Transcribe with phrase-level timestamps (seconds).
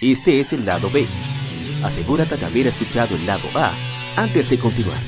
[0.00, 1.06] Este es el lado B.
[1.84, 3.70] Asegúrate de haber escuchado el lado A
[4.16, 4.98] antes de continuar.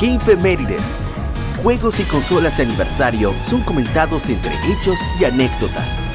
[0.00, 0.94] Gamefemérides.
[1.62, 6.09] Juegos y consolas de aniversario son comentados entre hechos y anécdotas.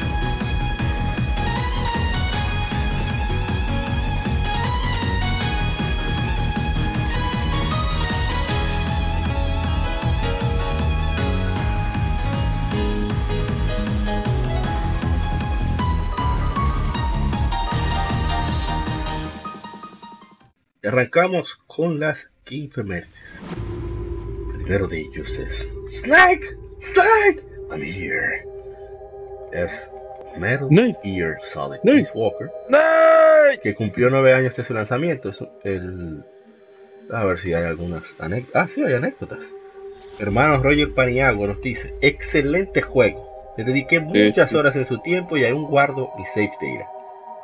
[20.96, 23.10] Arrancamos con las Gamefemérides.
[24.54, 28.42] Primero de ellos es Snake, Snake, I'm here.
[29.52, 29.92] Es
[30.38, 30.96] Metal Snake.
[31.04, 31.98] Gear Solid Snake.
[31.98, 33.58] Peace Walker, ¡Nay!
[33.62, 35.28] que cumplió nueve años de su lanzamiento.
[35.28, 36.24] Es el...
[37.12, 38.62] A ver si hay algunas anécdotas.
[38.62, 39.40] Ah, sí, hay anécdotas.
[40.18, 43.52] Hermano Roger Paniagua nos dice, excelente juego.
[43.58, 46.95] Le dediqué muchas horas en su tiempo y aún guardo mi save data.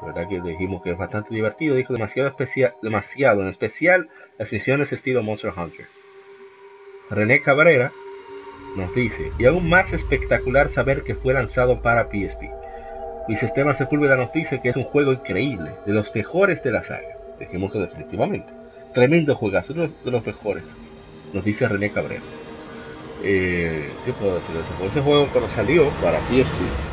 [0.03, 1.77] La verdad que dijimos que es bastante divertido.
[1.77, 5.87] Dijo demasiado especial, demasiado, en especial las misiones estilo Monster Hunter.
[7.09, 7.93] René Cabrera
[8.77, 12.51] nos dice, y aún más espectacular saber que fue lanzado para PSP.
[13.29, 16.83] Luis Esteban Sepúlveda nos dice que es un juego increíble, de los mejores de la
[16.83, 17.17] saga.
[17.39, 18.53] Dijimos que definitivamente.
[18.95, 20.75] Tremendo juegazo, uno de los mejores.
[21.33, 22.23] Nos dice René Cabrera.
[23.23, 24.91] Eh, ¿Qué puedo decir de ese juego?
[24.91, 26.92] Ese juego cuando salió para PSP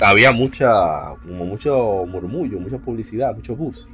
[0.00, 3.88] había mucha, como mucho murmullo, mucha publicidad, mucho buzz.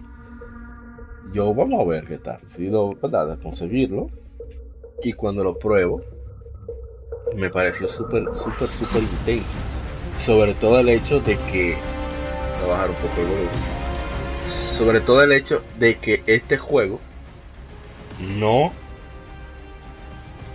[1.32, 2.38] Yo vamos a ver qué tal.
[2.42, 3.38] Decido, ¿verdad?
[3.42, 4.10] conseguirlo.
[5.02, 6.02] Y cuando lo pruebo,
[7.36, 9.54] me pareció súper, súper, súper intenso.
[10.18, 11.76] Sobre todo el hecho de que.
[12.60, 13.48] Voy a bajar un poco el volumen.
[14.46, 17.00] Sobre todo el hecho de que este juego
[18.38, 18.72] no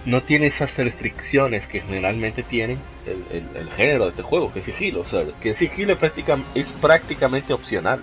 [0.10, 4.60] no tiene esas restricciones que generalmente tienen el, el- el género de este juego, que
[4.60, 5.02] es sigilo.
[5.02, 8.02] O sea, que el sigilo es, práctica- es prácticamente opcional.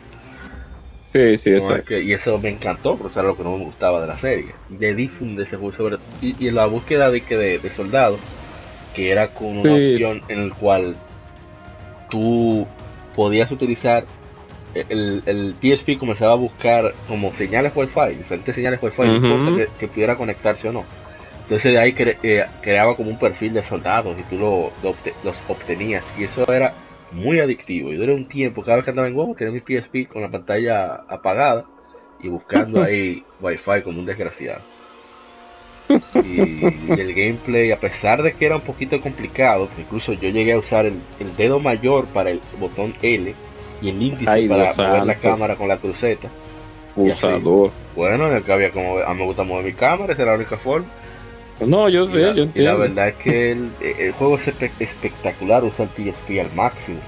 [1.12, 1.56] Sí, sí, ¿no?
[1.56, 1.76] exacto.
[1.78, 4.06] Es que- y eso me encantó, porque eso era lo que no me gustaba de
[4.06, 4.52] la serie.
[4.68, 8.20] De difunde ese juego sobre y, y la búsqueda de, que de, de soldados,
[8.94, 9.92] que era con una Sí.
[9.92, 10.96] opción en el cual
[12.10, 12.66] tú
[13.14, 14.04] podías utilizar
[14.74, 19.02] el, el PSP comenzaba a buscar como señales Wi-Fi, diferentes señales Wi-Fi,
[19.56, 20.84] que, que pudiera conectarse o no.
[21.46, 24.90] Entonces de ahí cre- eh, creaba como un perfil de soldados y tú lo, lo
[24.94, 26.04] obte- los obtenías.
[26.18, 26.74] Y eso era
[27.12, 27.92] muy adictivo.
[27.92, 30.30] Y duré un tiempo, cada vez que andaba en huevo, tenía mi PSP con la
[30.30, 31.70] pantalla apagada
[32.18, 34.62] y buscando ahí Wi-Fi como un desgraciado.
[36.14, 40.52] Y, y el gameplay, a pesar de que era un poquito complicado, incluso yo llegué
[40.52, 43.34] a usar el, el dedo mayor para el botón L
[43.80, 46.28] y el índice Ay, para mover la cámara con la cruceta.
[46.96, 47.70] Usador.
[47.94, 50.32] Bueno, en el que había como, a mí me gusta mover mi cámara, esa era
[50.32, 50.86] la única forma.
[51.60, 52.78] No, yo sé, la, yo y la entiendo.
[52.78, 56.98] verdad es que el, el juego es espe- espectacular, usa el PSP al máximo.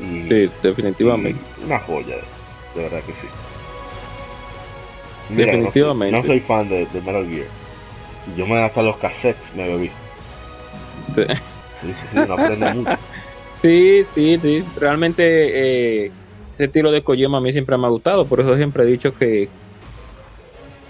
[0.00, 1.38] Y, Sí, definitivamente.
[1.60, 2.16] y una joya,
[2.74, 3.26] de verdad que sí.
[5.28, 6.16] Mira, no soy- Definitivamente.
[6.16, 7.46] No soy, fan de, de Metal Gear.
[8.36, 9.90] Yo me hasta los cassettes me bebí.
[11.14, 11.22] Sí.
[11.80, 12.90] Sí, sí, sí, no aprende mucho.
[13.60, 14.64] Sí, sí, sí.
[14.76, 15.22] Realmente
[16.06, 16.12] eh,
[16.54, 18.26] ese estilo de Kojima a mí siempre me ha gustado.
[18.26, 19.48] Por eso siempre he dicho que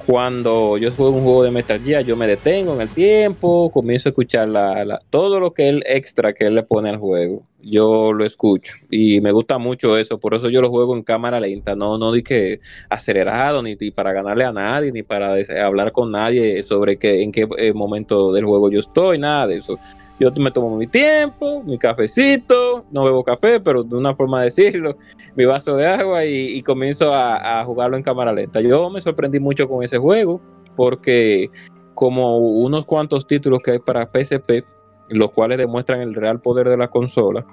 [0.07, 4.09] cuando yo juego un juego de Metal Gear, yo me detengo en el tiempo, comienzo
[4.09, 7.47] a escuchar la, la- todo lo que él extra que él le pone al juego.
[7.63, 10.19] Yo lo escucho y me gusta mucho eso.
[10.19, 11.75] Por eso yo lo juego en cámara lenta.
[11.77, 15.93] No, no di que acelerado, ni, ni para ganarle a nadie, ni para des- hablar
[15.93, 19.79] con nadie sobre que, en qué eh, momento del juego yo estoy, nada de eso.
[20.21, 24.45] Yo me tomo mi tiempo, mi cafecito, no bebo café, pero de una forma de
[24.45, 24.99] decirlo,
[25.35, 28.61] mi vaso de agua y, comienzo a, jugarlo en cámara lenta.
[28.61, 30.39] Yo me sorprendí mucho con ese juego
[30.77, 31.49] porque
[31.95, 34.63] como unos cuantos títulos que hay para PSP,
[35.09, 37.47] los cuales demuestran el real poder de la consola,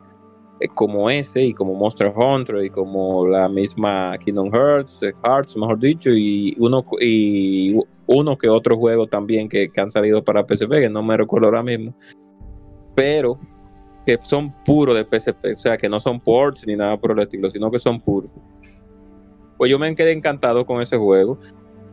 [0.59, 5.55] eh, como ese y como Monster Hunter y como la misma Kingdom Hearts, eh, Hearts
[5.55, 10.81] mejor dicho, y uno, y uno que otro juego también que han salido para PSP,
[10.81, 11.95] que no me recuerdo ahora mismo
[12.97, 13.37] pero
[14.07, 17.19] que son puros de PSP, o sea, que no son ports ni nada por el
[17.19, 18.31] estilo, sino que son puros.
[19.57, 21.37] Pues yo me quedé encantado con ese juego,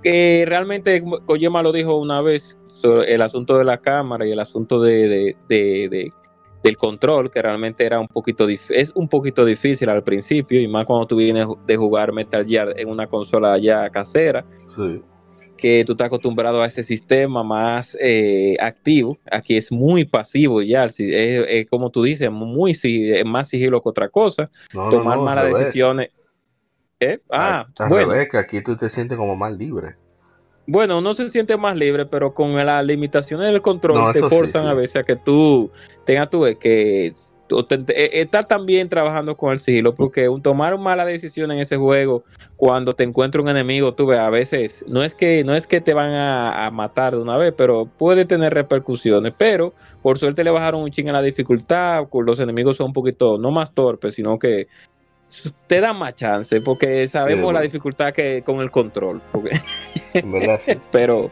[0.02, 4.40] que realmente Kojima lo dijo una vez, sobre el asunto de la cámara y el
[4.40, 6.12] asunto de, de- de- de-
[6.62, 10.86] del control, que realmente era un poquito es un poquito difícil al principio, y más
[10.86, 15.02] cuando tú vienes de jugar Metal Gear en una consola ya casera, Sí.
[15.56, 19.18] Que tú estás acostumbrado a ese sistema más eh, activo.
[19.30, 23.82] Aquí es muy pasivo ya, es, es como tú dices, muy si- es más sigilo
[23.82, 24.50] que otra cosa.
[24.72, 26.10] No, tomar no, malas decisiones.
[27.00, 27.18] ¿Eh?
[27.30, 28.12] Ah, bueno.
[28.12, 29.96] revés, que aquí tú te sientes como más libre.
[30.66, 34.62] Bueno, uno se siente más libre, pero con las limitaciones del control te sí, forzan
[34.62, 34.68] sí.
[34.68, 35.70] a veces a que tú
[36.06, 37.12] tengas tu que
[37.46, 41.76] te- eh, estar también trabajando con el sigilo, porque un, tomar mala decisión en ese
[41.76, 42.24] juego
[42.56, 45.80] cuando te encuentra un enemigo, tú ves, a veces no es que no es que
[45.80, 49.34] te van a, a matar de una vez, pero puede tener repercusiones.
[49.36, 53.38] Pero por suerte le bajaron un ching a la dificultad, los enemigos son un poquito
[53.38, 54.66] no más torpes, sino que
[55.66, 59.20] te dan más chance, porque sabemos la dificultad que con el control.
[59.32, 59.56] Porque
[60.60, 60.72] sí.
[60.92, 61.30] pero,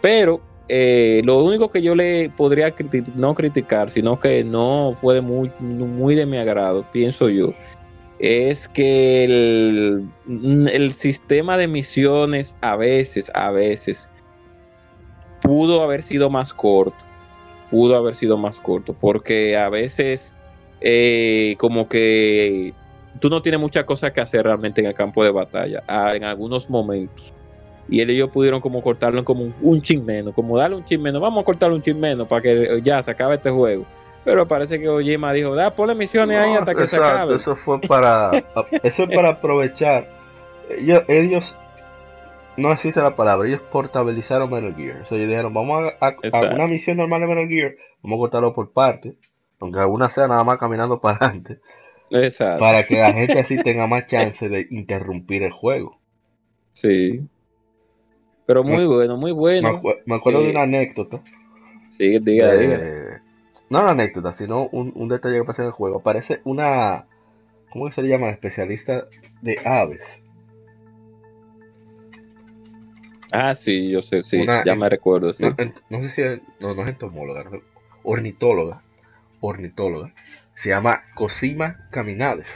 [0.00, 0.40] pero
[0.72, 2.72] eh, lo único que yo le podría
[3.16, 7.52] no criticar, sino que no fue muy, muy de mi agrado, pienso yo,
[8.20, 14.08] es que el, sistema de misiones a veces, a veces,
[15.42, 17.04] pudo haber sido más corto,
[17.68, 20.36] pudo haber sido más corto, porque a veces
[20.80, 22.74] eh, como que
[23.18, 26.22] tú no tienes muchas cosas que hacer realmente en el campo de batalla, ah, en
[26.22, 27.32] algunos momentos
[27.90, 30.84] y él y yo pudieron como cortarlo como un, un chin menos, como darle un
[30.84, 33.84] chin menos, vamos a cortarle un chin menos para que ya se acabe este juego.
[34.24, 37.36] Pero parece que Ojima dijo, da, ponle misiones ahí hasta que se acabe.
[37.36, 38.30] Eso fue para.
[38.82, 40.08] Eso es para aprovechar.
[40.68, 41.56] Ellos, ellos.
[42.56, 45.00] No existe la palabra, ellos portabilizaron Metal Gear.
[45.02, 48.20] O sea, ellos dijeron, vamos a, a- una misión normal de Metal Gear, vamos a
[48.20, 49.14] cortarlo por partes,
[49.58, 51.58] aunque alguna sea nada más caminando para adelante,
[52.10, 52.62] Exacto.
[52.62, 55.98] para que la gente así tenga más chance de interrumpir el juego.
[56.74, 57.22] Sí.
[58.50, 59.80] Pero muy Me- bueno, muy Me, bueno.
[59.80, 61.22] acu- me acuerdo de Eh, una anécdota.
[61.88, 62.48] Sí, diga,
[63.68, 65.98] no una anécdota, sino un, un detalle que pasa en el juego.
[65.98, 67.06] Aparece una.
[67.70, 68.30] ¿Cómo que se le llama?
[68.30, 69.06] Especialista
[69.40, 70.20] de aves.
[73.32, 75.44] Ah, sí, yo sé, sí, Una- ya me recuerdo, sí.
[75.88, 77.60] No, sé si es, no, no es entomóloga, no,
[78.02, 78.82] ornitóloga.
[79.40, 80.12] Ornitóloga.
[80.56, 82.48] Se llama Cosima Caminales.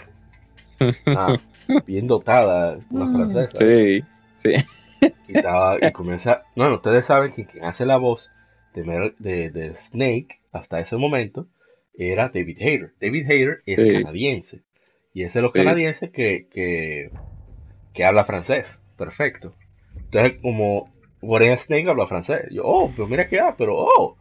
[1.06, 1.37] Ah,
[1.87, 3.58] bien dotada, una francesa.
[3.58, 4.02] Sí,
[4.37, 4.55] sí.
[5.29, 6.43] Y, comienza.
[6.56, 8.31] No, no, ustedes saben que quien hace la voz
[8.75, 11.47] de, de, de Snake hasta ese momento
[11.97, 12.93] era David Hayter.
[13.01, 13.93] David Hayter es Sí.
[13.93, 14.62] canadiense.
[15.12, 15.59] Y es de los Sí.
[15.59, 17.11] canadienses que, que,
[17.93, 18.79] que habla francés.
[18.97, 19.55] Perfecto.
[19.97, 22.47] Entonces, como Borea Snake habla francés.
[22.50, 24.17] Yo, oh, pero mira que ah, pero oh.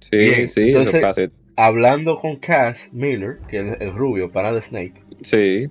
[0.00, 1.22] Sí, Bien, sí, entonces- pasa.
[1.60, 5.68] Hablando con Cass Miller, que es el rubio para de Snake, Sí,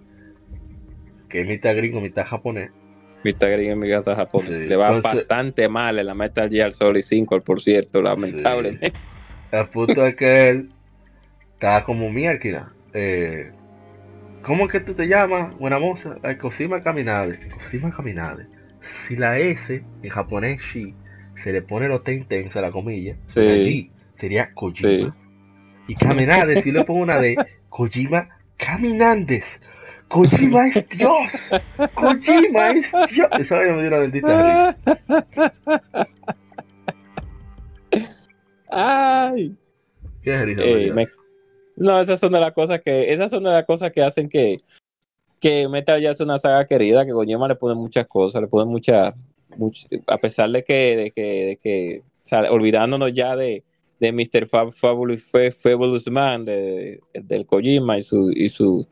[1.30, 2.72] que es mitad gringo, mitad japonés.
[3.34, 4.50] Gringa y mitad japonés.
[4.50, 8.94] Sí, Le va entonces- bastante mal en la Metal Gear Solid 5, por cierto, lamentablemente.
[9.52, 10.70] El punto es que él
[11.54, 12.72] está como mierda.
[12.94, 13.52] Eh,
[14.42, 15.58] ¿Cómo es que tú te llamas?
[15.58, 16.18] Buena moza.
[16.40, 17.50] Cosima Caminade.
[17.50, 18.48] Cosima Caminade.
[18.82, 20.94] Si la S en japonés shi
[21.36, 22.26] se le pone los ten
[22.56, 23.42] a la comilla, Sí.
[23.42, 25.16] la G sería Kojima.
[25.88, 27.36] Y Caminade, si le pongo una D,
[27.70, 29.62] Kojima Caminandes.
[30.10, 31.50] Kojima es Dios.
[31.96, 33.28] Kojima es Dios.
[33.40, 34.78] Esa vaina me dio una bendita risa.
[38.70, 39.56] Ay.
[40.22, 41.06] ¿Qué risa Eh, me
[41.76, 44.58] No, esas son de las cosas que, esas son de las cosas que hacen que,
[45.40, 48.66] que Metal Gear es una saga querida, que Kojima le pone muchas cosas, le pone
[48.70, 49.14] muchas,
[49.58, 52.02] much- a pesar de que, de que, de que
[52.50, 53.64] olvidándonos ya de,
[54.00, 54.48] de Mr.
[54.48, 58.88] Fab, Fabulous, Fa- Fabulous Man, de, del Kojima y su, y su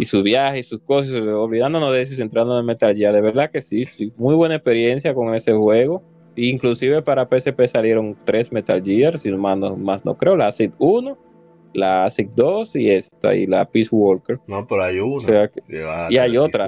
[0.00, 3.20] y su viaje y sus cosas, olvidándonos de eso y centrándonos en Metal Gear, de
[3.20, 6.02] verdad que sí, sí, muy buena experiencia con ese juego.
[6.36, 10.72] Inclusive para PSP salieron tres Metal Gear, si más no, más no creo, la ASIC
[10.78, 11.18] 1,
[11.74, 14.40] la ASIC 2 y esta, y la Peace Walker.
[14.46, 15.16] No, pero hay una.
[15.16, 15.60] O sea, que
[16.08, 16.66] y hay otra.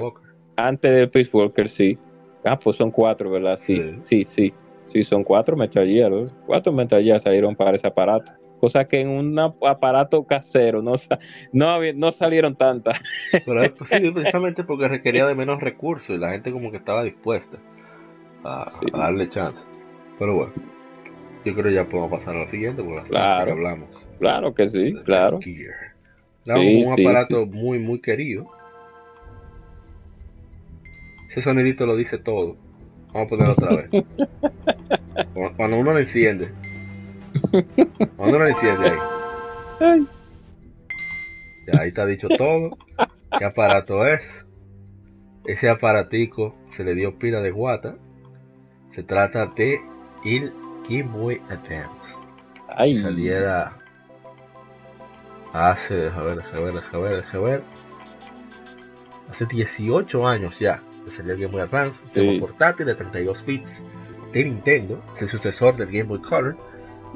[0.55, 1.97] Antes del Peace Walker, sí.
[2.45, 3.55] Ah, pues son cuatro, ¿verdad?
[3.55, 4.53] Sí, sí, sí.
[4.85, 6.11] Sí, son cuatro Metal Gear.
[6.45, 8.31] Cuatro Metal Gear salieron para ese aparato.
[8.63, 10.93] Cosa que en un aparato casero no,
[11.51, 12.97] no, no salieron tantas.
[13.45, 17.03] Pero es posible precisamente porque requería de menos recursos y la gente como que estaba
[17.03, 17.57] dispuesta
[18.45, 18.85] a, Sí.
[18.93, 19.65] a darle chance.
[20.17, 20.53] Pero bueno,
[21.43, 23.47] yo creo que ya podemos pasar a lo siguiente porque Claro.
[23.47, 24.07] que hablamos.
[24.17, 25.39] Claro que sí, de claro.
[25.41, 25.57] Sí,
[26.85, 28.47] un sí, aparato muy, muy querido.
[31.29, 32.55] Ese sonidito lo dice todo.
[33.11, 33.89] Vamos a ponerlo otra vez.
[35.33, 36.49] Cuando- Cuando uno lo enciende.
[38.17, 38.97] Cuando uno lo enciende ahí.
[39.79, 40.07] Ay.
[41.71, 42.77] Ya ahí está dicho todo.
[43.37, 44.45] ¿Qué aparato es?
[45.45, 47.95] Ese aparatico se le dio pila de guata.
[48.89, 49.79] Se trata de
[50.25, 50.53] el
[50.89, 52.15] Game Boy Advance.
[52.75, 53.77] Ay, Saliera
[55.51, 57.63] hace, deja ver, deja ver, deja ver, deja ver.
[59.29, 62.39] Hace 18 años ya que salió el Game Boy Advance, sistema Sí.
[62.39, 63.83] portátil de 32 bits
[64.31, 66.57] de Nintendo, es el sucesor del Game Boy Color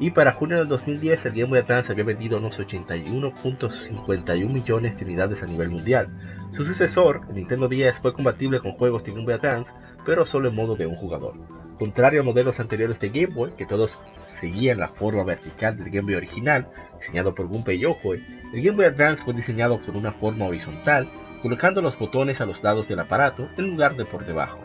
[0.00, 5.04] Y para junio del 2010 el Game Boy Advance había vendido unos 81.51 millones de
[5.04, 6.08] unidades a nivel mundial.
[6.52, 9.72] Su sucesor, el Nintendo 10, fue compatible con juegos de Game Boy Advance,
[10.04, 11.34] pero solo en modo de un jugador.
[11.80, 16.02] Contrario a modelos anteriores de Game Boy, que todos seguían la forma vertical del Game
[16.02, 16.68] Boy original,
[17.00, 18.24] diseñado por Gunpei Yokoi,
[18.54, 21.08] el Game Boy Advance fue diseñado con una forma horizontal,
[21.42, 24.60] colocando los botones a los lados del aparato en lugar de por debajo.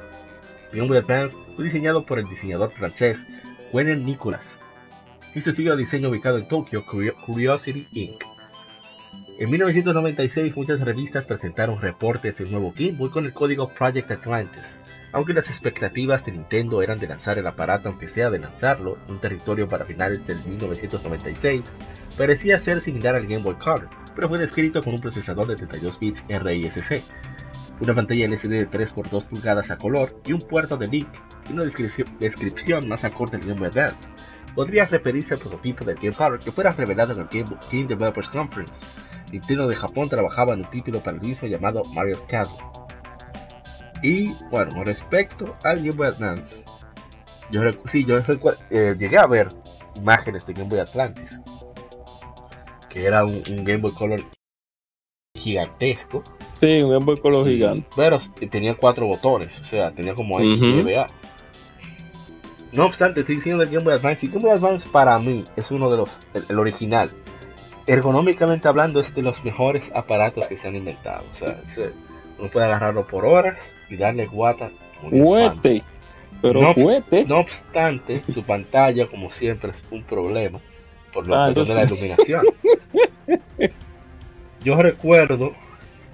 [0.72, 3.26] El Game Boy Advance fue diseñado por el diseñador francés
[3.72, 4.60] Wenen Nicolas,
[5.36, 8.24] y su estudio de diseño ubicado en Tokio, Curiosity Inc.
[9.40, 14.78] En 1996 muchas revistas presentaron reportes del nuevo Game Boy con el código Project Atlantis,
[15.12, 19.16] aunque las expectativas de Nintendo eran de lanzar el aparato aunque sea de lanzarlo en
[19.16, 21.74] un territorio para finales del 1996,
[22.16, 26.00] parecía ser similar al Game Boy Color, pero fue descrito con un procesador de 32
[26.00, 27.02] bits RISC,
[27.80, 31.10] una pantalla LCD de 3x2 pulgadas a color y un puerto de link
[31.50, 34.08] y una descripción más acorde al Game Boy Advance
[34.56, 38.30] podría referirse al prototipo del Game Power que fuera revelado en el Game, Game Developers
[38.30, 38.86] Conference.
[39.32, 42.64] Nintendo de Japón trabajaba en un título para el mismo llamado Mario's Castle.
[44.04, 46.64] Y bueno, respecto al Game Boy Advance,
[47.50, 48.18] yo, sí, yo
[48.70, 49.48] eh, llegué a ver
[49.96, 51.40] imágenes de Game Boy Atlantis,
[52.90, 54.24] que era un, Game Boy Color
[55.36, 56.24] gigantesco.
[56.60, 57.88] Sí, un Game Boy Color gigante.
[57.96, 58.20] Pero
[58.52, 61.06] tenía cuatro botones, o sea, tenía como ahí uh
[62.74, 64.26] no obstante, estoy diciendo el Game Boy Advance.
[64.26, 66.18] Y Game Boy Advance para mí es uno de los,
[66.50, 67.10] el, original.
[67.86, 71.24] Ergonómicamente hablando, es de los mejores aparatos que se han inventado.
[71.32, 71.62] O sea,
[72.40, 74.72] uno puede agarrarlo por horas y darle guata.
[75.10, 75.84] Fuete.
[76.42, 77.26] Pero no, fuete.
[77.26, 80.60] no obstante, su pantalla, como siempre, es un problema
[81.14, 82.44] por lo ah, de la iluminación.
[84.64, 85.54] yo recuerdo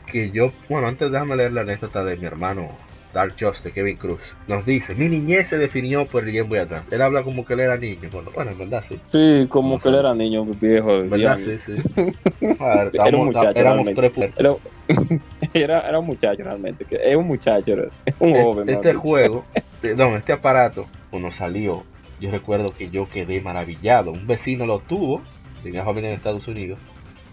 [0.05, 2.69] que yo, bueno, antes déjame leer la anécdota de mi hermano
[3.13, 6.59] Dark Just de Kevin Cruz, nos dice, mi niñez se definió por el Game Boy
[6.59, 6.93] Advance.
[6.93, 8.07] Él habla como que él era niño.
[8.11, 8.99] Bueno, bueno en verdad sí.
[9.11, 11.03] Sí, como que él era niño viejo.
[11.03, 11.39] ¿Verdad?
[11.39, 11.73] Sí, sí.
[12.41, 14.55] Ver, era un muchacho, éramos tres era,
[15.53, 16.85] era, era, un muchacho realmente.
[16.91, 17.73] Es un muchacho,
[18.05, 18.69] es un joven.
[18.69, 19.43] Este juego,
[19.81, 21.83] perdón, este aparato, cuando salió,
[22.19, 24.11] yo recuerdo que yo quedé maravillado.
[24.11, 25.21] Un vecino lo tuvo,
[25.63, 26.77] tenía familia en Estados Unidos,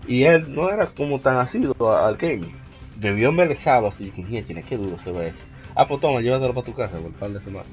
[0.09, 2.54] y él no era como tan asiduo al gaming.
[2.99, 5.45] Bebió embelesado así, dije, tiene que duro se ve eso
[5.76, 7.68] ah, pues toma, llévatelo para tu casa por un par de semanas.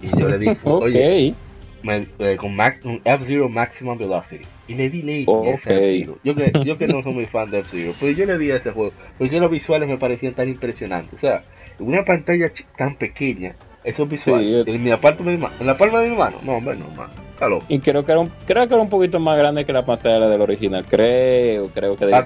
[0.00, 1.34] Y yo le dije, oye,
[1.84, 2.58] eh, con,
[3.04, 4.44] F-Zero Maximum Velocity.
[4.68, 6.18] Y le di ley a ese F-Zero.
[6.22, 8.56] Yo que, yo que no soy muy fan de F-Zero, pero yo le di a
[8.56, 11.14] ese juego, porque los visuales me parecían tan impresionantes.
[11.14, 11.44] O sea,
[11.78, 16.00] una pantalla tan pequeña, esos visuales, en, la palma de mi mano, en la palma
[16.00, 17.10] de mi mano, no, hombre, no, man.
[17.68, 20.28] Y creo que, era un, creo que era un poquito más grande que la pantalla
[20.28, 20.86] del original.
[20.88, 22.24] Creo, creo que de ah,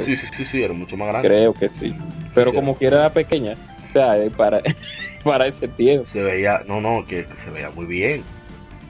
[0.00, 1.28] sí, sí, sí, sí, era mucho más grande.
[1.28, 1.94] Creo que sí.
[2.34, 3.56] Pero como quiera era pequeña.
[3.98, 4.62] Sea, para,
[5.24, 6.06] para ese tiempo.
[6.06, 8.22] Se veía, no, no, que, se veía muy bien.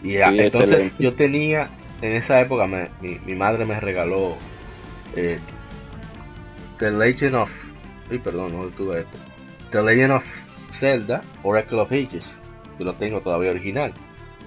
[0.02, 1.70] Y entonces yo tenía,
[2.02, 4.36] en esa época, mi, madre me regaló
[5.16, 5.38] eh,
[6.78, 7.50] The Legend of.
[8.10, 9.18] Ay, perdón, no tuve esto.
[9.70, 10.24] The Legend of
[10.72, 12.38] Zelda, Oracle of Ages.
[12.76, 13.92] Que lo tengo todavía original.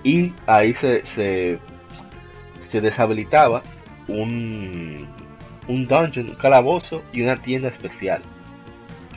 [0.03, 1.59] Y ahí se, se,
[2.69, 3.61] se deshabilitaba
[4.07, 5.07] un,
[5.67, 8.21] un dungeon, un calabozo y una tienda especial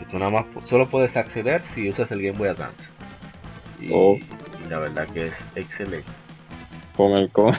[0.05, 2.91] que tú nada más solo puedes acceder si usas el Game Boy Advance.
[3.81, 4.19] Y, oh.
[4.71, 6.09] la verdad que es excelente.
[6.97, 7.55] Con el con,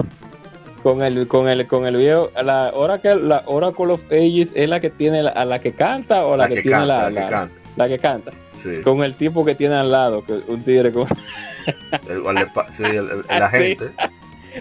[0.83, 4.79] con el con el con el video, la Oracle la Oracle of Ages es la
[4.79, 7.55] que tiene la, a la que canta o la, que, tiene la, la, que canta.
[7.75, 8.31] la que canta.
[8.55, 8.81] Sí.
[8.81, 11.07] Con el tipo que tiene al lado, que un tigre con
[12.07, 13.91] el, el, sí, el, el agente.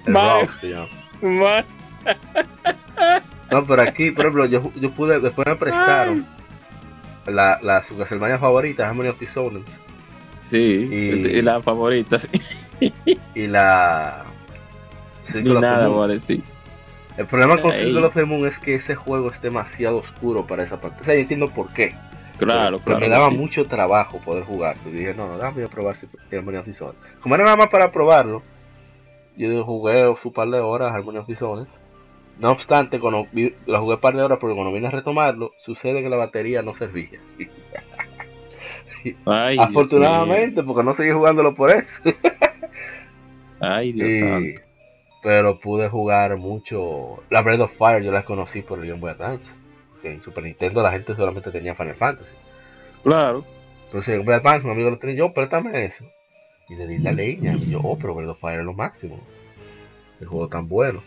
[0.07, 1.64] El Rock se llama.
[3.50, 6.26] No, pero aquí, por ejemplo, yo, yo pude, después me prestaron
[7.26, 9.64] la, la su Castlevania favorita, Harmony of the Souls.
[10.47, 12.28] Sí, y, la favorita, sí.
[13.35, 14.25] Y la.
[15.26, 16.43] Circle nada, vale, sí.
[17.16, 20.64] El problema con Circle of the Moon es que ese juego es demasiado oscuro para
[20.64, 21.02] esa parte.
[21.02, 21.95] O sea, yo entiendo por qué.
[22.37, 23.00] Claro, pero, claro.
[23.00, 24.76] me daba mucho trabajo poder jugar.
[24.85, 25.97] Y dije, no, no, déjame probar
[26.33, 26.97] Harmony of the Souls.
[27.21, 28.43] Como era nada más para probarlo,
[29.37, 31.69] yo jugué su par de horas Harmony of the Souls
[32.38, 33.29] no obstante, cuando
[33.67, 36.62] lo jugué un par de horas porque cuando vine a retomarlo, sucede que la batería
[36.62, 37.21] no servía.
[39.26, 42.00] Ay, Afortunadamente, porque no seguí jugándolo por eso.
[43.61, 44.62] Ay, Dios
[45.23, 47.23] Pero pude jugar mucho.
[47.31, 49.45] La Breath of Fire yo la conocí por el Game Boy Advance.
[50.03, 52.35] En Super Nintendo la gente solamente tenía Final Fantasy.
[53.03, 53.45] Claro.
[53.87, 56.05] Entonces en Game Boy Advance un amigo lo tenía yo, préstame eso.
[56.69, 57.55] Y le di la leña.
[57.55, 59.21] Y yo, oh, pero Breath of Fire es lo máximo.
[60.21, 61.03] El juego tan bueno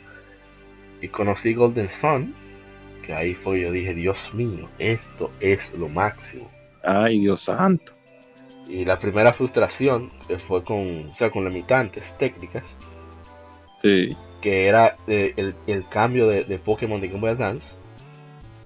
[1.02, 2.34] y conocí Golden Sun,
[3.06, 6.50] que ahí fue yo dije, Dios mío, esto es lo máximo.
[6.84, 7.94] Ay, Dios santo.
[8.68, 12.64] Y la primera frustración que fue con, o sea, con limitantes técnicas.
[13.82, 14.10] Sí.
[14.10, 17.76] Que que era eh, el, el cambio de, de Pokémon de Game Boy Advance,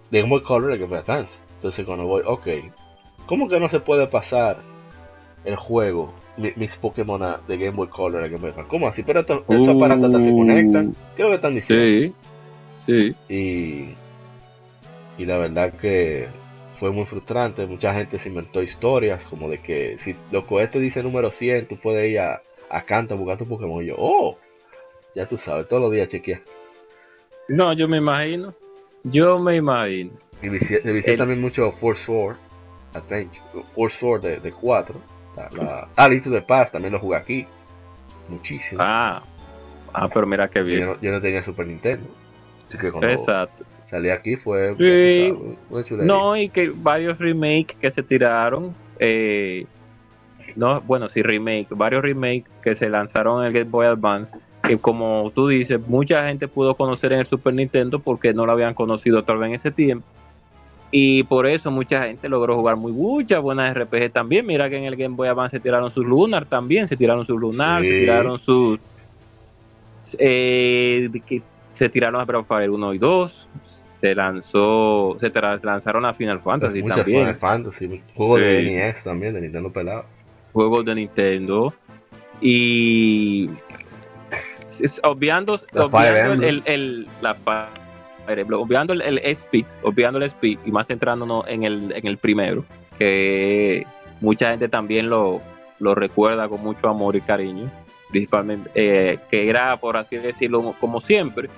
[0.10, 1.42] de Game Boy Color a Game Boy Advance.
[1.56, 2.48] Entonces cuando voy, ok,
[3.26, 4.58] ¿cómo que no se puede pasar
[5.46, 8.64] el juego, mi- mis Pokémon a- de Game Boy Color a Game Boy?
[8.68, 9.04] ¿Cómo así?
[9.04, 9.78] Pero esto- estos Uh.
[9.78, 10.96] aparatos hasta se conectan.
[11.16, 12.14] ¿Qué es lo que están diciendo?
[12.88, 13.34] Sí, sí.
[13.34, 16.28] Y, y la verdad que
[16.80, 17.66] fue muy frustrante.
[17.68, 21.78] Mucha gente se inventó historias como de que si loco este dice número 100, tú
[21.78, 23.84] puedes ir a, a Canto a buscar tu Pokémon.
[23.84, 24.38] Y yo, oh,
[25.16, 26.42] ya tú sabes, todos los días chequear.
[27.48, 28.54] No, yo me imagino.
[29.04, 30.12] Yo me imagino.
[30.42, 32.38] Y visité, visité El- también mucho Force Sword
[32.94, 33.42] Adventure,
[33.76, 34.96] Force Sword de, de 4.
[35.36, 37.48] La, la, ah, Link to the Past también lo jugué aquí.
[38.30, 38.82] Muchísimo.
[38.84, 39.24] Ah,
[39.94, 40.86] ah, pero mira qué yo, bien.
[40.86, 42.08] no, yo no tenía Super Nintendo.
[42.70, 43.66] Así que cuando Exacto.
[43.90, 45.34] salí aquí fue Sí.
[45.70, 46.04] sabes, una.
[46.04, 48.74] No, y que varios remakes que se tiraron.
[49.00, 49.66] eh,
[50.56, 51.68] no, bueno, sí, remake.
[51.72, 54.36] Varios remakes que se lanzaron en el Game Boy Advance.
[54.64, 58.52] Que como tú dices, mucha gente pudo conocer en el Super Nintendo porque no lo
[58.52, 60.06] habían conocido tal vez en ese tiempo.
[60.94, 64.46] Y por eso mucha gente logró jugar muy muchas buenas RPG también.
[64.46, 66.86] Mira que en el Game Boy Advance se tiraron sus Lunar también.
[66.88, 68.78] Se tiraron sus Lunar, se tiraron sus.
[70.18, 71.10] eh,
[71.74, 73.48] se tiraron a Breath of Fire 1 y 2.
[74.02, 75.16] Se lanzó.
[75.20, 75.32] Se
[75.64, 77.20] lanzaron a Final Fantasy Muchas también.
[77.22, 78.46] Final Fantasy, juegos Sí.
[78.46, 80.06] de NES también, de Nintendo pelado.
[80.54, 81.74] juegos de Nintendo
[82.42, 83.50] y
[84.82, 86.50] es- obviando, La obviando Emblem.
[86.50, 87.36] el, el- la
[88.28, 92.64] Obviando el, el SP, obviando el SP y más centrándonos en el, en el primero,
[92.98, 93.86] que
[94.20, 95.42] mucha gente también lo,
[95.80, 97.70] lo recuerda con mucho amor y cariño,
[98.10, 101.50] principalmente, eh, que era, por así decirlo, como siempre,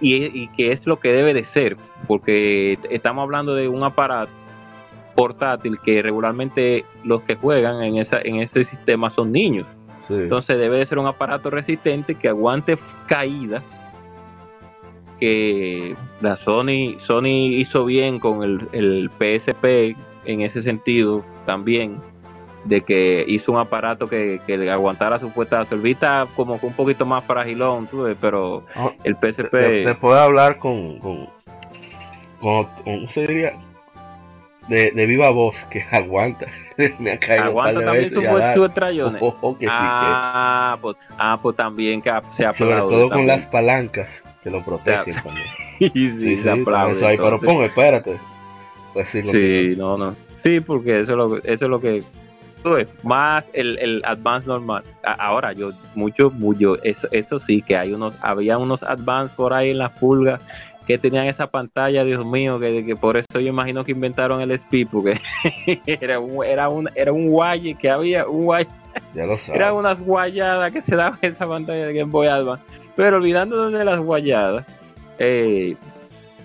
[0.00, 4.32] y, y que es lo que debe de ser, porque estamos hablando de un aparato
[5.14, 9.66] portátil que regularmente los que juegan en esa en ese sistema son niños.
[10.06, 10.14] Sí.
[10.14, 13.82] Entonces debe de ser un aparato resistente que aguante caídas.
[15.20, 21.98] Que la Sony Sony hizo bien con el, el PSP en ese sentido también
[22.64, 25.74] de que hizo un aparato que, que aguantara su puestazo.
[25.74, 29.84] El Vita como que un poquito más fragilón, tú ves, pero Ah, el PSP de-
[29.86, 31.26] después de hablar con, con,
[32.40, 33.52] con, con- ¿cómo se diría?
[34.68, 36.46] De, de viva voz que aguanta.
[36.98, 38.20] Me ha caído aguanta también su,
[38.54, 38.64] su.
[39.20, 43.46] Ojo, que sí, Ah, pues, ah, pues también que se que- sobre todo con las
[43.46, 44.08] palancas
[44.42, 45.46] que lo protegen sea, también.
[45.78, 47.04] sí, Sí, se aplaude.
[47.06, 48.18] ahí, pero pongo, espérate.
[48.92, 50.16] Pues sí, no, no.
[50.42, 52.02] Sí, porque eso es lo, eso es lo que.
[53.02, 54.84] Más el, el advance normal.
[55.02, 59.70] Ahora, yo, mucho, mucho, eso, eso sí, que hay unos, había unos advance por ahí
[59.70, 60.42] en las pulgas
[60.86, 64.58] que tenían esa pantalla, Dios mío, que, que por eso yo imagino que inventaron el
[64.58, 65.20] SPI, porque
[65.86, 68.68] era un, era un, era un guaye que había, un guaye
[69.14, 69.60] ya lo sabes.
[69.60, 72.64] eran unas guayadas que se daban en esa pantalla de Game Boy Advance.
[72.96, 74.66] Pero olvidándonos de las guayadas
[75.18, 75.76] eh,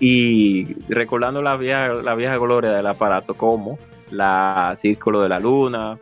[0.00, 3.78] y recordando la vieja, la vieja gloria del aparato, como
[4.10, 5.98] la Círculo de la Luna,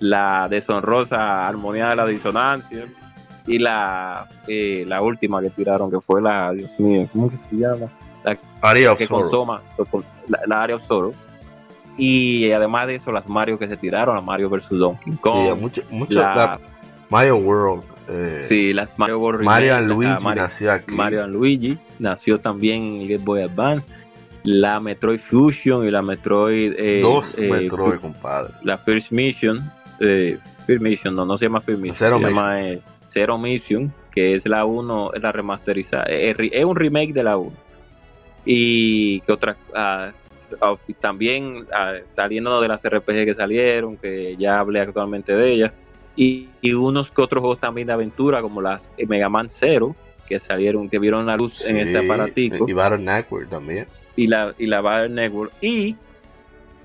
[0.00, 2.86] la deshonrosa Armonía de la Disonancia
[3.46, 7.56] y la, eh, la última que tiraron, que fue la, Dios mío, ¿cómo que se
[7.56, 7.86] llama?
[8.60, 9.62] Area of que consoma
[10.28, 11.14] la, la área of.
[11.96, 14.68] Y además de eso, las Mario que se tiraron, la Mario vs.
[14.70, 15.58] Donkey Sí, Kong.
[15.60, 16.60] mucho, mucho la- la
[17.08, 17.82] Mario World.
[18.08, 20.92] Eh, Sí, las Mario World Mario Remake, Luigi la Mario, nació aquí.
[20.92, 23.86] Mario and Luigi nació también en el Game Boy Advance.
[24.44, 26.74] La Metroid Fusion y la Metroid.
[26.78, 28.52] eh, Dos eh, Metroid, compadre.
[28.62, 29.58] La First Mission.
[30.00, 31.96] eh, First Mission, no, no se llama First Mission.
[31.98, 36.04] Zero se llama eh, Zero Mission, que es la 1, es la remasterizada.
[36.04, 37.52] re- es un remake de la 1.
[38.44, 39.56] Y que otra.
[39.74, 40.12] ah,
[40.60, 45.72] ah, también ah, saliendo de las RPG que salieron, que ya hablé actualmente de ellas.
[46.20, 49.94] Y, y unos que otros juegos también de aventura, como las eh, Mega Man Zero,
[50.26, 53.86] que salieron, que vieron la luz en ese aparatico Y Battle Network también.
[54.16, 55.52] y la, y la Battle Network.
[55.60, 55.94] Y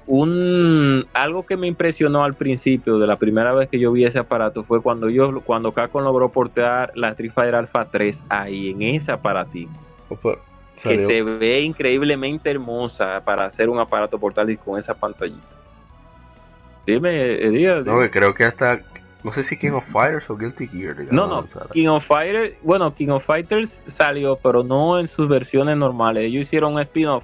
[0.05, 4.19] un algo que me impresionó al principio de la primera vez que yo vi ese
[4.19, 8.81] aparato fue cuando yo cuando Capcom logró portear la Street Fighter Alpha 3 ahí en
[8.81, 9.71] ese aparatico
[10.21, 10.37] Fue-
[10.81, 15.55] que se ve increíblemente hermosa para hacer un aparato portátil con esa pantallita.
[16.85, 17.85] Dime, Edías.
[17.85, 18.81] No, que creo que hasta.
[19.23, 20.95] No sé si King of Fighters o Guilty Gear.
[21.11, 21.41] No, no.
[21.73, 26.25] King of Fighters, bueno, King of Fighters salió, pero no en sus versiones normales.
[26.25, 27.23] Ellos hicieron un spin-off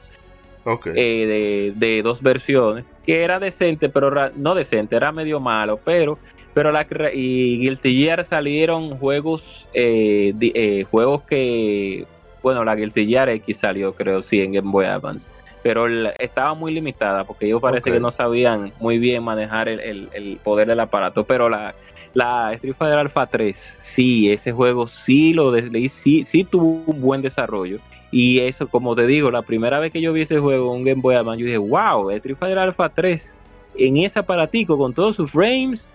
[0.95, 6.17] eh, de, de dos versiones, que era decente, pero no decente, era medio malo, pero
[6.53, 12.05] pero la y Guilty Gear salieron juegos eh, di- eh, juegos que
[12.41, 15.29] bueno la Guilty Gear X salió creo sí en Game Boy Advance
[15.61, 15.87] pero
[16.19, 20.79] estaba muy limitada porque ellos parece que no sabían muy bien manejar el, poder del
[20.79, 21.75] aparato, pero la,
[22.13, 25.53] la Street Fighter Alpha 3, sí, ese juego sí lo
[25.89, 27.79] sí, sí tuvo un buen desarrollo.
[28.11, 31.01] Y eso, como te digo, la primera vez que yo vi ese juego, un Game
[31.01, 33.37] Boy Advance, yo dije, wow, Street Fighter Alpha 3
[33.75, 35.85] en ese aparatico con todos sus frames,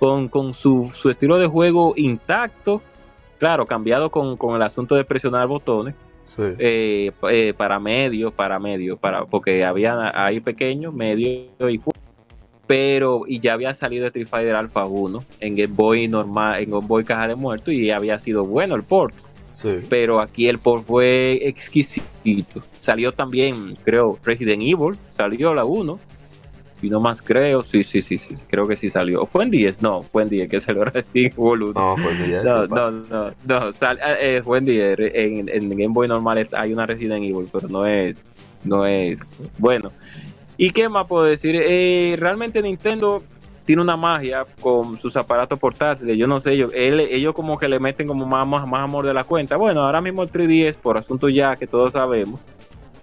[0.00, 2.82] con, con su, su, estilo de juego intacto,
[3.38, 5.94] claro, cambiado con, con el asunto de presionar botones
[6.38, 11.80] eh, eh, para medio, para medio, para, porque había ahí pequeño, medio y
[12.66, 16.86] pero y ya había salido Street Fighter Alpha 1 en Game Boy normal, en Game
[16.86, 19.14] Boy caja de muerto y había sido bueno el port.
[19.90, 22.62] Pero aquí el port fue exquisito.
[22.78, 25.98] Salió también, creo, Resident Evil, salió la 1
[26.82, 29.26] y no más creo, sí, sí, sí, sí, creo que sí salió.
[29.26, 29.82] ¿Fue en 10?
[29.82, 32.44] No, fue en 10 que se lo recibió No, fue en 10.
[32.44, 33.70] No, no, no, no,
[34.20, 34.98] eh, fue en 10.
[34.98, 38.22] En, en, Game Boy normal hay una Resident Evil, pero no es,
[38.64, 39.20] no es,
[39.58, 39.92] bueno.
[40.56, 41.54] ¿Y qué más puedo decir?
[41.56, 43.22] Eh, realmente Nintendo
[43.64, 46.18] tiene una magia con sus aparatos portátiles.
[46.18, 49.14] Yo no sé, ellos, ellos como que le meten como más, más, más amor de
[49.14, 49.56] la cuenta.
[49.56, 52.40] Bueno, ahora mismo el 3DS, por asunto ya que todos sabemos,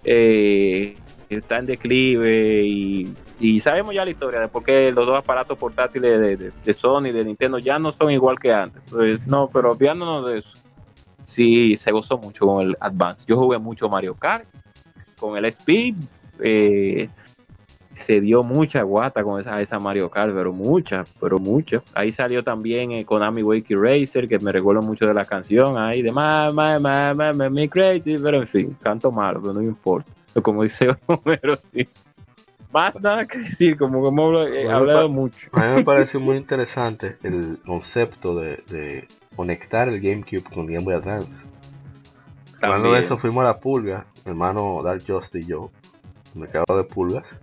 [0.03, 0.95] eh,
[1.29, 6.19] está en declive y, sabemos ya la historia de por qué los dos aparatos portátiles
[6.19, 8.81] de, de, Sony y de Nintendo ya no son igual que antes.
[8.89, 10.57] Pues no, pero olvidándonos de eso,
[11.23, 13.25] sí se gozó mucho con el Advance.
[13.27, 14.45] Yo jugué mucho Mario Kart,
[15.19, 15.95] con el Speed,
[16.39, 17.09] eh,
[17.93, 21.81] se dio mucha guata con esa, esa Mario Kart, pero mucha, pero mucha.
[21.93, 26.01] Ahí salió también eh, Konami Wakey Racer, que me recuerdo mucho de la canción ahí
[26.01, 30.16] de ma, ma, ma, ma, me crazy, pero en fin, canto malo, pero no importa
[30.41, 31.59] como dice Homero
[32.71, 35.49] Más nada que decir, como que hemos hablado mucho.
[35.53, 40.95] A mí me pareció muy interesante el concepto de, conectar el GameCube con Game Boy
[40.95, 41.45] Advance.
[42.59, 45.69] Cuando de eso fuimos a la pulga, mi hermano Dark Just y yo,
[46.33, 47.39] mercado de pulgas,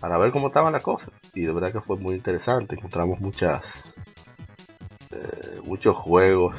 [0.00, 1.10] para ver cómo estaban las cosas.
[1.34, 2.74] Y de verdad que fue muy interesante.
[2.74, 3.94] Encontramos muchas
[5.10, 6.54] eh, muchos juegos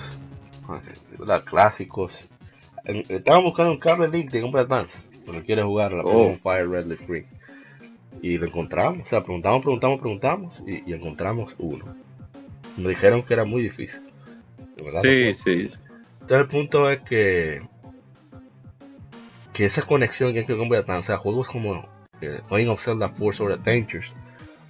[0.67, 2.27] eh, clásicos.
[2.83, 6.35] Estaban buscando un cable link de Game Boy Advance no quiere jugar la oh.
[6.41, 7.25] Fire Red Free.
[8.21, 11.85] Y lo encontramos, o sea, preguntamos, preguntamos, preguntamos y, encontramos uno.
[12.77, 14.01] Nos dijeron que era muy difícil.
[15.01, 15.69] sí, sí.
[16.21, 17.61] Entonces el punto es que
[19.53, 21.85] que esa conexión que hay que Advance, o sea, juegos como
[22.21, 24.15] eh, of Zelda Force or Adventures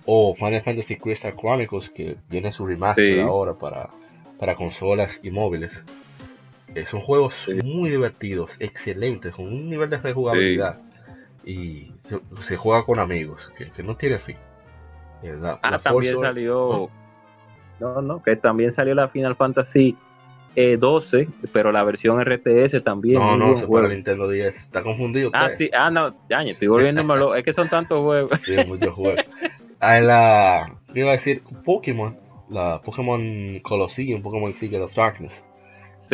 [0.06, 3.90] o Final Fantasy Crystal Chronicles que viene su remaster ahora para,
[4.40, 5.84] para consolas y móviles
[6.86, 10.80] son juegos muy divertidos, excelentes, con un nivel de rejugabilidad.
[11.44, 11.92] Y
[12.42, 14.38] se, juega con amigos, que, no tiene fin.
[15.24, 16.90] Eh, ah, también salió.
[17.80, 18.02] ¿no?
[18.02, 19.98] no, que también salió la Final Fantasy
[20.56, 23.20] 12, eh, pero la versión RTS también.
[23.20, 24.54] No, no, se para Nintendo 10.
[24.54, 25.32] Está confundido.
[25.34, 28.42] Ah, sí, ah, no, ya, estoy volviéndome Es que son tantos juegos.
[28.42, 29.26] Sí, muchos juegos.
[29.84, 30.76] Ah, la.
[30.94, 32.16] Iba a decir Pokémon,
[32.52, 35.44] la Pokémon Colosseum, Pokémon Secret of Darkness.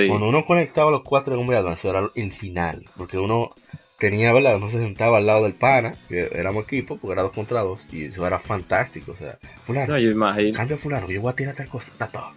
[0.05, 3.51] Cuando uno conectaba los cuatro en un Advance era el final, porque uno
[3.97, 4.57] tenía, ¿verdad?
[4.57, 7.91] Uno se sentaba al lado del pana, que éramos equipo, porque era dos contra dos,
[7.91, 10.55] y eso era fantástico, o sea, fulano, no, yo imagino.
[10.55, 12.31] cambia fulano, yo voy a tirar tal cosa, todo.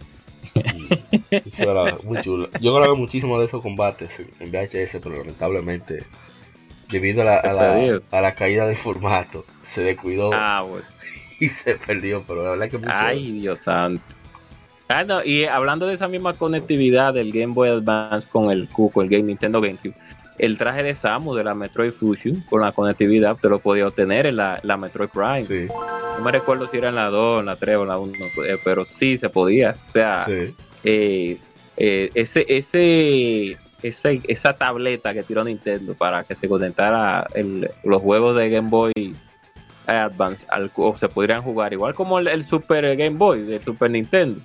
[1.29, 2.49] eso era muy chulo.
[2.59, 6.03] Yo grabé muchísimo de esos combates en VHS, pero lamentablemente,
[6.89, 10.65] debido a la, a la, caída del formato, se descuidó ah,
[11.39, 12.91] y se perdió, pero la verdad que mucho...
[12.93, 14.03] Ay, Dios santo.
[14.93, 19.09] Ah, y hablando de esa misma conectividad del Game Boy Advance con el Cuco, el
[19.09, 19.95] Game Nintendo GameCube,
[20.37, 24.25] el traje de Samus de la Metroid Fusion con la conectividad te lo podía obtener
[24.25, 25.67] en la, Metroid Prime.
[26.17, 28.13] No me recuerdo si era en la 2, en la 3 o en la 1,
[28.47, 29.77] eh, pero sí se podía.
[29.87, 30.25] O sea,
[30.83, 31.37] eh,
[31.77, 37.27] eh, ese, ese, esa tableta que tiró Nintendo para que se conectara
[37.83, 39.15] los juegos de Game Boy
[39.87, 44.39] Advance al, o se podrían jugar igual como el, Super Game Boy de Super Nintendo.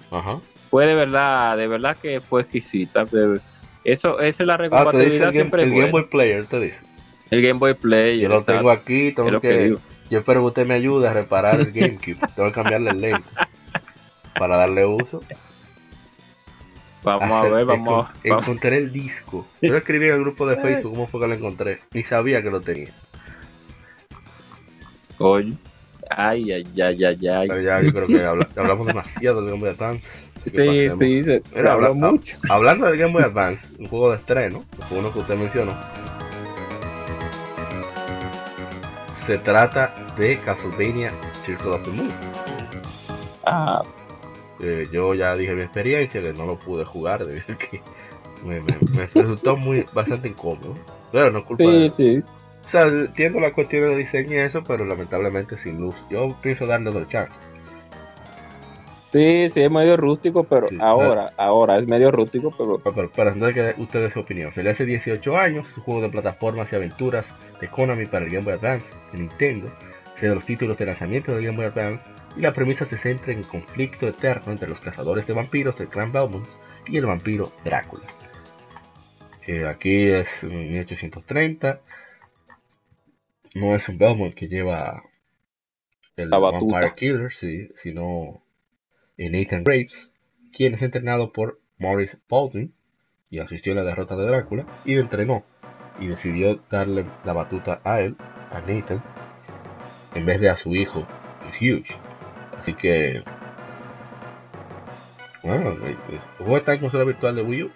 [0.70, 3.06] Fue de verdad, de verdad que fue exquisita.
[3.84, 6.84] Eso, esa es la recompatibilidad ah, el Game, Boy Player, te dice.
[7.30, 8.18] El Game Boy Player.
[8.18, 9.76] Yo lo tengo aquí, tengo que,
[10.10, 12.18] yo espero que usted me ayude a reparar el GameCube.
[12.36, 13.28] tengo que cambiarle el lente
[14.38, 15.22] para darle uso.
[17.02, 19.46] Vamos a ver, vamos, a Encontré el disco.
[19.62, 21.80] Yo escribí en el grupo de Facebook cómo fue que lo encontré.
[21.92, 22.92] Ni sabía que lo tenía.
[25.18, 25.56] Coño.
[26.10, 27.64] Ay, ay, ay, ay, ay.
[27.64, 28.22] ya, yo creo que
[28.60, 30.06] hablamos demasiado del Game Boy Advance.
[30.44, 32.38] Sí, sí, se, habló mucho.
[32.48, 35.72] Hablando del Game Boy Advance, un juego de estreno, uno que usted mencionó.
[39.26, 42.10] Se trata de Castlevania Circle of the Moon.
[43.44, 43.82] Ah.
[44.60, 47.80] Eh, yo ya dije mi experiencia, que no lo pude jugar, debido que
[48.44, 50.74] me, me, resultó muy bastante incómodo.
[51.10, 52.22] Pero no es culpa sí, Sí,
[52.66, 55.94] O sea, entiendo la cuestión de diseño y eso, pero lamentablemente sin luz.
[56.10, 57.38] Yo pienso darle otro chance.
[59.12, 63.32] Sí, sí, es medio rústico, pero Sí, ahora, ahora es medio rústico, pero Pero, pero,
[63.34, 64.52] pero que ustedes su opinión.
[64.52, 68.44] Salió hace 18 años, un juego de plataformas y aventuras de Konami para el Game
[68.44, 69.70] Boy Advance de Nintendo.
[70.16, 72.04] Es de los títulos de lanzamiento del Game Boy Advance
[72.36, 75.88] y la premisa se centra en el conflicto eterno entre los cazadores de vampiros del
[75.88, 76.48] clan Belmont
[76.86, 78.06] y el vampiro Drácula.
[79.46, 81.80] Eh, aquí es en 1830.
[83.56, 85.02] No es un Belmont que lleva
[86.14, 86.36] el La.
[86.36, 88.42] Vampire Killer, sí, sino
[89.16, 90.14] Nathan Graves,
[90.52, 92.74] quien es entrenado por Maurice Baldwin
[93.30, 95.42] y asistió a la derrota de Drácula y lo entrenó
[95.98, 98.18] y decidió darle la batuta a él,
[98.50, 99.02] a Nathan,
[100.14, 101.06] en vez de a su hijo,
[101.58, 101.86] Hugh.
[102.60, 103.22] Así que,
[105.42, 105.74] bueno,
[106.36, 107.70] juego está en consola virtual de Wii U.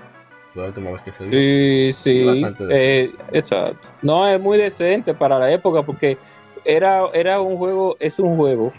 [0.55, 1.93] La última vez que se dio.
[1.93, 3.89] sí, sí, eh, exacto.
[4.03, 6.19] No es muy decente para la época porque
[6.65, 8.73] era, era un juego, es un juego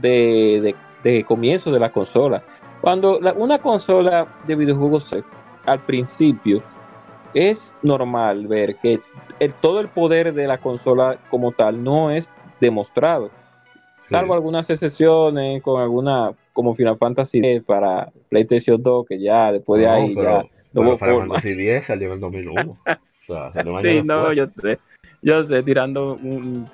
[0.00, 2.42] de, de, de comienzo de la consola.
[2.80, 5.14] Cuando la- una consola de videojuegos
[5.66, 6.62] al principio
[7.34, 9.00] es normal ver que
[9.38, 13.30] el, todo el poder de la consola como tal no es demostrado.
[14.02, 14.14] Sí.
[14.14, 19.86] Salvo algunas excepciones con alguna como Final Fantasy para PlayStation 2 que ya después de
[19.86, 21.34] No, ahí pero, ya no hubo Final forma.
[21.34, 22.60] Fantasy X salió en el 2001.
[22.86, 24.36] o sea, salió un año Sí, no, después.
[24.38, 24.78] yo sé,
[25.22, 26.68] yo sé, tirando un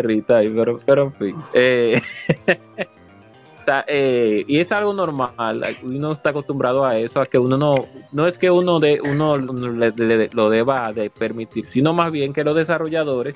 [0.00, 1.36] tierrita ahí, pero, pero en fin.
[1.52, 2.00] Eh,
[3.60, 7.56] o sea, eh, y es algo normal, uno está acostumbrado a eso, a que uno
[7.58, 7.74] no,
[8.12, 12.32] no es que uno de uno le- le- lo deba de permitir, sino más bien
[12.32, 13.34] que los desarrolladores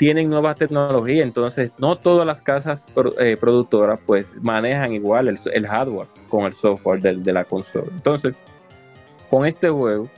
[0.00, 2.86] tienen nuevas tecnologías, entonces no todas las casas
[3.18, 7.84] eh, productoras pues manejan igual el, hardware con el software del- de la consola.
[7.92, 8.34] Entonces,
[9.28, 10.08] con este juego,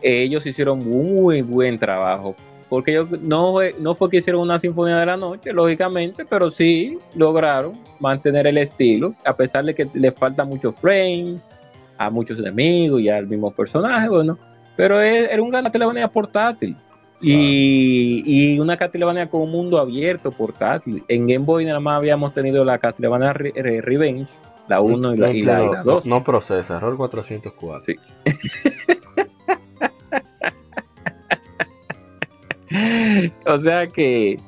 [0.00, 2.36] ellos hicieron muy buen trabajo.
[2.68, 6.96] Porque ellos no, no fue que hicieron una sinfonía de la noche, lógicamente, pero sí
[7.16, 11.38] lograron mantener el estilo, a pesar de que le falta mucho frame,
[11.98, 14.38] a muchos enemigos y al mismo personaje, bueno.
[14.76, 16.76] Pero es- era un Castlevania portátil.
[17.26, 21.02] Y, y una Castlevania con un mundo abierto portátil.
[21.08, 24.26] En Game Boy nada más habíamos tenido la Castlevania Re- Re- Revenge,
[24.68, 26.06] la 1 y la, y la, y la no, 2.
[26.06, 27.80] no procesa, error 404.
[27.80, 27.96] Sí.
[33.46, 34.38] o sea que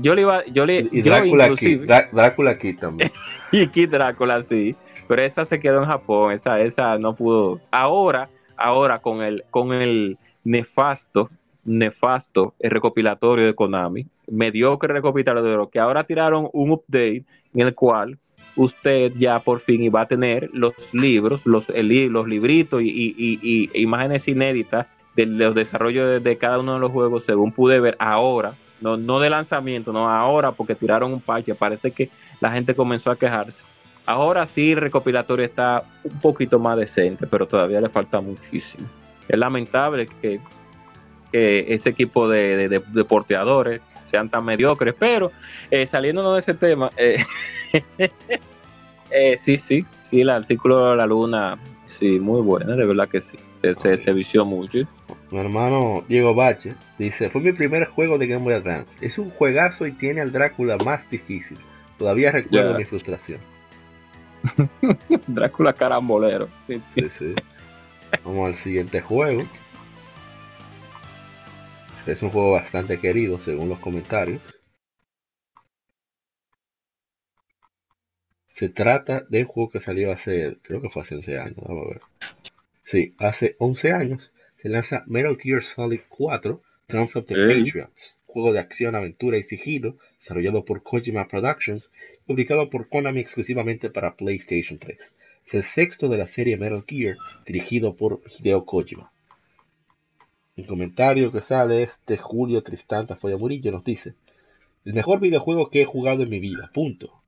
[0.00, 3.10] yo le iba, yo le, Y yo Drácula aquí, Drá- Drácula aquí también.
[3.52, 4.74] y Kid Drácula sí,
[5.06, 7.60] pero esa se quedó en Japón, esa, esa no pudo.
[7.70, 11.28] Ahora, ahora con el, con el nefasto,
[11.64, 18.18] nefasto el recopilatorio de Konami, mediocre recopilatorio, que ahora tiraron un update en el cual
[18.56, 23.38] usted ya por fin iba a tener los libros, los, el los libritos y, y-
[23.42, 27.80] y- imágenes inéditas de los desarrollos de, de cada uno de los juegos, según pude
[27.80, 32.50] ver ahora, no, no de lanzamiento, no ahora, porque tiraron un parche, parece que la
[32.50, 33.62] gente comenzó a quejarse.
[34.06, 38.88] Ahora sí, el recopilatorio está un poquito más decente, pero todavía le falta muchísimo.
[39.28, 40.40] Es lamentable que,
[41.32, 45.30] que ese equipo de, de- de- de porteadores sean tan mediocres, pero
[45.70, 47.16] eh, saliéndonos de ese tema, eh,
[49.10, 53.20] eh, sí, sí, sí, el círculo de la luna, sí, muy buena, de verdad que
[53.20, 54.78] sí, se, se, se vició mucho.
[55.30, 58.92] Mi hermano Diego Bache dice, fue mi primer juego de Game Boy Advance.
[59.00, 61.56] Es un juegazo y tiene al Drácula más difícil.
[61.98, 63.38] Todavía recuerdo mi frustración.
[65.26, 66.48] Drácula carambolero.
[66.66, 66.80] Sí.
[66.86, 67.34] Sí, sí.
[68.24, 69.42] Vamos al siguiente juego.
[72.10, 74.42] Es un juego bastante querido según los comentarios.
[78.48, 81.86] Se trata de un juego que salió hace, creo que fue hace 11 años, vamos
[81.86, 82.00] a ver.
[82.82, 87.36] Sí, hace 11 años se lanza Metal Gear Solid 4, Guns of the.
[87.36, 91.92] Patriots, juego de acción, aventura y sigilo, desarrollado por Kojima Productions,
[92.26, 94.98] publicado por Konami exclusivamente para PlayStation 3.
[95.46, 99.12] Es el sexto de la serie Metal Gear, dirigido por Hideo Kojima.
[100.60, 104.12] Un comentario que sale es de Julio Tristán Tafoya Murillo, nos dice,
[104.84, 107.22] el mejor videojuego que he jugado en mi vida, punto.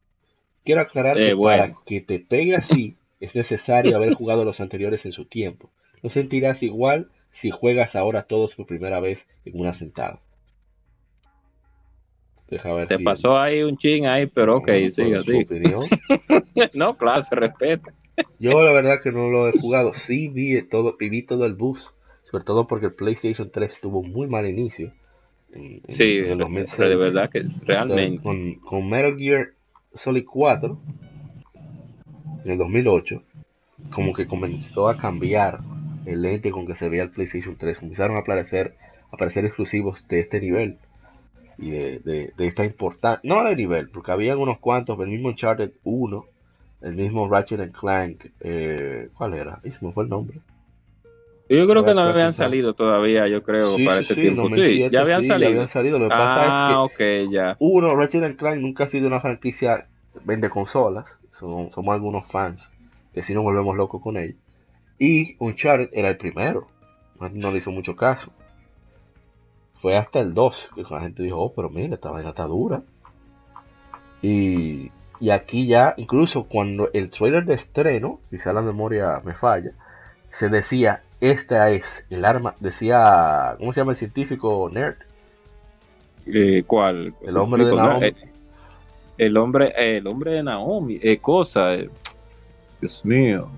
[0.65, 1.63] Quiero aclarar Eh, que bueno.
[1.63, 5.71] para que te pegue así, es necesario haber jugado los anteriores en su tiempo.
[6.03, 10.21] No sentirás igual si juegas ahora todos por primera vez en una sentada.
[12.51, 15.47] Deja ver Se si- pasó ahí un ching ahí, pero ok, No, sigue así.
[16.75, 17.95] No, claro, se respeta.
[18.39, 19.95] Yo la verdad que no lo he jugado.
[19.95, 21.95] Sí vi todo, viví todo el bus.
[22.33, 24.91] Sobre todo porque el PlayStation 3 tuvo un muy mal inicio.
[25.55, 26.89] en- en Sí, el de, 2006.
[26.89, 28.23] de verdad que realmente.
[28.23, 29.51] Con, con Metal Gear
[29.95, 30.79] Solid 4,
[32.45, 33.23] en el 2008,
[33.91, 35.61] como que comenzó a cambiar
[36.07, 37.79] el lente con que se veía el PlayStation 3.
[37.81, 38.75] Comenzaron a aparecer
[39.11, 40.79] aparecer exclusivos de este nivel
[41.59, 46.25] y de, esta importancia, no de nivel, porque habían unos cuantos, el mismo Uncharted 1,
[46.81, 49.61] el mismo Ratchet Clank, eh, ¿cuál era?
[49.63, 50.39] Ese fue el nombre.
[51.57, 54.49] Yo creo que no habían salido todavía, yo creo, para ese tiempo.
[54.51, 55.51] sí, ya habían salido.
[55.51, 55.99] habían salido.
[55.99, 57.57] Lo que pasa es que, ah, ya.
[57.59, 59.87] uno, Ratchet Clank nunca ha sido una franquicia
[60.25, 62.71] vende consolas, somos, somos algunos fans
[63.13, 64.37] que si nos volvemos locos con él.
[64.99, 66.69] Y Uncharted era el primero,
[67.19, 68.33] no le hizo mucho caso.
[69.75, 72.83] Fue hasta el 2 que la gente dijo, oh, pero mira, esta vaina está dura.
[74.23, 79.73] Y, y aquí ya, incluso cuando el trailer de estreno, quizá la memoria me falla,
[80.31, 84.97] se decía, esta es el arma, decía, ¿cómo se llama el científico nerd?
[86.27, 87.15] Eh, ¿Cuál?
[87.23, 88.07] El hombre de Naomi.
[88.09, 88.15] Eh,
[89.19, 91.89] el hombre, el hombre de Naomi, eh, cosa, eh,
[92.81, 93.49] Dios mío.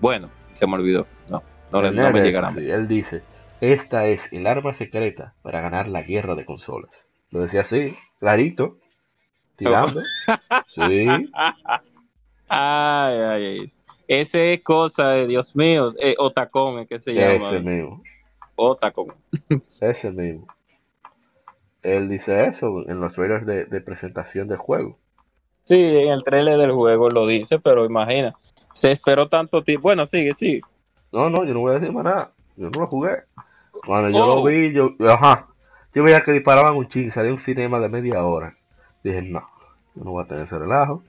[0.00, 1.06] bueno, se me olvidó.
[1.28, 2.48] No, no, le, no me llegará.
[2.56, 3.20] él dice,
[3.60, 7.08] esta es el arma secreta para ganar la guerra de consolas.
[7.30, 8.78] Lo decía así, clarito,
[9.56, 10.00] tirando.
[10.66, 11.08] sí.
[12.48, 13.75] Ay, ay, ay.
[14.08, 17.34] Ese es cosa de Dios mío, eh, Otacón es que se llama.
[17.34, 18.02] Ese mismo.
[18.54, 19.14] Otacón.
[19.80, 20.46] Ese mismo.
[21.82, 24.98] Él dice eso en los trailers de, presentación del juego.
[25.60, 28.34] Sí, en el trailer del juego lo dice, pero imagina,
[28.72, 29.84] se esperó tanto tiempo.
[29.84, 30.60] Bueno, sigue, sí.
[31.12, 32.32] No, no, yo no voy a decir más nada.
[32.56, 33.24] Yo no lo jugué.
[33.84, 34.44] Cuando yo lo oh.
[34.44, 35.48] vi, yo, ajá.
[35.94, 38.56] Yo veía que disparaban un ching, salía un cinema de media hora.
[39.02, 39.48] Dije, no,
[39.94, 41.02] yo no voy a tener ese relajo.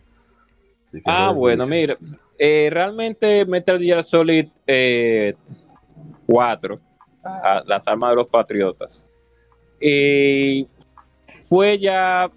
[1.05, 1.97] Ah, bueno, mira,
[2.39, 4.47] eh, realmente Metal Gear Solid
[6.27, 6.79] 4, eh,
[7.65, 9.05] las armas de los patriotas,
[9.79, 10.67] y
[11.43, 12.31] fue ya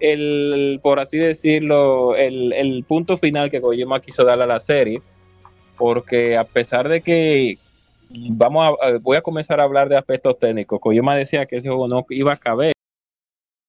[0.00, 5.00] el, por así decirlo, el, punto final que Kojima quiso darle a la serie,
[5.78, 7.58] porque a pesar de que
[8.10, 11.88] vamos a, voy a comenzar a hablar de aspectos técnicos, Kojima decía que ese juego
[11.88, 12.72] no iba a caber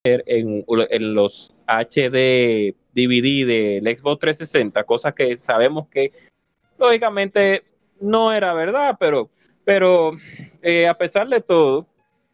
[0.04, 6.12] en, en los HD DVD del Xbox 360, cosas que sabemos que
[6.78, 7.64] lógicamente
[8.00, 9.30] no era verdad, pero,
[9.64, 10.12] pero
[10.62, 11.88] eh, a pesar de todo,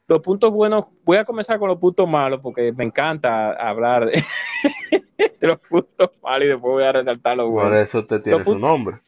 [0.08, 4.24] los puntos buenos, voy a comenzar con los puntos malos porque me encanta hablar de,
[5.42, 7.72] los puntos malos y después voy a resaltar los buenos.
[7.72, 9.00] Por eso te tiene su nombre.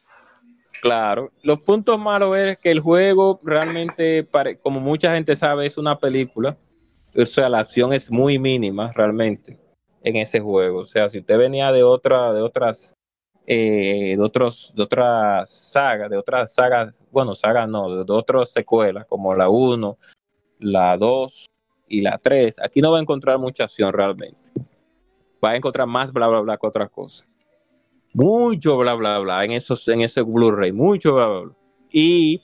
[0.80, 4.26] Claro, los puntos malos es que el juego realmente,
[4.62, 6.56] como mucha gente sabe, es una película.
[7.14, 9.61] O sea, la acción es muy mínima realmente
[10.02, 10.80] en ese juego.
[10.80, 12.94] O sea, si usted venía de otra, de otras,
[13.46, 19.06] eh, de otros, de otras sagas, de otras sagas, bueno, sagas no, de, otras secuelas,
[19.06, 19.98] como la 1,
[20.60, 21.46] la 2
[21.88, 24.50] y la 3, aquí no va a encontrar mucha acción realmente.
[25.44, 27.26] Va a encontrar más bla bla bla que otras cosas.
[28.14, 31.54] Mucho bla bla bla en esos, en ese Blu-ray, mucho bla bla bla.
[31.90, 32.42] Y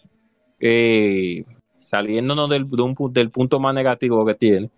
[0.60, 1.44] eh,
[1.74, 4.70] saliéndonos del punto más negativo que tiene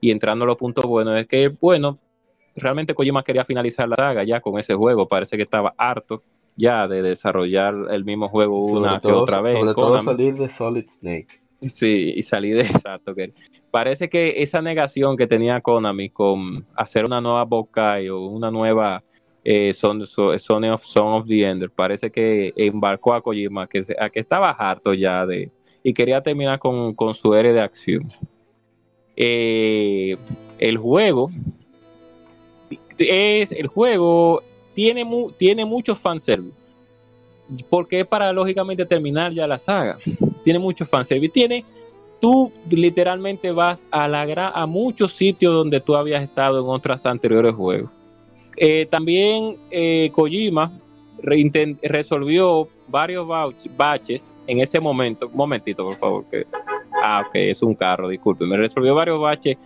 [0.00, 1.98] y entrando a los puntos buenos, es que, bueno,
[2.58, 5.08] realmente Kojima quería finalizar la saga ya con ese juego.
[5.08, 6.22] Parece que estaba harto
[6.56, 9.58] ya de desarrollar el mismo juego una que otra vez.
[9.58, 11.40] Sobre todo salir de Solid Snake.
[11.60, 13.14] Sí, y salir de exacto.
[13.14, 13.32] Que
[13.70, 19.02] parece que esa negación que tenía Konami con hacer una nueva Bokai o una nueva
[19.44, 24.20] eh, Son, of, Son of the Ender, parece que embarcó a Kojima, que, a que
[24.20, 25.50] estaba harto ya de
[25.82, 28.08] y quería terminar con, su héroe de acción.
[29.16, 30.16] Eh,
[30.58, 31.30] el juego
[32.98, 34.42] es el juego
[34.74, 35.04] tiene,
[35.36, 36.56] tiene muchos fanservice.
[37.70, 39.98] Porque es para lógicamente terminar ya la saga.
[40.44, 41.32] Tiene muchos fanservice.
[41.32, 41.64] Tiene,
[42.20, 47.54] tú literalmente vas a la a muchos sitios donde tú habías estado en otros anteriores
[47.54, 47.90] juegos.
[48.56, 50.70] Eh, también eh, Kojima
[51.22, 53.26] resolvió varios
[53.76, 55.30] baches en ese momento.
[55.32, 56.24] Momentito, por favor.
[56.30, 56.46] Que,
[57.02, 58.44] ah, ok, es un carro, disculpe.
[58.46, 59.56] Me resolvió varios baches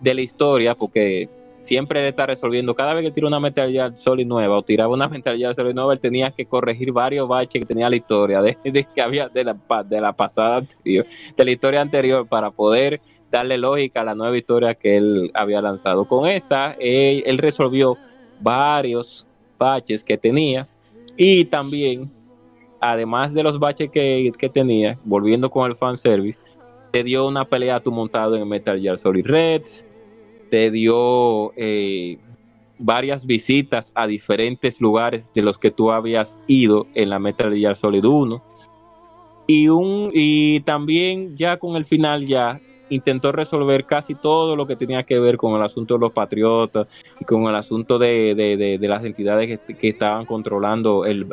[0.00, 1.28] de la historia porque
[1.60, 2.74] siempre él está resolviendo.
[2.74, 5.74] Cada vez que tira una Metal Gear Solid nueva o tiraba una Metal Gear Solid
[5.74, 8.56] nueva, él tenía que corregir varios baches que tenía la historia de,
[8.94, 13.58] que había de la, de la pasada anterior, de la historia anterior para poder darle
[13.58, 16.04] lógica a la nueva historia que él había lanzado.
[16.04, 17.96] Con esta, él, resolvió
[18.40, 19.26] varios
[19.58, 20.66] baches que tenía
[21.16, 22.10] y también,
[22.80, 26.38] además de los baches que, que tenía, volviendo con el fanservice,
[26.90, 29.86] te dio una pelea tu montado en Metal Gear Solid Reds,
[30.50, 32.18] te dio eh,
[32.78, 37.76] varias visitas a diferentes lugares de los que tú habías ido en la Metal Gear
[37.76, 38.42] Solid 1.
[39.46, 44.76] Y, un, y también ya con el final ya intentó resolver casi todo lo que
[44.76, 46.88] tenía que ver con el asunto de los patriotas
[47.20, 51.26] y con el asunto de, las entidades que, estaban controlando el,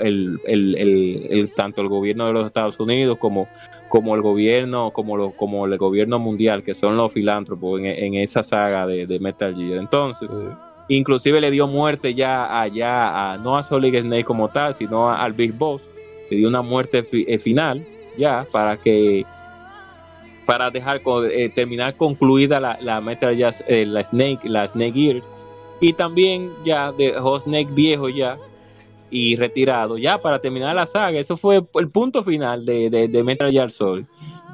[1.56, 3.48] tanto el gobierno de los Estados Unidos como,
[3.90, 8.44] como el gobierno, como lo, como el gobierno mundial, que son los filántropos en, esa
[8.44, 9.80] saga de, Metal Gear.
[9.80, 10.30] Entonces,
[10.88, 15.34] inclusive le dio muerte ya allá a no a Solid Snake como tal, sino al
[15.34, 15.82] Big Boss,
[16.30, 17.86] le dio una muerte eh, final
[18.18, 19.26] ya para que
[20.46, 25.22] para dejar eh, terminar concluida la, la Metal Gear, eh, la Snake, la Snake Gear
[25.80, 28.38] y también ya dejó Snake viejo ya
[29.10, 31.20] y retirado ya para terminar la saga.
[31.20, 34.06] Eso fue el punto final de, de, Metal Gear Solid.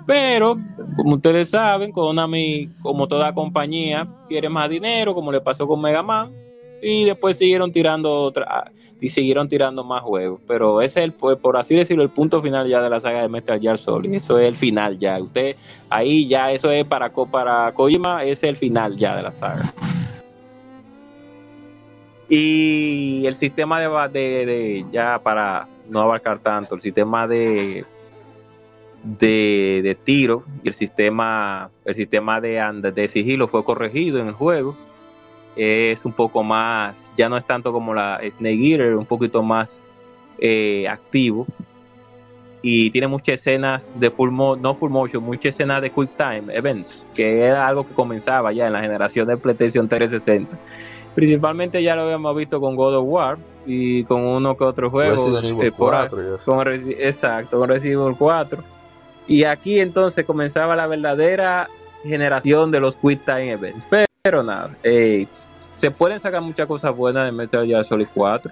[0.06, 0.58] Pero,
[0.98, 6.04] como ustedes saben, Konami, como toda compañía, quiere más dinero, como le pasó con Mega
[6.04, 6.32] Man,
[6.82, 10.42] y después siguieron tirando otra, y siguieron tirando más juegos.
[10.46, 13.22] Pero ese es el, pues, por así decirlo, el punto final ya de la saga
[13.22, 14.14] de Metal Gear Solid.
[14.14, 15.22] Eso es el final ya.
[15.22, 15.56] Usted,
[15.90, 19.74] ahí ya, eso es para, para Kojima, ese es el final ya de la saga.
[22.30, 27.86] Y el sistema de, ya para no abarcar tanto, el sistema de,
[29.04, 34.76] de, tiro y el sistema, el sistema de, de sigilo fue corregido en el juego.
[35.56, 39.84] Es un poco más, ya no es tanto como la Snake Eater, un poquito más
[40.40, 41.46] eh, activo.
[42.66, 47.06] Y tiene muchas escenas de full no full motion, muchas escenas de quick time events,
[47.14, 50.58] que era algo que comenzaba ya en la generación de PlayStation 360
[51.16, 55.40] Principalmente ya lo habíamos visto con God of War y con uno que otro juego.
[55.40, 55.96] Eh, por,
[56.98, 58.64] exacto, con Resident Evil 4.
[59.28, 61.70] Y aquí entonces comenzaba la verdadera
[62.04, 63.86] generación de los Quick Time Events.
[64.24, 65.28] Pero, nada, eh,
[65.72, 68.52] se pueden sacar muchas cosas buenas de Metal Gear Solid 4.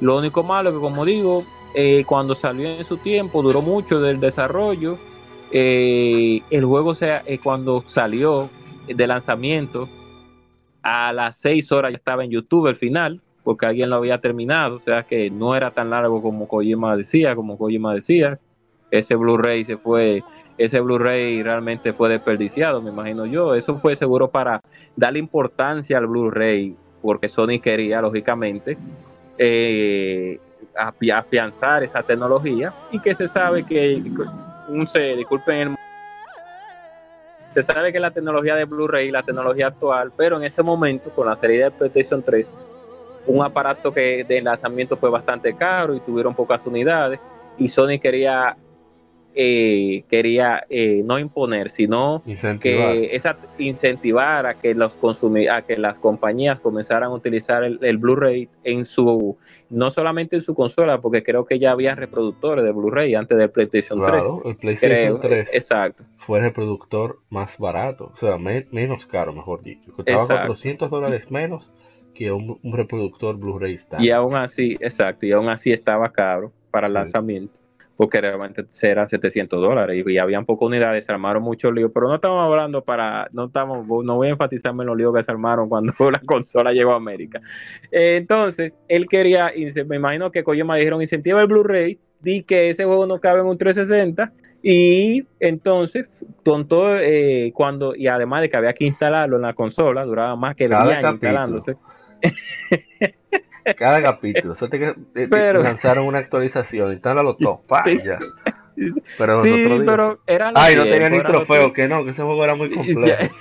[0.00, 1.44] Lo único malo que, como digo,
[1.74, 4.96] eh, cuando salió en su tiempo, duró mucho del desarrollo.
[5.50, 8.48] el juego, sea, cuando salió
[8.86, 9.88] de lanzamiento,
[10.88, 14.76] a las 6 horas ya estaba en YouTube el final, porque alguien lo había terminado,
[14.76, 18.38] o sea que no era tan largo como Kojima decía, como Kojima decía.
[18.90, 20.22] Ese Blu-ray se fue,
[20.56, 23.54] ese Blu-ray realmente fue desperdiciado, me imagino yo.
[23.54, 24.62] Eso fue seguro para
[24.96, 28.78] darle importancia al Blu-ray, porque Sony quería, lógicamente,
[29.36, 30.40] eh,
[31.12, 34.02] afianzar esa tecnología y que se sabe que,
[34.68, 35.76] un se disculpen el
[37.50, 41.26] se sabe que la tecnología de Blu-ray, la tecnología actual, pero en ese momento, con
[41.26, 42.50] la serie de PlayStation 3,
[43.26, 47.20] un aparato que de lanzamiento fue bastante caro y tuvieron pocas unidades,
[47.56, 48.56] y Sony quería
[49.40, 52.24] eh, quería eh, no imponer, sino
[52.60, 54.98] que esa, incentivar a que los
[55.52, 59.38] a que las compañías comenzaran a utilizar el, Blu-ray en su,
[59.70, 63.48] no solamente en su consola, porque creo que ya había reproductores de Blu-ray antes del
[63.50, 64.50] PlayStation claro, 3.
[64.50, 66.02] el PlayStation 3 exacto.
[66.16, 69.92] fue el reproductor más barato, o sea, menos caro, mejor dicho.
[69.92, 71.72] Costaba 400 dólares menos
[72.12, 76.94] que un, reproductor Blu-ray Y aún así, exacto, y aún así estaba caro para el
[76.94, 77.57] lanzamiento
[77.98, 82.14] porque realmente eran 700 dólares y, habían pocas unidades, se armaron muchos líos, pero no
[82.14, 85.68] estamos hablando para, no estamos, no voy a enfatizarme en los líos que se armaron
[85.68, 87.40] cuando la consola llegó a América.
[87.90, 89.50] entonces, él quería,
[89.88, 93.46] me imagino que Kojima dijeron, incentiva el Blu-ray, di que ese juego no cabe en
[93.46, 94.32] un 360,
[94.62, 96.06] y entonces,
[96.44, 100.36] con todo, eh, cuando, y además de que había que instalarlo en la consola, duraba
[100.36, 101.76] más que 10 años instalándose.
[103.76, 104.54] Cada capítulo.
[104.54, 106.92] Suerte que eh, lanzaron una actualización.
[106.92, 107.58] Instala top.
[107.84, 107.98] Sí.
[108.04, 108.18] Ya.
[109.16, 112.54] Pero, sí, pero era Ay, no tenía ni trofeo, que no, que ese juego era
[112.54, 113.34] muy complejo.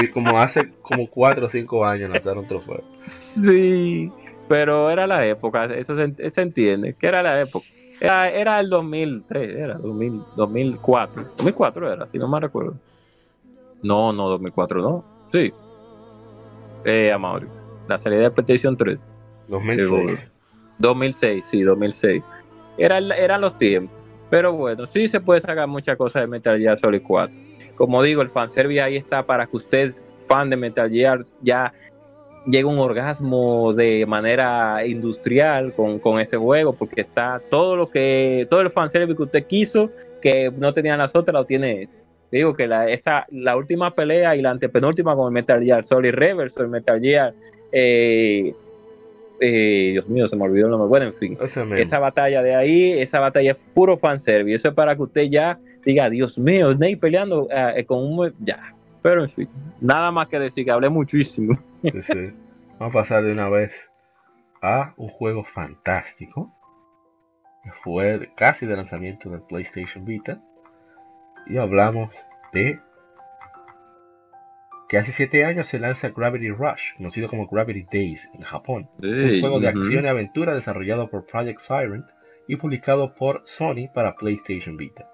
[0.00, 2.82] y como hace como 4 o 5 años lanzaron trofeo.
[3.04, 4.10] Sí,
[4.48, 7.66] pero era la época, eso se, entiende, que era la época.
[8.00, 11.22] Era, era el 2003, era 2000, 2004.
[11.36, 12.74] 2004 era, si no me recuerdo.
[13.82, 15.04] No, no, 2004 no.
[15.32, 15.52] Sí.
[16.84, 17.46] Eh, Amaury
[17.88, 19.02] la salida de PlayStation 3.
[19.48, 20.30] 2006.
[20.78, 22.22] 2006, sí, 2006.
[22.78, 23.96] Era, eran los tiempos.
[24.30, 27.34] Pero bueno, sí se puede sacar muchas cosas de Metal Gear Solid 4.
[27.74, 29.92] Como digo, el fanservice ahí está para que usted,
[30.26, 31.72] fan de Metal Gear, ya
[32.46, 37.90] llegue a un orgasmo de manera industrial con, con, ese juego, porque está todo lo
[37.90, 41.88] que, todo el fanservice que usted quiso, que no tenían las otras, lo tiene
[42.32, 46.12] Digo que la, esa, la última pelea y la antepenúltima con el Metal Gear Solid
[46.14, 47.34] Reverse, el Metal Gear
[47.72, 48.54] eh,
[49.40, 50.88] eh, Dios mío, se me olvidó el nombre.
[50.88, 54.56] Bueno, en fin, esa batalla de ahí, esa batalla es puro fanservice.
[54.56, 58.32] Eso es para que usted ya diga, Dios mío, Snake peleando eh, con un.
[58.40, 59.48] Ya, pero en fin,
[59.80, 61.58] nada más que decir que hablé muchísimo.
[61.82, 62.30] Sí, sí.
[62.78, 63.90] Vamos a pasar de una vez
[64.62, 66.54] a un juego fantástico
[67.64, 70.40] que fue casi de lanzamiento del PlayStation Vita.
[71.48, 72.10] Y hablamos
[72.52, 72.78] de
[74.92, 78.90] que hace 7 años se lanza Gravity Rush, conocido como Gravity Days en Japón.
[79.00, 82.04] es un juego de acción y aventura desarrollado por Project Siren
[82.46, 85.08] y publicado por Sony para PlayStation Vita.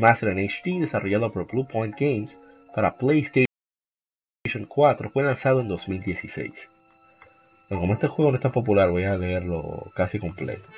[0.00, 2.38] Master en HD, desarrollado por Blue Point Games
[2.72, 3.48] para PlayStation
[4.68, 6.70] 4, fue lanzado en 2016.
[7.70, 10.68] como este juego no está popular, voy a leerlo casi completo.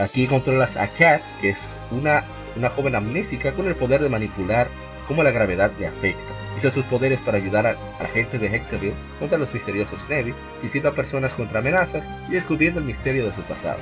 [0.00, 2.24] Aquí controlas a Kat, que es una,
[2.56, 4.66] una joven amnésica con el poder de manipular
[5.06, 6.37] cómo la gravedad le afecta.
[6.58, 10.88] Usa sus poderes para ayudar a, la gente de Hexaville contra los misteriosos Navy, visita
[10.88, 13.78] a personas contra amenazas y descubriendo el misterio de su pasado.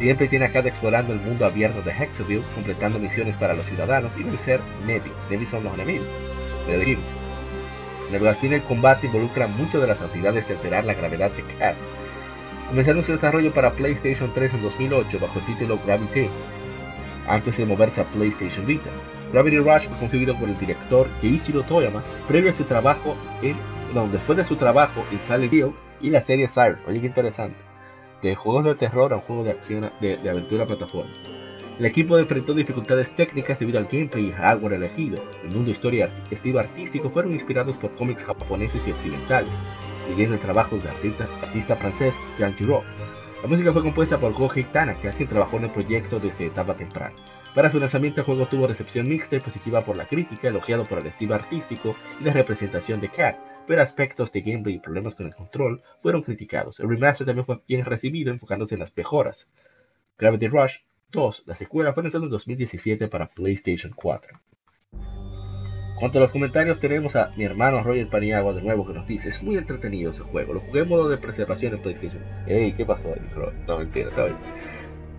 [0.00, 4.16] Siempre tiene a Kat explorando el mundo abierto de Hexaville, completando misiones para los ciudadanos
[4.16, 4.58] y vencer
[4.88, 5.12] Navy.
[5.30, 6.08] Navy son los enemigos.
[6.66, 7.04] Pero dijimos.
[8.06, 11.44] La navegación y el combate involucran mucho de las habilidades de alterar la gravedad de
[11.58, 11.76] Kat,
[12.70, 16.28] Comenzaron su desarrollo para PlayStation 3 en 2008 bajo el título Gravity,
[17.28, 18.90] antes de moverse a PlayStation Vita.
[19.32, 23.56] Gravity Rush fue concebido por el director Keiichiro Toyama previo a su trabajo en,
[23.94, 26.78] no, después de su trabajo en Silent Hill y la serie Siren.
[26.86, 27.56] Oye, qué interesante.
[28.22, 31.12] De juegos de terror a un juego de acción de, de aventura plataforma.
[31.78, 35.22] El equipo enfrentó dificultades técnicas debido al gameplay y hardware elegido.
[35.42, 39.54] El mundo, historia y estilo artístico fueron inspirados por cómics japoneses y occidentales,
[40.06, 42.82] siguiendo el trabajo del artista, artista francés Jean Giraud.
[43.42, 47.14] La música fue compuesta por Gohei Tanaka, quien trabajó en el proyecto desde etapa temprana.
[47.54, 51.00] Para su lanzamiento el juego tuvo recepción mixta y positiva por la crítica, elogiado por
[51.00, 55.26] el estilo artístico y la representación de Cat, pero aspectos de gameplay y problemas con
[55.26, 56.78] el control fueron criticados.
[56.78, 59.50] El remaster también fue bien recibido, enfocándose en las mejoras.
[60.16, 60.76] Gravity Rush
[61.10, 64.38] 2, la secuela, fue lanzada en 2017 para PlayStation 4.
[65.98, 69.28] Cuanto a los comentarios, tenemos a mi hermano Roger Paniagua de nuevo que nos dice:
[69.28, 70.54] Es muy entretenido ese juego.
[70.54, 72.22] Lo jugué en modo de preservación en PlayStation.
[72.46, 73.14] Ey, ¿qué pasó
[73.66, 74.38] No, mentira, está bien.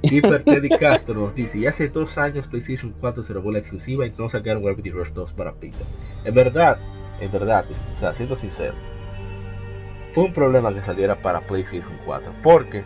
[0.04, 4.06] Hyper Teddy Castro nos dice: Y hace dos años PlayStation 4 se robó la exclusiva
[4.06, 5.86] y no sacaron Gravity Rush 2 para Pita.
[6.24, 6.80] En verdad,
[7.20, 8.74] en verdad, o sea, siendo sincero,
[10.14, 12.84] fue un problema que saliera para PlayStation 4 porque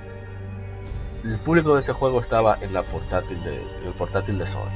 [1.24, 4.70] el público de ese juego estaba en la portátil de, el portátil de Sony.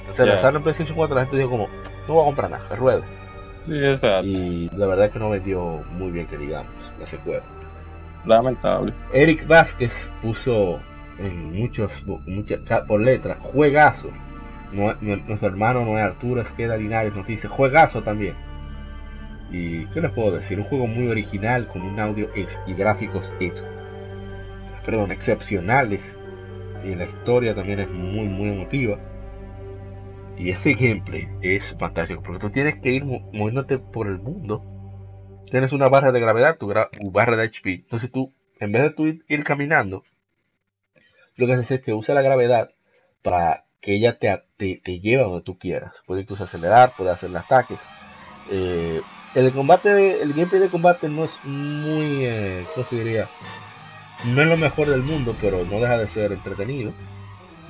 [0.00, 0.34] Entonces, yeah.
[0.34, 1.68] lanzaron en PlayStation 4, la gente dijo como,
[2.08, 3.02] no voy a comprar nada, ruedo.
[3.66, 4.26] Sí, exacto.
[4.26, 7.42] Y la verdad es que no vendió muy bien, que digamos, la secuela.
[8.24, 8.92] Lamentable.
[9.12, 10.80] Eric Vázquez puso
[11.20, 14.10] en muchos, muchas, por letra, juegazo.
[14.72, 18.34] nuestro hermano no es Arturo Esqueda Linares nos dice, juegazo también.
[19.50, 22.28] Y qué les puedo decir, un juego muy original con un audio
[22.66, 23.32] y gráficos
[24.84, 26.16] perdón, excepcionales.
[26.84, 28.98] Y la historia también es muy muy emotiva.
[30.38, 34.64] Y ese gameplay es fantástico porque tú tienes que ir moviéndote por el mundo.
[35.50, 36.72] Tienes una barra de gravedad, tu,
[37.10, 37.74] barra de HP.
[37.74, 40.02] Entonces tú, en vez de tú ir, caminando,
[41.40, 42.70] lo que haces es que usa la gravedad
[43.22, 45.92] para que ella te, te, lleve a donde tú quieras.
[46.06, 47.78] Puedes incluso acelerar, puedes hacer ataques.
[48.50, 49.00] Eh,
[49.34, 53.28] el combate, el gameplay de combate no es muy, eh, ¿cómo se diría?
[54.26, 56.92] No es lo mejor del mundo, pero no deja de ser entretenido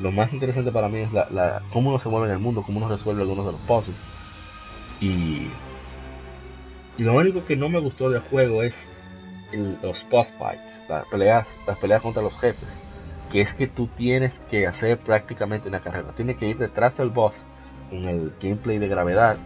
[0.01, 2.79] lo más interesante para mí es la, cómo uno se mueve en el mundo, cómo
[2.79, 3.97] uno resuelve algunos de los puzzles.
[5.01, 5.49] Y,
[6.99, 8.89] y lo único que no me gustó del juego es
[9.83, 12.69] los boss fights, las peleas, las peleas contra los jefes.
[13.31, 16.13] Que es que tú tienes que hacer prácticamente una carrera.
[16.15, 17.37] Tienes que ir detrás del boss
[17.89, 19.39] con el gameplay de gravedad.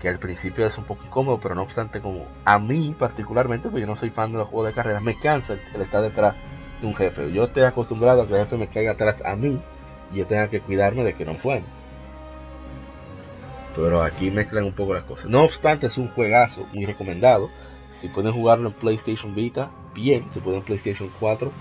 [0.00, 3.80] Que al principio es un poco incómodo, pero no obstante, como a mí particularmente, porque
[3.80, 6.36] yo no soy fan de los juegos de carrera, me cansa el estar detrás
[6.80, 7.32] de un jefe.
[7.32, 9.60] Yo estoy acostumbrado a que el jefe me caiga atrás a mí
[10.12, 11.64] y yo tenga que cuidarme de que no suene.
[13.74, 15.30] Pero aquí mezclan un poco las cosas.
[15.30, 17.50] No obstante, es un juegazo muy recomendado.
[18.00, 20.24] Si pueden jugarlo en PlayStation Vita, bien.
[20.32, 21.52] Si pueden en PlayStation 4,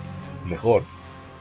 [0.46, 0.84] mejor.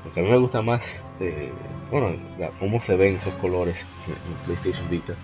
[0.07, 0.85] Porque a mí me gusta más,
[1.19, 1.51] eh,
[1.91, 2.15] bueno,
[2.61, 5.17] cómo se ven esos colores en PlayStation Vita.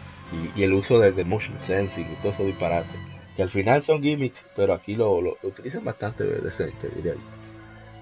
[0.57, 2.89] Y, el uso de, motion sensing y todo eso disparate.
[3.37, 7.21] Que al final son gimmicks, pero aquí lo, lo, utilizan bastante decente, diría yo.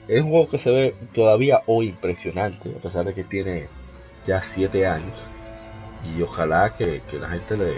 [0.09, 3.69] Es un juego que se ve todavía hoy impresionante, a pesar de que tiene
[4.27, 5.19] ya 7 años.
[6.17, 7.75] Y ojalá que, la gente le,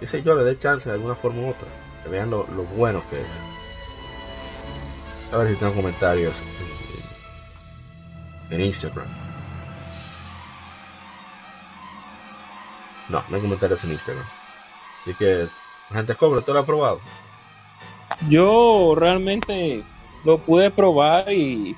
[0.00, 1.68] qué yo, le dé chance de alguna forma u otra.
[2.02, 2.46] Que vean lo,
[2.78, 3.28] bueno que es.
[5.34, 6.32] A ver si tengo comentarios
[8.50, 9.06] en, Instagram.
[13.08, 14.24] No, no hay comentarios en Instagram.
[15.02, 15.46] Así que,
[15.92, 17.00] gente cobra, ¿tú lo has probado?
[18.28, 19.82] Yo realmente
[20.24, 21.76] lo pude probar y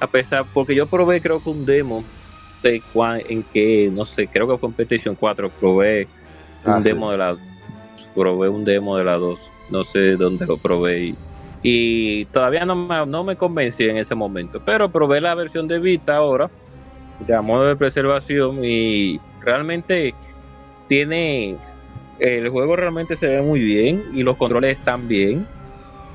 [0.00, 2.04] a pesar, porque yo probé creo que un demo
[2.62, 2.82] de
[3.28, 6.06] en que, no sé, creo que fue en PlayStation 4, probé
[6.64, 7.36] un ah, demo de la
[8.14, 9.38] probé un demo de la 2,
[9.70, 11.16] no sé dónde lo probé y,
[12.32, 16.16] todavía no me, no me convencí en ese momento, pero probé la versión de Vita
[16.16, 16.50] ahora,
[17.26, 20.14] de modo de preservación y realmente
[20.88, 21.56] tiene
[22.22, 25.46] el juego realmente se ve muy bien y los controles están bien.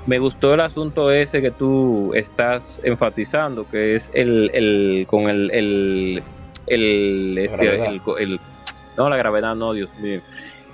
[0.06, 5.52] Me gustó el asunto ese que tú estás enfatizando, que es el, el con el,
[5.52, 6.24] el,
[6.68, 7.86] el, este,
[8.20, 8.40] el,
[8.98, 10.22] no la gravedad, no, Dios mío,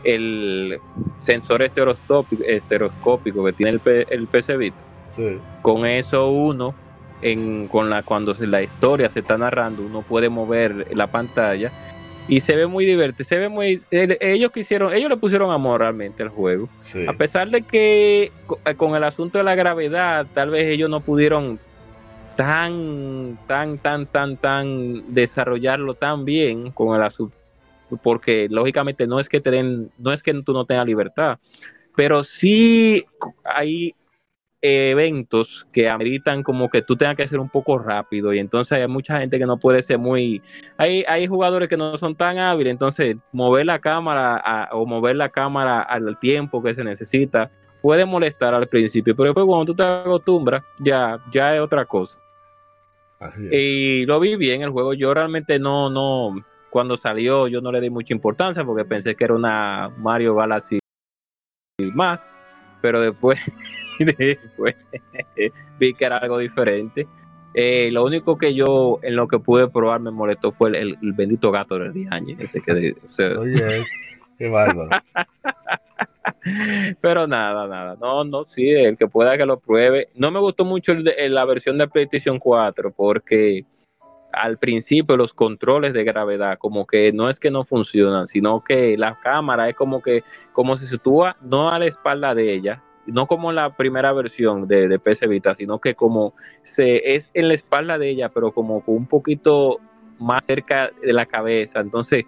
[0.04, 0.80] el
[1.20, 4.78] sensor estereoscópico, que tiene el, el PC Vita.
[5.62, 6.74] Con eso uno,
[7.22, 11.72] en, con la, cuando la historia se está narrando, uno puede mover la pantalla
[12.28, 16.24] y se ve muy divertido, se ve muy ellos quisieron, ellos le pusieron amor realmente
[16.24, 16.70] al juego.
[17.08, 18.32] A pesar de que
[18.66, 21.60] eh, con el asunto de la gravedad, tal vez ellos no pudieron
[22.36, 27.36] tan tan tan tan tan desarrollarlo tan bien con el asunto
[28.02, 31.40] porque lógicamente no es que te den, no es que tú no tengas libertad,
[31.96, 33.06] pero sí
[33.44, 33.96] hay
[34.66, 38.88] eventos que ameritan como que tú tengas que ser un poco rápido y entonces hay
[38.88, 40.42] mucha gente que no puede ser muy
[40.78, 45.28] hay, hay jugadores que no son tan hábiles entonces mover la cámara o mover la
[45.28, 49.84] cámara al tiempo que se necesita puede molestar al principio pero después cuando tú te
[49.84, 52.20] acostumbras ya ya es otra cosa.
[53.52, 56.36] Y lo vi bien el juego yo realmente no no
[56.74, 60.80] cuando salió yo no le di mucha importancia porque pensé que era una Mario Galaxy
[61.94, 62.24] más
[62.82, 63.40] pero después
[64.00, 64.76] después
[65.80, 67.08] vi que era algo diferente.
[67.54, 71.52] Eh, lo único que yo en lo que pude probar me molestó fue el, bendito
[71.52, 72.36] gato del Diagne.
[72.40, 73.84] Ese que, Oye,
[74.40, 74.90] qué bárbaro.
[77.00, 77.96] Pero nada, nada.
[78.02, 80.10] No, no, sí, el que pueda que lo pruebe.
[80.16, 83.66] No me gustó mucho la versión de PlayStation 4 porque
[84.34, 88.98] al principio los controles de gravedad como que no es que no funcionan, sino que
[88.98, 93.28] la cámara es como que como se sitúa no a la espalda de ella, no
[93.28, 97.54] como la primera versión de, de PC Vita, sino que como se es en la
[97.54, 99.80] espalda de ella, pero como un poquito
[100.20, 101.80] más cerca de la cabeza.
[101.80, 102.26] Entonces,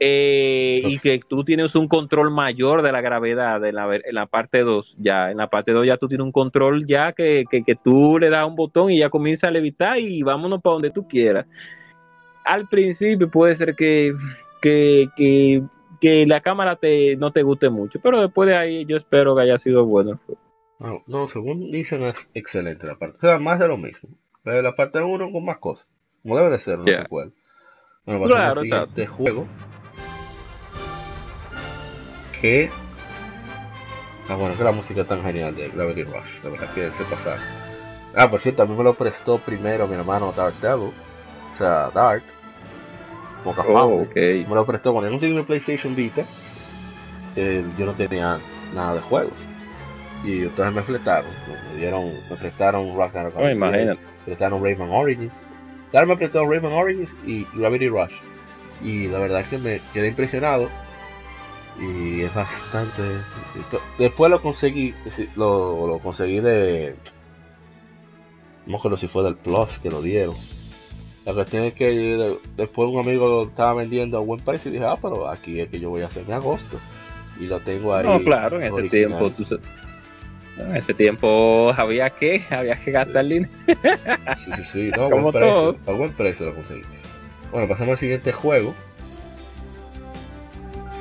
[0.00, 4.26] eh, y que tú tienes un control mayor de la gravedad en la, en la
[4.26, 7.62] parte 2, ya, en la parte 2 ya tú tienes un control ya que, que,
[7.64, 10.90] que, tú le das un botón y ya comienza a levitar y vámonos para donde
[10.90, 11.46] tú quieras.
[12.44, 14.14] Al principio puede ser que,
[14.60, 15.62] que, que
[16.00, 19.42] que la cámara te, no te guste mucho, pero después de ahí yo espero que
[19.42, 20.20] haya sido bueno.
[20.78, 24.10] No, no según dicen es excelente la parte, o sea, más de lo mismo,
[24.44, 25.88] pero la parte 1 con más cosas,
[26.22, 27.32] como debe de ser, no sé cuál.
[28.04, 29.48] Bueno, claro, a juego
[32.40, 32.70] que
[34.28, 37.38] Ah, bueno, que la música tan genial de Gravity Rush, la verdad que se pasar.
[38.14, 40.90] Ah, por cierto, a mí me lo prestó primero mi hermano Dark Devil,
[41.50, 42.22] o sea, Dark,
[43.44, 44.44] Oh, okay.
[44.48, 46.24] Me lo prestó cuando yo conseguí PlayStation Vita.
[47.36, 48.38] Eh, yo no tenía
[48.74, 49.34] nada de juegos.
[50.24, 51.30] Y entonces me fletaron.
[51.72, 53.34] Me dieron, me prestaron Ragnarok.
[53.36, 54.00] Oh, imagínate.
[54.00, 55.40] Me prestaron Rayman Origins.
[55.90, 58.14] Claro, me prestó Rayman Origins y Gravity Rush.
[58.82, 60.68] Y la verdad es que me quedé impresionado.
[61.80, 63.02] Y es bastante.
[63.98, 64.94] Después lo conseguí.
[65.36, 66.94] Lo, lo conseguí de.
[68.66, 70.34] No me acuerdo si fue del Plus que lo dieron.
[71.24, 74.86] La cuestión es que después un amigo lo estaba vendiendo a buen precio y dije,
[74.86, 76.78] ah, pero aquí es que yo voy a hacer en agosto.
[77.38, 78.06] Y lo tengo ahí.
[78.06, 79.30] No, claro, en ese tiempo
[80.58, 83.52] en ese tiempo había que, había que gastar dinero.
[84.36, 86.82] Sí, sí, sí, no, a buen precio, a buen precio lo conseguí.
[87.52, 88.74] Bueno, pasamos al siguiente juego.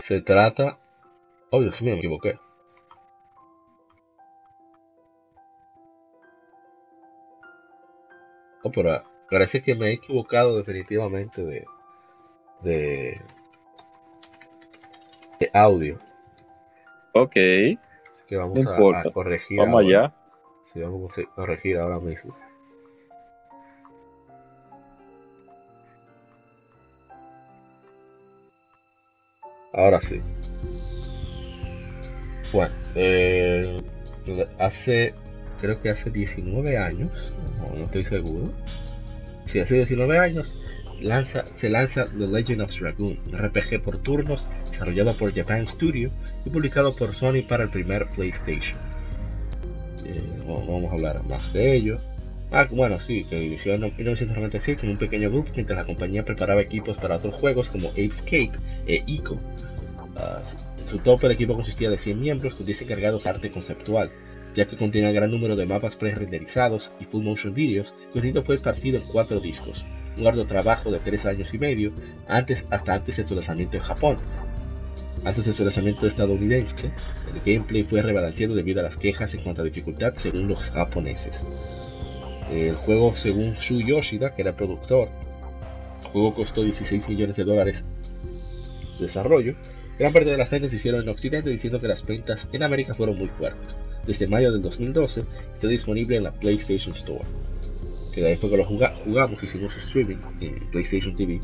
[0.07, 0.77] Se trata.
[1.49, 2.39] Oh, Dios mío, me equivoqué.
[8.63, 11.65] Oh, pero Parece que me he equivocado definitivamente de,
[12.61, 13.21] de,
[15.53, 15.97] audio.
[17.13, 17.35] Ok.
[17.35, 19.59] Así que vamos a, corregir.
[19.59, 20.13] Vamos allá.
[20.71, 22.33] Sí, vamos a corregir ahora mismo.
[29.77, 30.19] Ahora sí.
[32.51, 33.79] Bueno, eh,
[34.57, 35.13] hace,
[35.61, 37.35] creo que hace 19 años,
[37.77, 38.51] no estoy seguro,
[39.45, 40.57] si hace 19 años,
[40.99, 46.09] lanza, se lanza The Legend of Dragoon, un RPG por turnos desarrollado por Japan Studio
[46.43, 48.79] y publicado por Sony para el primer PlayStation.
[50.05, 51.99] Eh, vamos a hablar más de ello.
[52.49, 56.61] Ah, bueno, sí, que inició en 1996 en un pequeño grupo mientras la compañía preparaba
[56.61, 58.51] equipos para otros juegos como Apescape
[58.87, 59.37] e Ico.
[60.15, 60.41] Ah,
[60.85, 64.11] su tope el equipo consistía de 100 miembros con 10 encargados de arte conceptual,
[64.55, 68.55] ya que contiene un gran número de mapas pre-renderizados y full motion videos, el fue
[68.55, 69.85] esparcido en cuatro discos,
[70.17, 71.91] un arduo trabajo de tres años y medio,
[72.29, 74.17] antes, hasta antes de su lanzamiento en Japón.
[75.25, 76.91] Antes de su lanzamiento estadounidense,
[77.33, 81.45] el gameplay fue rebalanceado debido a las quejas en cuanto a dificultad según los japoneses.
[82.51, 85.09] El juego, según Shu Yoshida, que era productor,
[86.03, 87.85] el juego costó 16 millones de dólares
[88.97, 89.55] de desarrollo.
[89.99, 92.95] Gran parte de las ventas se hicieron en Occidente, diciendo que las ventas en América
[92.95, 93.79] fueron muy fuertes.
[94.05, 97.25] desde mayo del 2012 está disponible en la PlayStation Store.
[98.13, 101.41] Que de ahí fue que lo jugamos, hicimos streaming en PlayStation TV.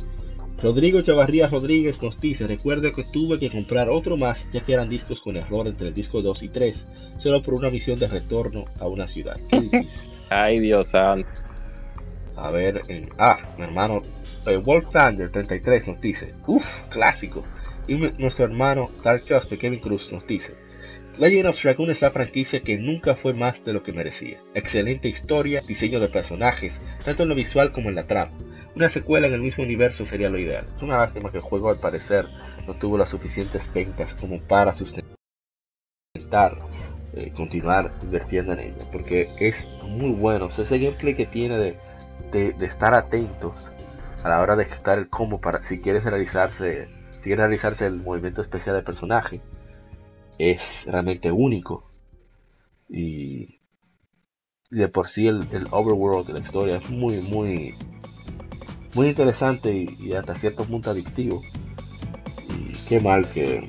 [0.62, 4.88] Rodrigo Chavarría Rodríguez nos dice, recuerdo que tuve que comprar otro más ya que eran
[4.88, 6.88] discos con error entre el disco 2 y 3,
[7.18, 9.38] solo por una misión de retorno a una ciudad.
[10.30, 11.30] Ay Dios santo.
[12.36, 12.82] A ver,
[13.20, 14.02] ah, mi hermano
[14.46, 17.44] eh, Wolf Thunder 33 nos dice, uff, clásico.
[17.88, 20.56] Y nuestro hermano Dark Justice Kevin Cruz nos dice,
[21.18, 24.40] Legend of Dragoon es la franquicia que nunca fue más de lo que merecía.
[24.56, 28.32] Excelente historia, diseño de personajes, tanto en lo visual como en la trama.
[28.76, 30.66] Una secuela en el mismo universo sería lo ideal.
[30.76, 32.28] Es una lástima que el juego al parecer
[32.66, 35.16] no tuvo las suficientes ventas como para sustentar,
[37.16, 40.48] eh, continuar invirtiendo en ella, porque es muy bueno.
[40.48, 41.78] ese gameplay que tiene de,
[42.32, 43.54] de, estar atentos
[44.24, 46.88] a la hora de ejecutar el combo para si quieres realizarse,
[47.18, 49.42] si quiere realizarse el movimiento especial del personaje,
[50.40, 51.90] es realmente único.
[52.90, 53.60] Y
[54.72, 57.76] de por sí el, el overworld de la historia es muy, muy,
[58.96, 61.42] muy interesante y, hasta cierto punto adictivo.
[62.50, 63.68] Y qué mal que,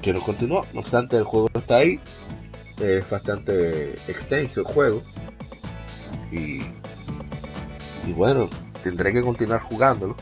[0.00, 0.62] que no continuó.
[0.72, 2.00] No obstante, el juego está ahí.
[2.80, 5.02] Es bastante extenso el juego.
[6.30, 6.62] Y,
[8.06, 8.48] y bueno,
[8.82, 10.16] tendré que continuar jugándolo.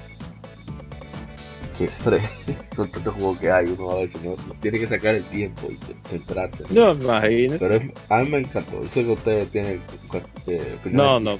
[1.79, 2.29] Que estrés
[2.77, 5.79] con tantos juegos que hay, uno a veces no, tiene que sacar el tiempo y
[6.09, 6.65] centrarse.
[6.71, 7.57] No, imagino.
[7.59, 8.83] Pero a mí me encantó.
[8.83, 9.81] Yo sé que ustedes tienen
[10.47, 11.39] eh, no, no.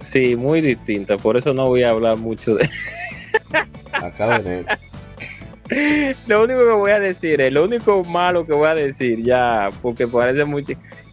[0.00, 2.68] Sí, muy distinta, por eso no voy a hablar mucho de.
[3.92, 4.64] Acá de
[6.26, 9.70] Lo único que voy a decir, es lo único malo que voy a decir ya,
[9.80, 10.64] porque parece muy.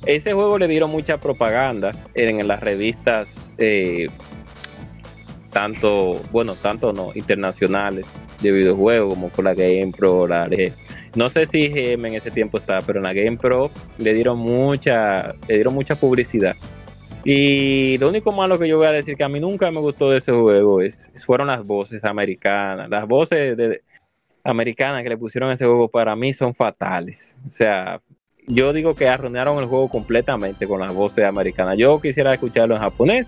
[0.06, 4.08] Ese juego le dieron mucha propaganda en, las revistas, eh,
[5.52, 8.06] tanto, bueno, tanto no, internacionales
[8.42, 10.50] de videojuegos, como por la Game Pro, la
[11.16, 14.40] no sé si GM en ese tiempo estaba, pero en la Game Pro le dieron
[14.40, 16.56] mucha, le dieron mucha publicidad
[17.24, 20.10] y lo único malo que yo voy a decir que a mí nunca me gustó
[20.10, 22.90] de ese juego es, fueron las voces americanas.
[22.90, 23.82] Las voces de,
[24.44, 27.38] americanas que le pusieron ese juego para mí son fatales.
[27.46, 28.02] O sea,
[28.48, 31.78] yo digo que arruinaron el juego completamente con las voces americanas.
[31.78, 33.28] Yo quisiera escucharlo en japonés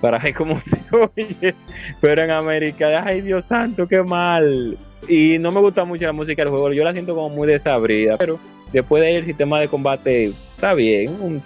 [0.00, 1.54] para ver cómo se oye,
[2.00, 4.76] pero en América, ay Dios santo, qué mal.
[5.08, 8.18] Y no me gusta mucho la música del juego, yo la siento como muy desabrida,
[8.18, 8.38] pero
[8.72, 11.42] después de ahí el sistema de combate está bien.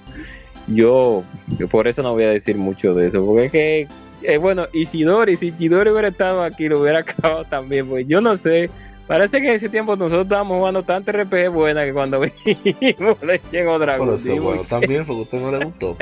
[0.66, 1.22] Yo,
[1.70, 3.88] por eso no voy a decir mucho de eso, porque es que,
[4.26, 8.36] eh, bueno, Isidori, si Isidori hubiera estado aquí, lo hubiera acabado también, pues yo no
[8.36, 8.70] sé.
[9.06, 12.20] Parece que en ese tiempo nosotros estábamos jugando tanto RPG buena que cuando
[12.64, 14.20] vimos le llegó Dragon.
[14.20, 15.96] Bueno, bueno, también porque a usted no le gustó.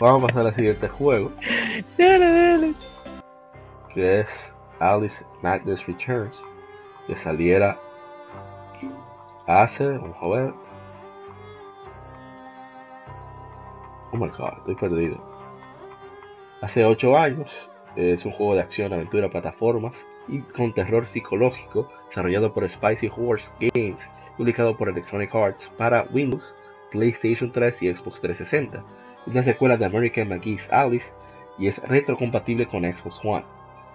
[0.00, 1.32] Vamos a pasar al siguiente juego.
[1.98, 2.74] Dale, dale.
[3.92, 6.44] Que es Alice Madness Returns.
[7.08, 7.76] Que saliera
[9.48, 10.54] hace, vamos a ver,
[14.12, 15.31] Oh my god, estoy perdido.
[16.62, 22.54] Hace 8 años es un juego de acción, aventura, plataformas y con terror psicológico desarrollado
[22.54, 26.54] por Spicy Horse Games publicado por Electronic Arts para Windows,
[26.92, 28.84] PlayStation 3 y Xbox 360.
[29.26, 31.10] Es la secuela de American McGee's Alice
[31.58, 33.44] y es retrocompatible con Xbox One.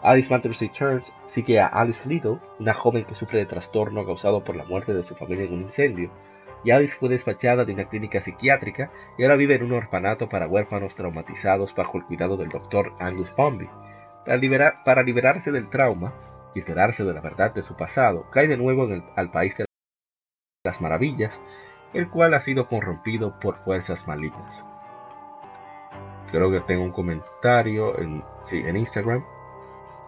[0.02, 4.58] Alice Matters Returns sigue a Alice Little, una joven que sufre de trastorno causado por
[4.58, 6.12] la muerte de su familia en un incendio
[6.72, 10.96] Alice fue despachada de una clínica psiquiátrica y ahora vive en un orfanato para huérfanos
[10.96, 13.70] traumatizados bajo el cuidado del doctor Angus Pomby.
[14.26, 16.14] Para, para liberarse del trauma
[16.54, 19.66] y enterarse de la verdad de su pasado, cae de nuevo al país de
[20.64, 21.42] las maravillas,
[21.94, 24.66] el cual ha sido corrompido por fuerzas malignas.
[26.32, 29.24] Creo que tengo un comentario en, en Instagram.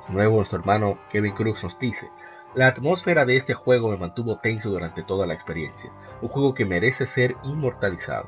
[0.09, 2.09] Nuevo nuestro hermano Kevin Cruz nos dice,
[2.55, 5.91] la atmósfera de este juego me mantuvo tenso durante toda la experiencia,
[6.21, 8.27] un juego que merece ser inmortalizado.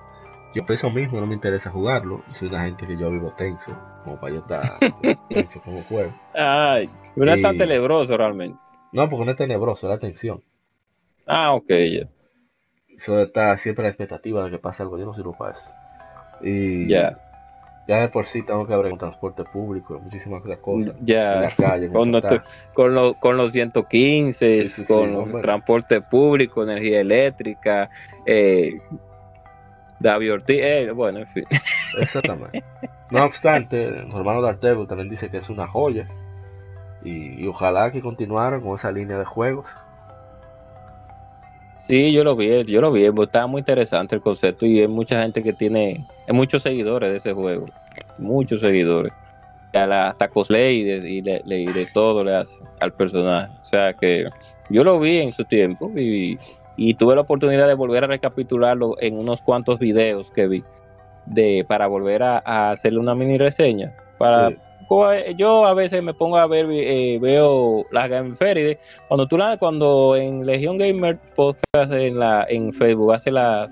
[0.53, 3.33] Yo por eso mismo no me interesa jugarlo, y soy una gente que yo vivo
[3.37, 3.71] tenso,
[4.03, 4.79] como para yo estar
[5.29, 6.13] tenso como juego.
[6.33, 8.59] Ay, no es tan tenebroso realmente.
[8.91, 10.43] No, porque no es tenebroso, es la tensión.
[11.25, 12.07] Ah, ok, ya.
[12.89, 15.71] Eso está siempre la expectativa de que pase algo, yo no sirvo para eso.
[16.41, 17.30] Y ya
[17.91, 20.95] ya de por sí tengo que abrir un transporte público, muchísimas otras cosas.
[21.01, 22.09] Ya, en la calle, con,
[22.73, 27.89] con, con, los 115, con el transporte público, energía eléctrica,
[28.25, 28.79] eh,
[29.99, 31.43] David Ortiz, eh, bueno, en fin.
[31.99, 32.63] Exactamente.
[33.09, 36.05] No obstante, mi hermano Darteville también dice que es una joya.
[37.03, 39.75] Y, y ojalá que continuaran con esa línea de juegos.
[41.91, 45.21] Sí, yo lo vi, yo lo vi, está muy interesante el concepto y hay mucha
[45.21, 47.65] gente que tiene, hay muchos seguidores de ese juego,
[48.17, 49.11] muchos seguidores.
[49.73, 53.51] hasta cosplay y de, y, de, todo le hace al personaje.
[53.61, 54.25] O sea que
[54.69, 56.39] yo lo vi en su tiempo y
[56.75, 60.63] y tuve la oportunidad de volver a recapitularlo en unos cuantos videos que vi
[61.25, 64.51] de para volver a, hacerle una mini reseña para
[65.35, 69.57] yo a veces me pongo a ver eh, veo las Game Feride cuando tú la
[69.57, 73.69] cuando en Legion Gamer podcast en la en Facebook hace la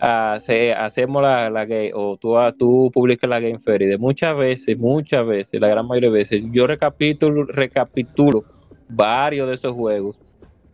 [0.00, 5.60] hace, hacemos la, la o tú, tú publicas la Game Feride muchas veces muchas veces
[5.60, 8.44] la gran mayoría de veces yo recapitulo recapitulo
[8.88, 10.16] varios de esos juegos.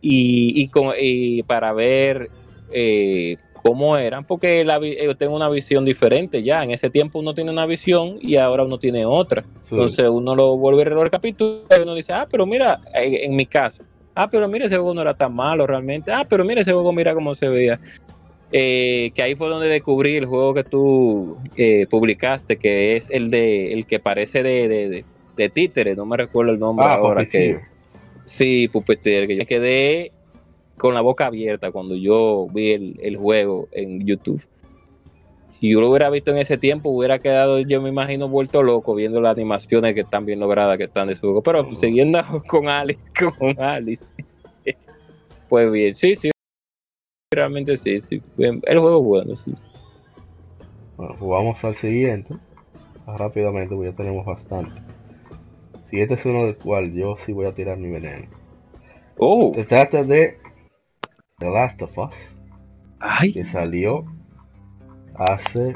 [0.01, 2.29] Y, y, con, y para ver
[2.71, 6.63] eh, cómo eran, porque la, yo tengo una visión diferente ya.
[6.63, 9.43] En ese tiempo uno tiene una visión y ahora uno tiene otra.
[9.69, 13.83] Entonces uno lo vuelve a recapitular y uno dice, ah, pero mira, en, mi caso,
[14.15, 16.11] ah, pero mira, ese juego no era tan malo realmente.
[16.11, 17.79] Ah, pero mira, ese juego, mira cómo se veía.
[18.53, 23.29] Eh, que ahí fue donde descubrí el juego que tú eh, publicaste, que es el
[23.29, 25.05] de el que parece de, de,
[25.37, 27.25] de, títere, no me recuerdo el nombre ah, ahora.
[27.25, 27.61] Que,
[28.25, 30.11] sí, Puppeteer, que yo quedé
[30.81, 34.43] con la boca abierta cuando yo vi el, juego en YouTube.
[35.51, 38.95] Si yo lo hubiera visto en ese tiempo, hubiera quedado, yo me imagino, vuelto loco
[38.95, 41.43] viendo las animaciones que están bien logradas que están de su juego.
[41.43, 42.99] Pero siguiendo con Alice,
[43.37, 44.11] con Alice.
[45.49, 46.31] pues bien, sí, sí.
[47.31, 48.19] Realmente sí, sí.
[48.39, 49.53] El juego es bueno, sí.
[50.97, 52.33] Bueno, jugamos al siguiente.
[53.05, 54.81] Rápidamente, porque ya tenemos bastante.
[55.91, 58.25] Siguiente es uno del cual yo sí voy a tirar mi veneno.
[59.19, 59.51] Oh.
[59.53, 60.40] Se trata de
[61.41, 62.15] The Last of Us.
[63.33, 64.05] Que salió
[65.15, 65.75] hace,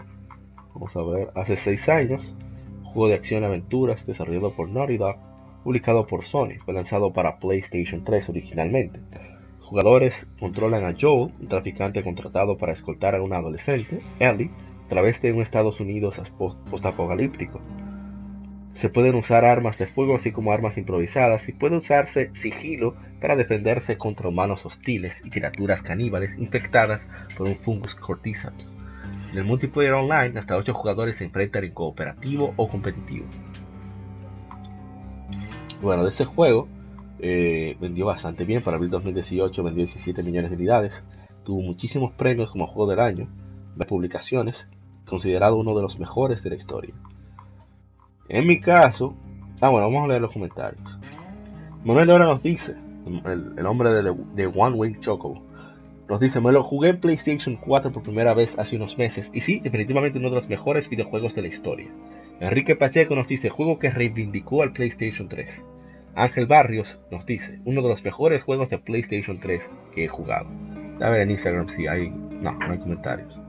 [0.76, 2.36] vamos a ver, hace 6 años.
[2.84, 5.18] Juego de acción y aventuras desarrollado por Naughty Dog,
[5.64, 6.60] publicado por Sony.
[6.64, 9.02] Fue lanzado para PlayStation 3 originalmente.
[9.62, 14.52] Jugadores controlan a Joel, un traficante contratado para escoltar a una adolescente, Ellie,
[14.86, 16.22] a través de un Estados Unidos
[16.70, 17.60] postapocalíptico.
[18.76, 23.38] Se pueden usar armas de fuego así como armas improvisadas y puede usarse sigilo para
[23.38, 27.08] defenderse contra humanos hostiles y criaturas caníbales infectadas
[27.38, 28.76] por un fungus cordyceps.
[29.32, 33.26] En el multiplayer online hasta 8 jugadores se enfrentan en cooperativo o competitivo.
[35.82, 36.68] Bueno, de ese juego
[37.20, 41.06] eh, vendió bastante bien, para abril 2018 vendió 17 millones de unidades,
[41.44, 43.30] tuvo muchísimos premios como juego del año,
[43.76, 44.68] de publicaciones,
[45.06, 46.94] considerado uno de los mejores de la historia.
[48.28, 49.16] En mi caso,
[49.62, 51.00] ah bueno, vamos a leer los comentarios.
[51.84, 52.76] Manuel ahora nos dice,
[53.26, 55.44] el, hombre de, One Wing Choco,
[56.10, 59.42] nos dice, me lo jugué en PlayStation 4 por primera vez hace unos meses y
[59.42, 61.88] sí, definitivamente uno de los mejores videojuegos de la historia.
[62.40, 65.64] Enrique Pacheco nos dice, juego que reivindicó al PlayStation 3.
[66.16, 70.48] Ángel Barrios nos dice, uno de los mejores juegos de PlayStation 3 que he jugado.
[71.02, 72.10] A ver en Instagram si hay...
[72.10, 73.40] No, no hay comentarios.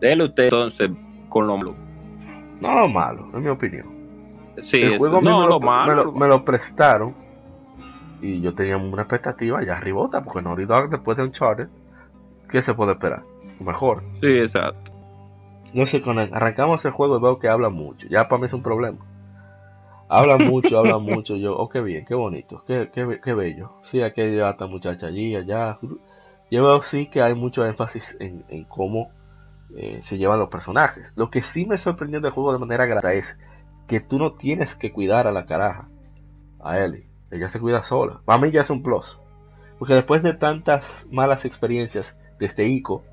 [0.00, 0.90] Dele usted entonces
[1.28, 1.56] con lo
[2.60, 3.86] no lo malo, en mi opinión.
[4.62, 7.14] Sí, el juego no, me, lo, malo, me, lo, prestaron
[8.20, 11.68] y yo tenía una expectativa ya arribota, porque no Dog después de Uncharted,
[12.50, 13.22] ¿qué se puede esperar?
[13.60, 14.02] Mejor.
[14.20, 14.92] Sí, exacto.
[15.74, 18.08] No sé, con arrancamos el juego y veo que habla mucho.
[18.08, 18.98] Ya para mí es un problema.
[20.08, 21.36] Habla mucho, habla mucho.
[21.36, 23.72] Yo, oh, qué bien, qué bonito, qué, qué, qué bello.
[23.82, 25.78] Sí, aquí hay esta muchacha allí, allá.
[26.50, 29.10] Yo veo sí que hay mucho énfasis en, en cómo
[29.76, 31.12] eh, se llevan los personajes.
[31.16, 33.38] Lo que sí me sorprendió del juego de manera grata es
[33.86, 35.88] que tú no tienes que cuidar a la caraja,
[36.60, 37.08] a Ellie.
[37.30, 38.20] Ella se cuida sola.
[38.24, 39.20] Para mí ya es un plus.
[39.78, 43.04] Porque después de tantas malas experiencias desde ICO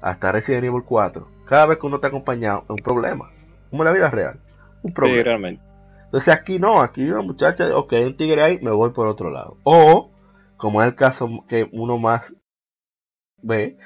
[0.00, 3.30] hasta Resident Evil 4, cada vez que uno está acompañado es un problema.
[3.70, 4.40] Como en la vida real.
[4.82, 5.22] Un problema.
[5.22, 5.62] realmente.
[6.04, 9.56] Entonces aquí no, aquí una muchacha, ok, un tigre ahí, me voy por otro lado.
[9.62, 10.10] O,
[10.56, 12.34] como es el caso que uno más
[13.38, 13.78] ve,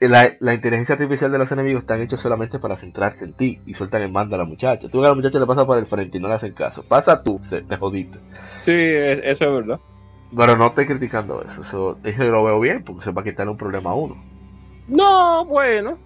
[0.00, 4.02] la, inteligencia artificial de los enemigos están hechos solamente para centrarte en ti y sueltan
[4.02, 4.88] el mando a la muchacha.
[4.88, 6.84] Tú a la muchacha le pasa por el frente y no le hacen caso.
[6.84, 8.18] Pasa tú, se, te jodiste.
[8.64, 9.80] Sí, eso es verdad.
[10.36, 11.62] Pero no estoy criticando eso.
[11.62, 14.16] Eso, eso lo veo bien porque se va a quitar un problema a uno.
[14.86, 15.98] No, bueno.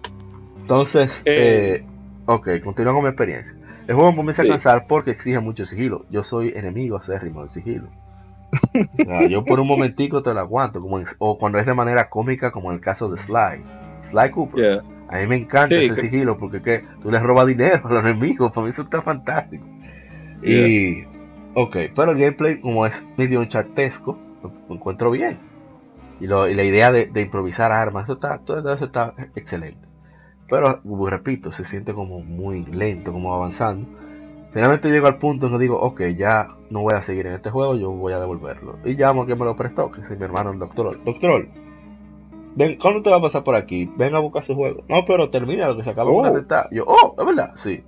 [0.59, 1.85] Entonces, eh, eh
[2.25, 3.55] ok, continúo con mi experiencia.
[3.87, 6.05] El juego comienza a cansar porque exige mucho sigilo.
[6.09, 7.89] Yo soy enemigo acérrimo del sigilo.
[8.53, 12.09] O sea, yo por un momentico te lo aguanto, como o cuando es de manera
[12.09, 13.63] cómica, como en el caso de Sly.
[14.09, 14.83] Sly Cooper.
[15.09, 18.51] A mí me encanta ese sigilo porque que tú le robas dinero a los enemigos,
[18.51, 19.65] para mí eso está fantástico.
[20.41, 21.03] Y,
[21.53, 25.37] ok, pero el gameplay, como es medio chartesco, lo, encuentro bien.
[26.19, 29.87] Y, lo, y la idea de, improvisar armas, eso está, todo eso está excelente.
[30.49, 33.87] Pero, repito, se siente como muy lento, como avanzando.
[34.53, 37.75] Finalmente llego al punto que digo, ok, ya no voy a seguir en este juego,
[37.75, 38.77] yo voy a devolverlo.
[38.85, 41.03] Y llamo a quien me lo prestó, que es mi hermano el doctor.
[41.03, 41.47] Doctor,
[42.55, 43.89] ven, ¿cuándo te va a pasar por aquí?
[43.97, 44.83] Ven a buscar su juego.
[44.87, 46.31] No, pero termina lo que se acaba oh.
[46.31, 47.51] de Yo, oh, ¿es verdad?
[47.55, 47.83] Sí.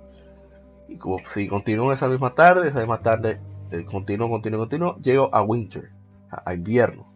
[0.88, 3.38] Y como si continúo esa misma tarde, esa misma tarde,
[3.70, 5.90] eh, continúo, continúo, llego a winter,
[6.30, 7.06] a, invierno.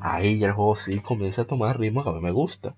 [0.00, 2.74] ahí ya el juego sí comienza a tomar ritmo que a mí me gusta.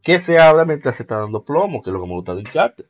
[0.00, 2.40] Que se habla mientras se está dando plomo, que es lo que me gusta de
[2.40, 2.86] Uncharted.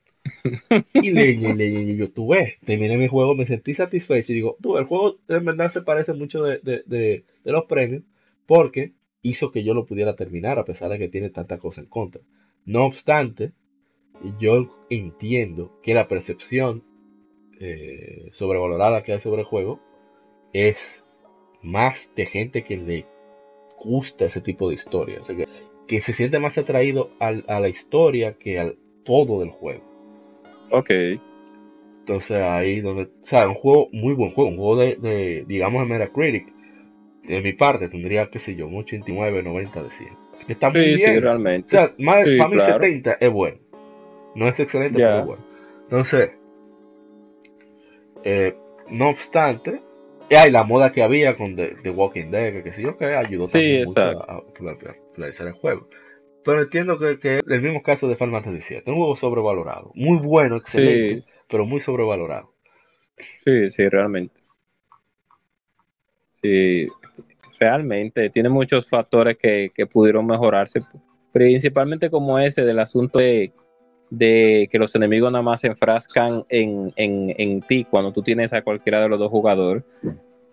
[0.92, 4.78] Y y leña y yo tuve, terminé mi juego, me sentí satisfecho y digo, tú,
[4.78, 8.02] el juego en verdad se parece mucho de, de, de, los premios
[8.46, 11.88] porque hizo que yo lo pudiera terminar a pesar de que tiene tanta cosa en
[11.88, 12.22] contra.
[12.64, 13.52] No obstante,
[14.38, 16.84] yo entiendo que la percepción
[17.60, 19.80] eh, sobrevalorada que hay sobre el juego
[20.52, 21.04] es
[21.62, 23.06] más de gente que le
[23.78, 25.20] gusta ese tipo de historia.
[25.86, 29.95] que, se siente más atraído a la historia que al todo del juego.
[30.70, 30.90] Ok.
[32.00, 35.82] Entonces ahí donde, o sea, un juego, muy buen juego, un juego de, de digamos,
[35.82, 36.46] de Metacritic,
[37.24, 40.08] de mi parte tendría, qué sé yo, un 89, 90 de 100.
[40.48, 41.14] Está muy bien.
[41.14, 41.76] Sí, realmente.
[41.76, 43.58] O sea, más, para mí 70 es bueno.
[44.34, 45.44] No es excelente, pero es bueno.
[45.82, 46.30] Entonces,
[48.22, 48.54] eh,
[48.90, 49.80] no obstante,
[50.30, 53.82] hay la moda que había con The, Walking Dead, que, sí, yo que ayudó sí,
[53.86, 54.42] mucho a,
[55.14, 55.88] finalizar el juego.
[56.46, 59.90] Pero entiendo que, que el mismo caso de Final Fantasy VII, un juego sobrevalorado.
[59.96, 62.52] Muy bueno, excelente, pero muy sobrevalorado.
[63.44, 64.40] Sí, sí, realmente.
[66.34, 66.86] Sí,
[67.58, 68.30] realmente.
[68.30, 70.78] Tiene muchos factores que, pudieron mejorarse,
[71.32, 73.52] principalmente como ese del asunto de,
[74.16, 79.02] que los enemigos nada más se enfrascan en, en, ti cuando tú tienes a cualquiera
[79.02, 79.82] de los dos jugadores,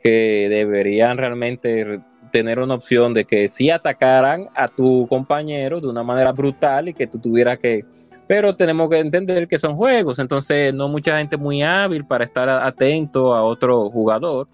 [0.02, 2.02] que deberían realmente
[2.34, 6.94] tener una opción de que si atacaran a tu compañero de una manera brutal y
[6.96, 7.86] que tú tuvieras que...
[8.28, 12.50] Pero tenemos que entender que son juegos, entonces no mucha gente muy hábil para estar
[12.50, 14.48] atento a otro jugador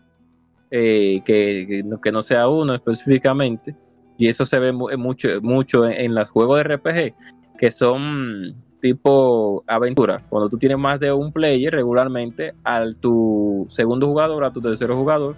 [0.69, 3.73] eh, que, que, no sea uno específicamente.
[4.17, 7.13] Y eso se ve mucho, mucho en, los juegos de RPG,
[7.57, 10.21] que son tipo aventura.
[10.27, 14.89] Cuando tú tienes más de un player regularmente, al tu segundo jugador, a tu tercer
[14.89, 15.37] jugador,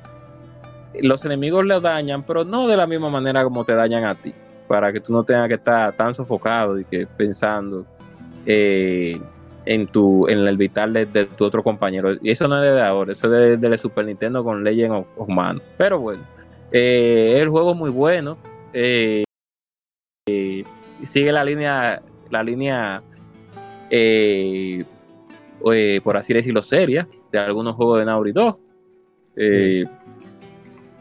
[1.01, 4.33] los enemigos le dañan, pero no de la misma manera como te dañan a ti.
[4.67, 7.85] Para que tú no tengas que estar tan sofocado y que pensando.
[8.45, 9.19] Eh,
[9.65, 12.15] en tu en el vital de, tu otro compañero.
[12.21, 15.61] Y eso no es de ahora, eso es de, Super Nintendo con Legend of, Man.
[15.77, 16.21] Pero bueno,
[16.71, 18.37] eh, el juego es muy bueno.
[18.73, 19.23] Eh,
[20.27, 20.63] eh,
[21.05, 23.01] sigue la línea, la línea,
[26.03, 28.57] por así decirlo, seria de algunos juegos de Naughty 2.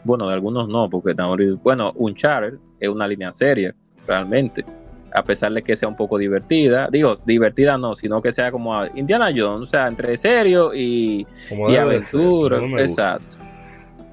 [0.04, 1.14] Bueno, de algunos no, porque
[1.62, 3.74] bueno, Uncharted es una línea seria,
[4.06, 4.64] realmente
[5.14, 6.88] a pesar de que sea un poco divertida.
[6.90, 11.26] Digo, divertida no, sino que sea como Indiana Jones, o sea, entre serio y,
[11.78, 12.60] aventura.
[12.78, 13.36] exacto.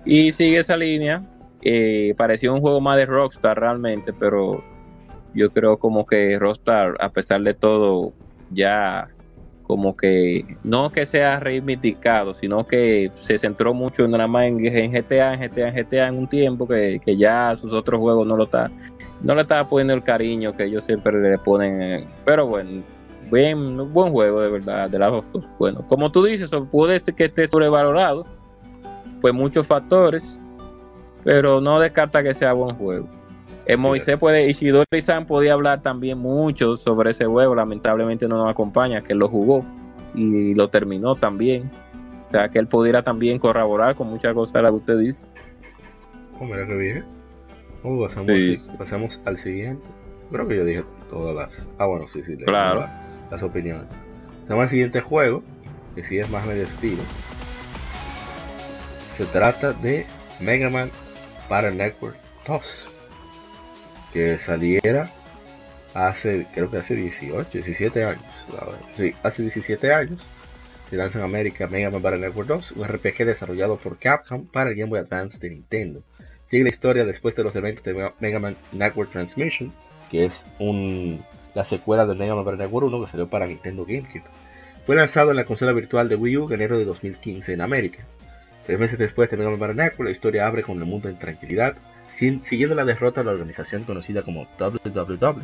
[0.05, 1.23] Y sigue esa línea.
[1.61, 4.63] Eh, pareció un juego más de Rockstar realmente, pero
[5.33, 8.13] yo creo como que Rockstar, a pesar de todo,
[8.51, 9.09] ya
[9.67, 14.57] como que no que sea reivindicado, sino que se centró mucho en nada más en,
[14.57, 18.37] GTA, en GTA, en GTA en un tiempo que, que ya sus otros juegos no
[18.37, 18.71] lo está
[19.21, 22.07] no le estaba poniendo el cariño que ellos siempre le ponen.
[22.25, 22.83] Pero bueno,
[23.31, 25.21] bien, buen juego de verdad, de la
[25.57, 28.25] Bueno, como tú dices, puede que esté sobrevalorado,
[29.21, 30.39] pues muchos factores,
[31.23, 33.07] pero no descarta que sea buen juego.
[33.69, 38.49] Eh, Moisés puede, Ishidori San podía hablar también mucho sobre ese juego, lamentablemente no nos
[38.49, 39.65] acompaña, que lo jugó
[40.15, 41.69] y lo terminó también.
[42.27, 45.27] O sea, que él pudiera también corroborar con muchas cosas de las que usted dice.
[46.39, 47.05] Oh, mira que bien.
[47.83, 48.07] Uh,
[48.77, 49.85] pasamos, al siguiente.
[50.31, 51.69] Creo que yo dije todas las.
[51.77, 52.37] Ah, bueno, sí, sí.
[52.37, 52.85] Claro.
[53.29, 53.87] Las, opiniones.
[54.43, 55.43] Pasamos al siguiente juego,
[55.93, 57.01] que sí es más medio estilo.
[59.17, 60.05] Se trata de
[60.39, 60.89] Mega Man
[61.49, 62.15] para Network
[62.47, 62.96] 2.
[64.17, 65.11] Que saliera
[65.93, 68.23] hace, creo que hace 18, 17 años.
[68.97, 70.25] Sí, hace 17 años.
[70.89, 74.71] Se lanza en América Mega Man para Network 2, un RPG desarrollado por Capcom para
[74.71, 76.01] el Game Boy Advance de Nintendo.
[76.49, 79.71] Sigue la historia después de los eventos de Mega Man Network Transmission,
[80.09, 84.23] que es un, la secuela de Mega Man Network 1 que salió para Nintendo GameCube.
[84.87, 88.03] Fue lanzado en la consola virtual de Wii U en enero de 2015 en América.
[88.65, 91.77] Tres meses después de Mega Man Network, la historia abre con el mundo en tranquilidad,
[92.17, 95.41] siguiendo la derrota de la organización conocida como WWW.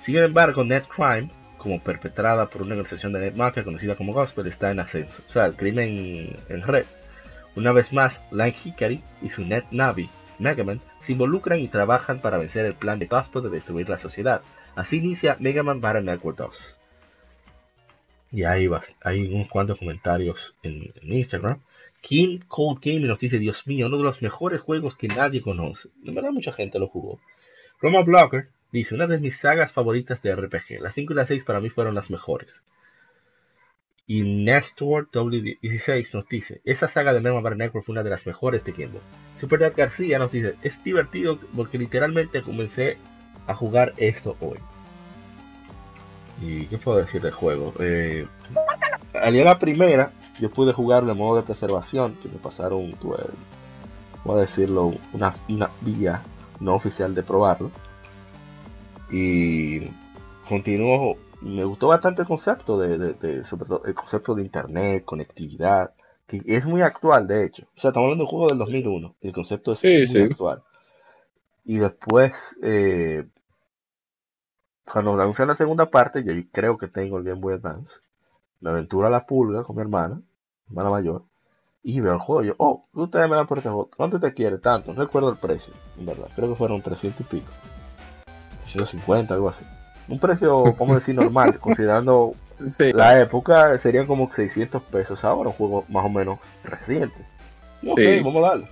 [0.00, 4.46] Sin embargo, Net Crime, como perpetrada por una organización de Net Mafia conocida como Gospel,
[4.46, 5.22] está en ascenso.
[5.26, 6.84] O sea, el crimen en red
[7.54, 10.08] una vez más, Line Hikari y su Net Navi,
[10.38, 14.40] Megaman, se involucran y trabajan para vencer el plan de Gospel de destruir la sociedad.
[14.74, 16.78] Así inicia Mega Man Battle Network 2.
[18.32, 21.60] Y ahí va, hay unos cuantos comentarios en, Instagram.
[22.02, 25.88] King Cold Gaming nos dice, Dios mío, uno de los mejores juegos que nadie conoce.
[26.02, 27.20] De verdad mucha gente lo jugó.
[27.80, 30.80] Roma Blocker dice, una de mis sagas favoritas de RPG.
[30.80, 32.64] Las 5 y las 6 para mí fueron las mejores.
[34.08, 38.64] Y Nestor W16 nos dice, esa saga de Man Network fue una de las mejores
[38.64, 39.00] de Game Boy.
[39.36, 42.98] Super García nos dice, es divertido porque literalmente comencé
[43.46, 44.58] a jugar esto hoy.
[46.42, 47.72] ¿Y qué puedo decir del juego?
[47.78, 48.26] Eh,
[49.14, 53.16] a la primera, yo pude jugarlo en modo de preservación, que me pasaron, tuve,
[54.24, 56.22] a decirlo, una, una vía
[56.60, 57.70] no oficial de probarlo.
[59.10, 59.80] Y
[60.48, 65.92] continuó, me gustó bastante el concepto de, el concepto de internet, conectividad,
[66.26, 67.64] que es muy actual de hecho.
[67.76, 70.62] O sea, estamos hablando de un juego del 2001, el concepto es muy actual.
[71.64, 73.24] Y después, eh,
[74.84, 78.00] cuando anuncié la segunda parte, yo creo que tengo el Game Boy Advance,
[78.62, 80.22] me aventura la pulga con mi hermana,
[80.68, 81.24] hermana mayor,
[81.82, 82.42] y veo el juego.
[82.42, 83.90] Yo, oh, ustedes me dan por este juego.
[83.94, 84.58] ¿Cuánto te quiere?
[84.58, 84.94] Tanto.
[84.94, 86.28] No recuerdo el precio, en verdad.
[86.34, 87.52] Creo que fueron 300 y pico.
[88.72, 89.64] 350, algo así.
[90.08, 92.34] Un precio, como decir, normal, considerando
[92.94, 97.26] la época, serían como 600 pesos ahora, un juego más o menos reciente.
[97.86, 98.68] ok, vamos a darle.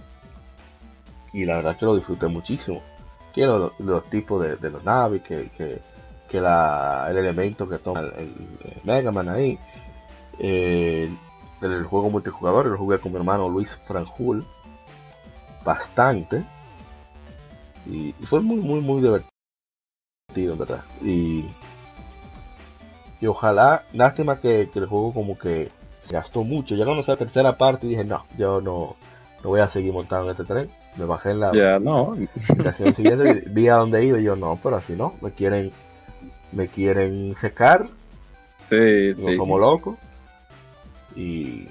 [1.33, 2.81] Y la verdad que lo disfruté muchísimo.
[3.35, 5.81] Quiero los, tipos de, los naves, que, que,
[6.29, 8.33] que la, el elemento que toma el, el
[8.85, 9.59] Mega Man ahí.
[10.41, 11.09] Eh,
[11.61, 14.45] el juego multijugador, lo jugué con mi hermano Luis Franjul
[15.65, 16.43] bastante.
[17.87, 20.83] Y, fue muy muy muy divertido en verdad.
[21.03, 21.45] Y,
[23.21, 25.71] y ojalá, lástima que, el juego como que
[26.01, 28.97] se gastó mucho, ya cuando sea la tercera parte dije no, yo no,
[29.45, 32.17] no voy a seguir montando en este tren, me bajé en la ya no.
[32.95, 35.71] siguiente, vi a dónde iba y yo no, pero así no, me quieren
[36.53, 37.89] me quieren secar,
[38.67, 39.97] sí, no somos locos
[41.17, 41.69] y,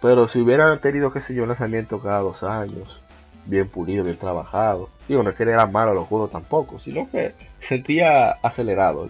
[0.00, 3.02] pero si hubieran tenido, qué sé yo, un lanzamiento cada dos años,
[3.46, 7.34] bien pulido, bien trabajado, digo, no es que eran malos los juegos tampoco, sino que
[7.60, 9.08] sentía acelerado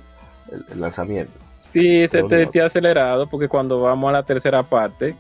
[0.51, 1.33] el, lanzamiento.
[1.59, 5.15] Sí, se sentía acelerado porque cuando vamos a la tercera parte,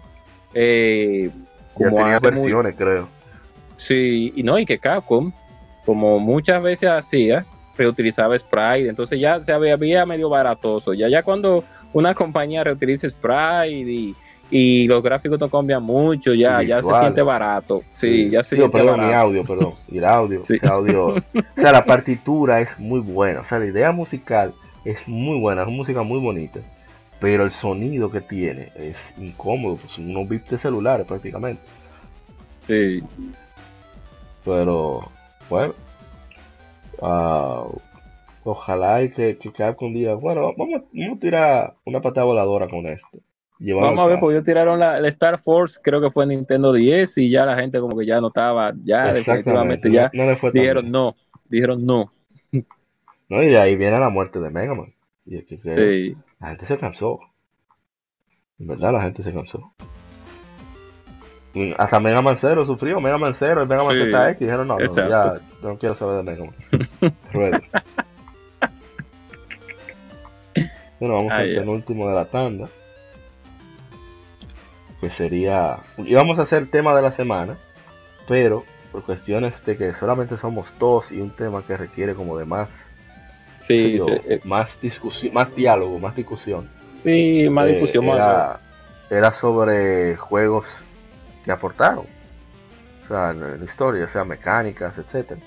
[0.55, 1.31] eh,
[1.75, 3.09] como ya tenía versiones, creo.
[3.77, 5.33] Sí, y no, y que Capcom,
[5.85, 7.45] como muchas veces hacía,
[7.77, 10.95] reutilizaba Sprite, entonces ya se había, medio baratoso.
[10.95, 14.15] Ya, ya cuando una compañía reutiliza Sprite y,
[14.55, 17.83] y los gráficos no cambian mucho, ya, ya se siente barato.
[17.95, 21.07] Sí, ya se siente perdón, Mi audio, perdón, y el audio, audio.
[21.07, 21.23] O
[21.57, 24.53] sea, la partitura es muy buena, o sea, la idea musical
[24.85, 26.61] es muy buena, es una música muy bonita,
[27.19, 31.63] pero el sonido que tiene es incómodo, pues unos bits de celulares prácticamente.
[32.67, 33.03] Sí.
[34.45, 35.09] Pero,
[35.49, 35.73] bueno,
[37.01, 37.75] uh,
[38.45, 42.87] ojalá y que, que un día, bueno, vamos, vamos a tirar una patada voladora con
[42.87, 43.19] esto.
[43.65, 47.31] Vamos a ver, porque ellos tiraron la, Star Force, creo que fue Nintendo 10 y
[47.31, 50.11] ya la gente como que ya no estaba, ya definitivamente ya
[50.53, 51.15] dijeron no,
[51.49, 52.13] dijeron no.
[53.29, 54.93] No, y de ahí viene la muerte de Mega Man.
[55.25, 56.17] Y es que, sí.
[56.41, 57.21] La gente se cansó.
[58.59, 59.73] En verdad la gente se cansó.
[61.79, 64.95] hasta Mega Man 0 sufrió, Mega Man 0, el Mega Man ZX, dijeron no, no,
[64.95, 66.55] ya no quiero saber de Mega Man.
[71.01, 72.69] bueno, vamos al penúltimo de la tanda
[75.03, 77.57] pues sería, íbamos a hacer tema de la semana,
[78.29, 82.45] pero por cuestiones de que solamente somos dos y un tema que requiere como de
[82.45, 82.69] más,
[83.59, 83.99] sí,
[84.29, 84.41] eh.
[84.45, 86.71] más discusión, más diálogo, más discusión.
[87.03, 88.05] Sí, más eh, discusión.
[88.05, 88.61] Era,
[89.11, 90.85] era, sobre juegos
[91.45, 92.05] que aportaron,
[93.05, 95.41] o sea, en, la historia, o sea, mecánicas, etcétera.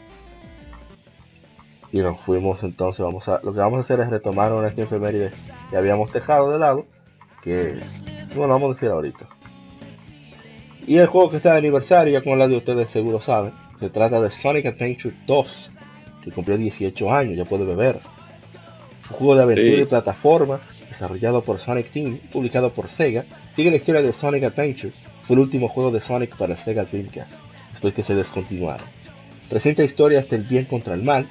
[1.94, 5.32] Y nos fuimos entonces, vamos a, lo que vamos a hacer es retomar una efeméride
[5.70, 6.86] que habíamos dejado de lado,
[7.42, 7.80] que,
[8.36, 9.30] bueno, vamos a decir ahorita.
[10.88, 13.90] Y el juego que está de aniversario, ya como la de ustedes seguro saben, se
[13.90, 15.72] trata de Sonic Adventure 2,
[16.24, 18.00] que cumplió 18 años, ya puede beber.
[19.10, 23.78] Un juego de aventura y plataformas, desarrollado por Sonic Team, publicado por Sega, sigue la
[23.78, 24.94] historia de Sonic Adventure,
[25.24, 27.40] fue el último juego de Sonic para Sega Dreamcast,
[27.72, 28.86] después que se descontinuaron.
[29.50, 31.26] Presenta historias del bien contra el mal,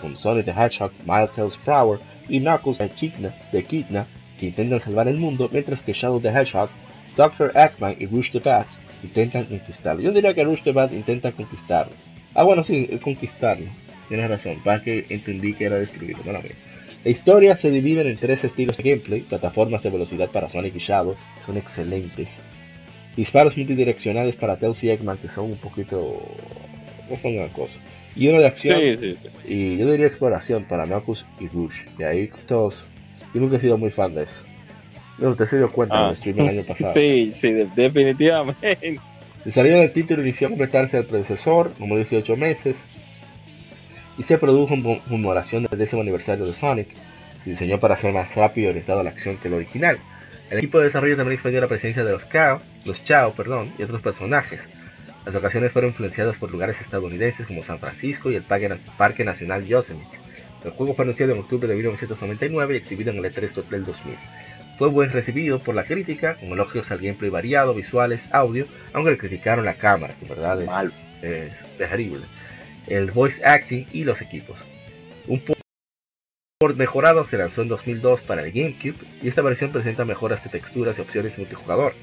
[0.00, 4.06] con Sonic the Hedgehog, Miles Prower y Knuckles de Kidna, de Kidna,
[4.40, 6.70] que intentan salvar el mundo, mientras que Shadow the Hedgehog,
[7.16, 7.52] Dr.
[7.54, 8.66] Eggman y Rush the Bat
[9.04, 10.02] intentan conquistarlo.
[10.02, 11.92] Yo diría que Bat intenta conquistarlo.
[12.34, 13.66] Ah, bueno, sí, conquistarlo.
[14.08, 16.42] Tienes razón, para que entendí que era destruirlo, no la
[17.04, 20.78] La historia se divide en tres estilos de gameplay, plataformas de velocidad para Sonic y
[20.78, 22.30] Shadow, son excelentes.
[23.16, 26.20] Disparos multidireccionales para Tails y Eggman, que son un poquito...
[27.08, 27.78] no son una cosa.
[28.16, 28.80] Y uno de acción,
[29.46, 31.76] y yo diría exploración para Knuckles y Rush.
[31.98, 32.86] Y ahí todos...
[33.32, 34.44] Yo nunca he sido muy fan de eso.
[35.18, 36.06] No, usted se dio cuenta ah.
[36.08, 36.92] del stream el año pasado.
[36.92, 39.00] Sí, sí, definitivamente.
[39.44, 42.84] El salido del título inició a completarse el predecesor, como 18 meses,
[44.16, 46.88] y se produjo en conmemoración del décimo aniversario de Sonic.
[47.42, 49.98] Se diseñó para ser más rápido y orientado a la acción que el original.
[50.50, 53.82] El equipo de desarrollo también expandió la presencia de los Chao, los Chao, perdón, y
[53.82, 54.62] otros personajes.
[55.26, 60.18] Las ocasiones fueron influenciadas por lugares estadounidenses como San Francisco y el Parque Nacional Yosemite.
[60.64, 64.16] El juego fue anunciado en octubre de 1999 y exhibido en el E3 del 2000.
[64.78, 69.18] Fue buen recibido por la crítica, con elogios al gameplay variado, visuales, audio, aunque le
[69.18, 70.92] criticaron la cámara, que en verdad es,
[71.22, 72.24] es terrible,
[72.86, 74.64] el voice acting y los equipos.
[75.26, 75.42] Un
[76.58, 80.50] port mejorado se lanzó en 2002 para el GameCube y esta versión presenta mejoras de
[80.50, 81.94] texturas y opciones multijugador.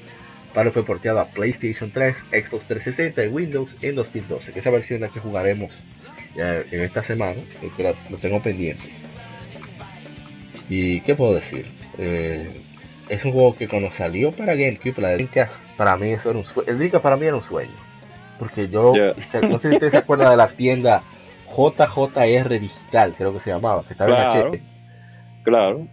[0.54, 4.96] Para fue porteado a PlayStation 3, Xbox 360 y Windows en 2012, que esa versión
[4.96, 5.82] es la que jugaremos
[6.36, 7.40] en esta semana,
[7.76, 8.90] que lo tengo pendiente.
[10.68, 11.66] ¿Y qué puedo decir?
[11.98, 12.62] Eh,
[13.08, 16.44] es un juego que cuando salió para GameCube, la Dreamcast, para mí eso era un
[16.44, 16.70] sueño.
[16.70, 17.72] El Dreamcast para mí era un sueño.
[18.38, 18.92] Porque yo,
[19.42, 21.02] no sé si ustedes se acuerdan de la tienda
[21.54, 24.62] JJR Digital, creo que se llamaba, que estaba claro, en.
[25.44, 25.86] Claro.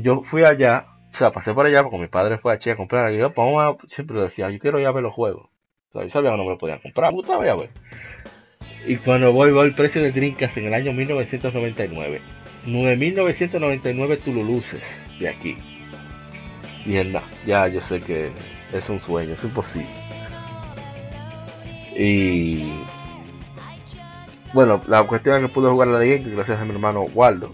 [0.00, 2.76] Yo fui allá, o sea, pasé por allá porque mi padre fue a Che a
[2.76, 3.12] comprar.
[3.12, 5.48] Y yo, pues, siempre decía, yo quiero ir a ver los juegos.
[5.90, 7.70] O sea, yo sabía que no me lo podían comprar, a ver.
[8.86, 12.20] Y cuando voy, voy el precio de Dreamcast en el año 1999.
[12.66, 15.56] 9.999 Tululuces de aquí.
[16.84, 16.94] Y
[17.46, 18.32] ya yo sé que
[18.72, 19.86] es un sueño, es imposible.
[21.96, 22.82] Y
[24.52, 27.52] bueno, la cuestión es que pude jugar la de gracias a mi hermano Waldo,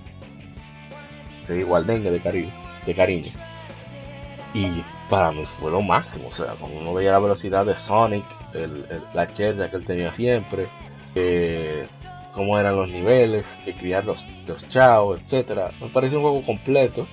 [1.47, 3.30] de Waldengue de cariño.
[4.55, 8.24] Y para mí fue lo máximo, o sea, como uno veía la velocidad de Sonic,
[9.14, 10.66] la chercha que él tenía siempre,
[11.14, 11.86] eh,
[12.35, 13.47] cómo eran los niveles,
[13.78, 15.70] criar los, los chao, etcétera.
[15.80, 17.06] Me pareció un juego completo,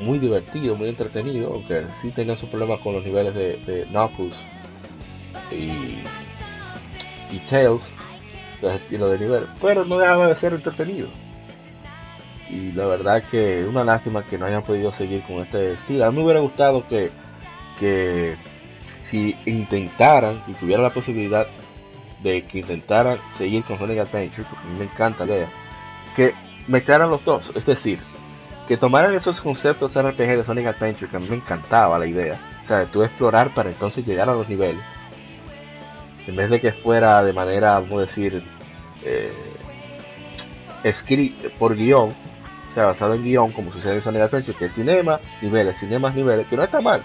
[0.00, 4.36] muy divertido, muy entretenido, aunque sí tenía sus problemas con los niveles de, de Knuckles
[5.50, 6.02] y,
[7.48, 7.92] Tails,
[8.62, 11.08] ese estilo de nivel, pero no dejaba de ser entretenido.
[12.48, 16.04] Y la verdad que es una lástima que no hayan podido seguir con este estilo.
[16.04, 17.10] A mí me hubiera gustado que,
[17.80, 18.36] que
[19.00, 21.46] si intentaran y tuvieran la posibilidad
[22.22, 25.48] de que intentaran seguir con Sonic Adventure, porque a mí me encanta leer,
[26.16, 26.34] que
[26.68, 28.00] mezclaran los dos, es decir,
[28.66, 32.38] que tomaran esos conceptos RPG de Sonic Adventure, que a mí me encantaba la idea,
[32.64, 34.82] o sea, de tú explorar para entonces llegar a los niveles,
[36.26, 38.42] en vez de que fuera de manera, vamos a decir,
[39.04, 39.32] eh,
[41.58, 45.20] por guion, o sea, basado en guion, como sucede en Sonic Adventure, que es cinema,
[45.42, 47.02] niveles, cinemas, niveles, que no está mal,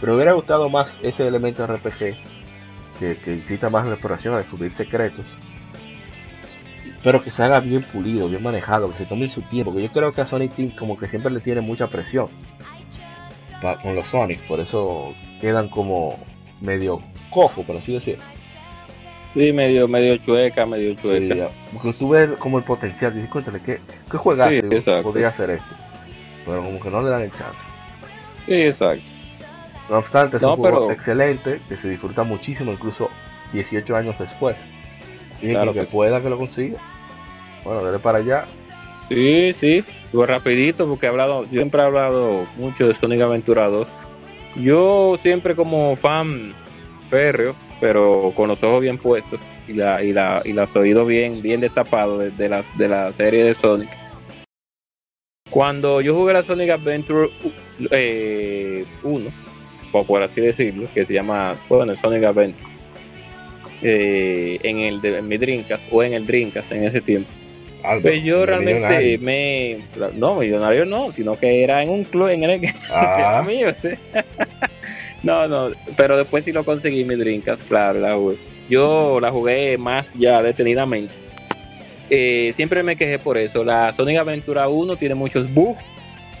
[0.00, 2.16] pero me hubiera gustado más ese elemento RPG
[2.98, 5.26] que, incita más la exploración a descubrir secretos.
[7.02, 9.74] Pero que se haga bien pulido, bien manejado, que se tome su tiempo.
[9.74, 12.28] Que yo creo que a Sonic Team como que siempre le tiene mucha presión
[13.82, 16.18] con los Sonic, por eso quedan como
[16.60, 17.00] medio
[17.30, 18.24] cojo, por así decirlo.
[19.34, 21.48] Sí, medio, medio chueca, medio chueca.
[21.72, 23.78] porque tú ves como el potencial, dices, cuéntale, ¿qué,
[24.10, 25.74] qué juegazo podría hacer esto?
[26.44, 27.62] Pero como que no le dan el chance.
[28.46, 29.04] Sí, exacto.
[29.88, 33.08] No obstante, es un juego excelente, que se disfruta muchísimo, incluso
[33.52, 34.56] 18 años después.
[35.42, 36.78] Así que, que, pueda que lo consiga.
[37.64, 38.46] Bueno, dale para allá.
[39.08, 43.88] Sí, sí, fue rapidito porque he hablado, siempre he hablado mucho de Sonic Aventura 2.
[44.56, 46.54] Yo siempre como fan
[47.10, 51.42] férreo, pero con los ojos bien puestos y la y la y los oídos bien
[51.42, 53.90] bien destapados de, la, de la serie de Sonic.
[55.50, 57.28] Cuando yo jugué la Sonic Adventure
[57.78, 58.86] 1, eh,
[59.90, 62.71] por así decirlo, que se llama, bueno, Sonic Adventure,
[63.82, 67.30] eh, en el de en mi Dreamcast o en el Dreamcast en ese tiempo.
[68.00, 69.78] pues yo realmente me.
[70.14, 73.42] No, millonario no, sino que era en un club en el que ah.
[73.46, 73.68] mío,
[75.22, 78.36] no, no, pero después sí lo conseguí mi Dreamcast, claro, la jugué.
[78.68, 81.12] Yo la jugué más ya detenidamente.
[82.08, 83.64] Eh, siempre me quejé por eso.
[83.64, 85.82] La Sonic Aventura 1 tiene muchos bugs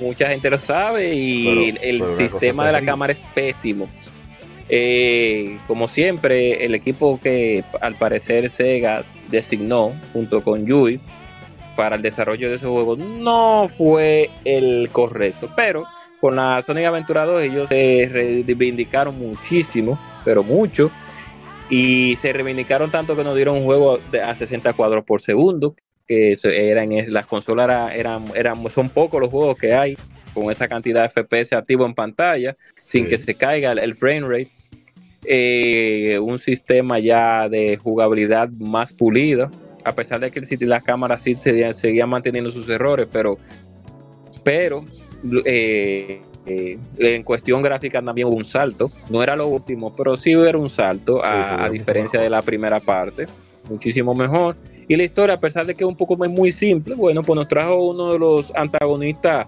[0.02, 3.88] mucha gente lo sabe y el sistema de la cámara es pésimo.
[4.74, 10.98] Eh, como siempre, el equipo que al parecer Sega designó junto con Yui
[11.76, 15.84] para el desarrollo de ese juego no fue el correcto, pero
[16.22, 20.90] con la Sonic Aventura 2 ellos se reivindicaron muchísimo, pero mucho,
[21.68, 25.76] y se reivindicaron tanto que nos dieron un juego a 60 cuadros por segundo,
[26.08, 29.98] que eran las consolas eran, eran, son pocos los juegos que hay
[30.32, 34.61] con esa cantidad de FPS activo en pantalla sin que se caiga el, frame rate
[35.24, 39.50] eh, un sistema ya de jugabilidad más pulida
[39.84, 43.38] a pesar de que las cámaras sí seguían, manteniendo sus errores pero
[44.44, 44.84] pero
[45.44, 48.88] eh, eh, en cuestión gráfica también hubo un salto.
[49.08, 53.26] No era lo último pero sí hubo un salto a diferencia de la primera parte
[53.68, 54.56] muchísimo mejor.
[54.88, 57.48] Y la historia, a pesar de que es un poco muy simple, bueno, pues nos
[57.48, 59.46] trajo uno de los antagonistas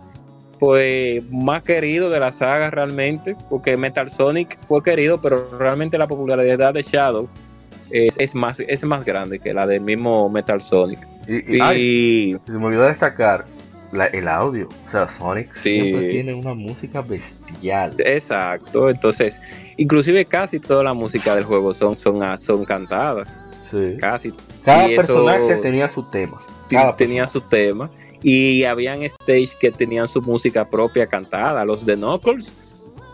[0.54, 6.06] pues más querido de la saga realmente, porque Metal Sonic fue querido, pero realmente la
[6.06, 7.28] popularidad de Shadow
[7.90, 11.00] es, más, es más grande que la del mismo Metal Sonic.
[11.28, 13.46] Y, se me olvidó destacar
[14.12, 14.68] el audio.
[14.84, 17.94] O sea, Sonic siempre tiene una música bestial.
[17.98, 18.90] Exacto.
[18.90, 19.40] Entonces,
[19.76, 23.28] inclusive casi toda la música del juego son, son, son cantadas.
[23.70, 23.96] Sí.
[23.98, 24.32] Casi.
[24.64, 26.36] Cada personaje tenía su tema.
[26.96, 27.90] tenía su tema.
[28.24, 31.64] Y habían stage que tenían su música propia cantada.
[31.64, 32.50] Los de Knuckles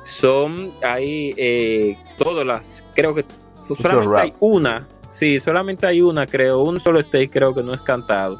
[0.05, 3.25] son ahí eh, todas las, creo que
[3.75, 7.81] solamente hay una, sí, solamente hay una, creo, un solo stage creo que no es
[7.83, 8.39] cantado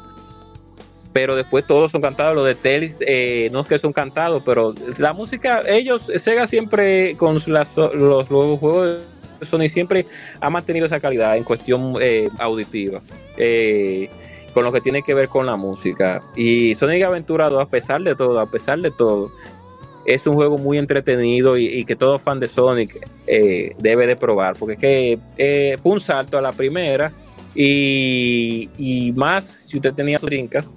[1.13, 2.35] pero después todos son cantados.
[2.35, 7.15] Los de Telis eh, no es que son cantados, pero la música, ellos, Sega siempre
[7.17, 9.03] con los, los, juegos
[9.39, 10.05] de Sony siempre
[10.39, 13.01] ha mantenido esa calidad en cuestión eh, auditiva.
[13.37, 14.09] Eh,
[14.53, 16.21] con lo que tiene que ver con la música.
[16.35, 19.31] Y Sonic Aventura 2, a pesar de todo, a pesar de todo,
[20.05, 23.07] es un juego muy entretenido y, que todo fan de Sonic
[23.77, 27.11] debe de probar, porque es que fue un salto a la primera
[27.53, 30.67] y, y más si usted tenía brincas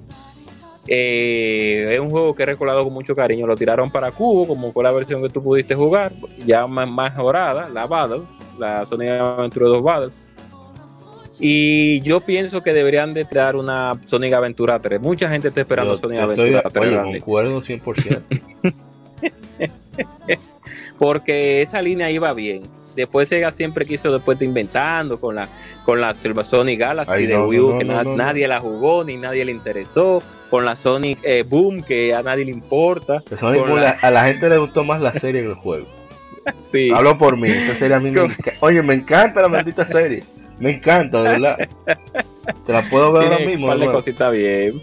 [0.87, 3.47] eh, es un juego que he recordado con mucho cariño.
[3.47, 6.13] Lo tiraron para Cubo, como fue la versión que tú pudiste jugar,
[6.45, 8.23] ya más mejorada, la Battle,
[8.59, 10.11] la Sonic Aventura 2 Battle.
[11.41, 15.01] Y yo pienso que deberían de traer una Sonic Aventura 3.
[15.01, 17.21] Mucha gente está esperando Sonic Aventura 3.
[17.21, 18.23] concuerdo 100%.
[20.99, 22.63] Porque esa línea iba bien.
[22.95, 25.49] Después Sega siempre quiso después de inventando con la
[25.85, 30.23] con la Sonic Galaxy de Wii U que nadie la jugó ni nadie le interesó
[30.49, 33.23] con la Sonic eh, Boom, que a nadie le importa.
[34.01, 35.87] a la gente le gustó más la serie que el juego.
[36.61, 36.91] sí.
[36.91, 38.29] Hablo por mí, esa serie a mí me
[38.61, 40.23] Oye, me encanta la maldita serie.
[40.59, 41.59] Me encanta, de verdad.
[42.67, 43.69] Te la puedo ver ahora mismo.
[43.69, 44.81] Vale, cosita bien.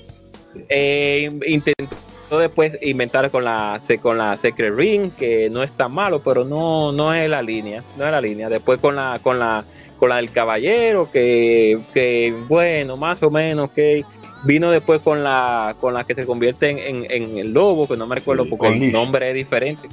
[0.70, 6.22] Eh, intentó después inventar con la con la Secret Ring, que no es tan malo,
[6.22, 7.82] pero no, no es la línea.
[7.98, 8.50] No es la línea.
[8.50, 9.64] Después con la, con la,
[9.98, 14.04] con la del caballero, que, que bueno, más o menos, que
[14.44, 18.08] Vino después con la con la que se convierte en, en, el lobo, que no
[18.08, 19.88] me recuerdo porque el nombre es diferente.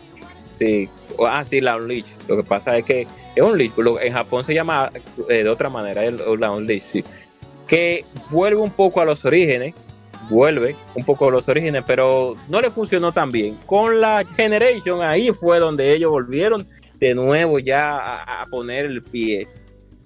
[0.59, 0.89] Sí,
[1.27, 2.07] ah, sí, la Unleash.
[2.27, 3.73] Lo que pasa es que es un leash.
[4.03, 4.91] En Japón se llama
[5.29, 7.05] eh, de otra manera, el, la Unleash, sí.
[7.67, 9.75] Que vuelve un poco a los orígenes,
[10.31, 13.57] vuelve un poco a los orígenes, pero no le funcionó tan bien.
[13.67, 16.67] Con la Generation, ahí fue donde ellos volvieron
[16.99, 19.47] de nuevo ya a poner el pie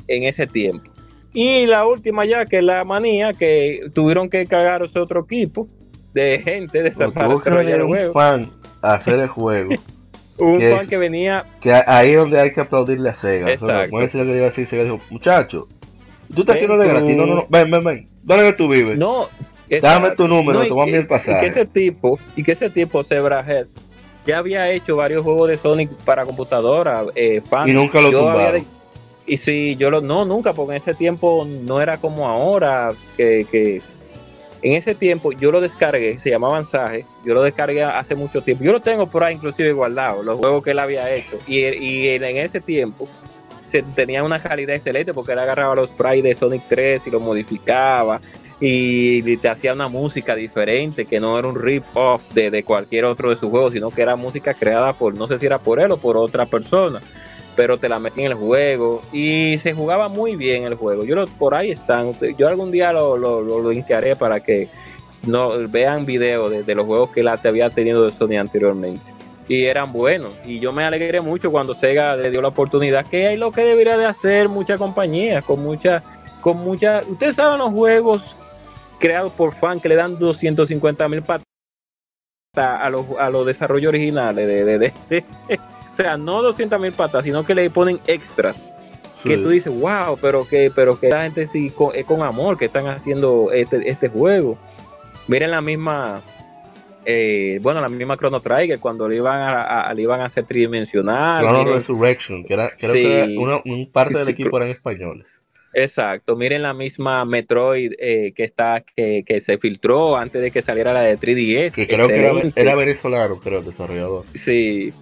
[0.08, 0.92] en ese tiempo.
[1.32, 5.66] Y la última ya, que es la manía, que tuvieron que cagar ese otro equipo
[6.12, 8.50] de gente de desarrollar un fan
[8.82, 9.74] a hacer el juego.
[10.50, 11.44] un fan que venía.
[11.60, 13.50] Que ahí es donde hay que aplaudirle a Sega.
[13.50, 13.96] Exacto.
[13.96, 15.68] que así, Sega dijo, muchacho,
[16.34, 17.16] tú estás haciendo de gratis.
[17.16, 18.08] No, no, no, ven, ven, ven.
[18.22, 18.98] ¿Dónde tú vives?
[18.98, 19.28] No.
[19.80, 21.38] Dame tu número, no, el pasaje.
[21.38, 23.66] Y que ese tipo, y que ese tipo, Zebrahead,
[24.26, 27.04] ya había hecho varios juegos de Sonic para computadora.
[27.14, 27.68] Eh, fan.
[27.68, 28.64] Y nunca lo tumbaron.
[29.24, 33.46] Y si yo lo, no, nunca, porque en ese tiempo no era como ahora, que,
[33.50, 33.80] que
[34.62, 38.64] en ese tiempo yo lo descargué, se llamaba Mensaje, yo lo descargué hace mucho tiempo.
[38.64, 41.38] Yo lo tengo por ahí inclusive guardado, los juegos que él había hecho.
[41.46, 43.08] Y, y en ese tiempo
[43.64, 47.22] se tenía una calidad excelente porque él agarraba los sprites de Sonic 3 y los
[47.22, 48.20] modificaba
[48.64, 53.30] y te hacía una música diferente que no era un rip-off de, de cualquier otro
[53.30, 55.90] de sus juegos, sino que era música creada por, no sé si era por él
[55.90, 57.00] o por otra persona
[57.54, 61.04] pero te la metí en el juego y se jugaba muy bien el juego.
[61.04, 64.68] Yo lo, por ahí están, yo algún día lo, lo, lo linkearé para que
[65.26, 69.02] no vean videos de, los juegos que la te había tenido de Sony anteriormente.
[69.48, 70.32] Y eran buenos.
[70.44, 73.62] Y yo me alegré mucho cuando Sega le dio la oportunidad, que es lo que
[73.62, 76.02] debería de hacer muchas compañías, con mucha,
[76.40, 78.36] con mucha, ustedes saben los juegos
[78.98, 81.46] creados por fans que le dan 250 mil patas
[82.54, 85.60] a los, a los desarrollos originales de, de, de
[85.92, 88.68] o sea, no 200 mil patas, sino que le ponen extras.
[89.22, 92.58] Que tú dices, wow, pero que, pero que la gente sí con, es con amor
[92.58, 94.58] que están haciendo este, este juego.
[95.28, 96.20] Miren la misma,
[97.04, 101.46] eh, bueno, la misma Chrono Trigger cuando le iban a, le iban a hacer tridimensional.
[101.46, 105.40] Chrono Resurrection, que era, creo que un parte del equipo eran españoles.
[105.74, 110.60] Exacto, miren la misma Metroid eh, que está que, que, se filtró antes de que
[110.60, 111.72] saliera la de 3DS.
[111.72, 114.24] Que creo que era, era venezolano, creo, el desarrollador.
[114.34, 114.92] Sí,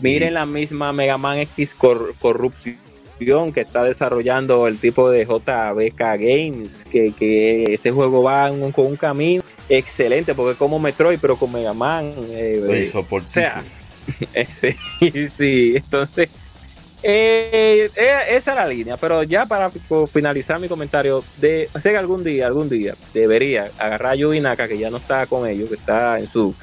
[0.00, 2.78] Miren la misma Mega Man X Corrupción
[3.52, 8.96] que está desarrollando el tipo de JBK Games, que, que ese juego va con un
[8.96, 12.12] camino excelente, porque es como Metroid, pero con Mega Man.
[12.30, 13.62] Eh, o sea,
[14.56, 16.28] sí, sí, entonces...
[17.00, 19.70] Eh, eh, esa es la línea, pero ya para
[20.12, 24.78] finalizar mi comentario, de Sega algún día, algún día debería agarrar a Yubi Naka, que
[24.78, 26.56] ya no está con ellos, que está en su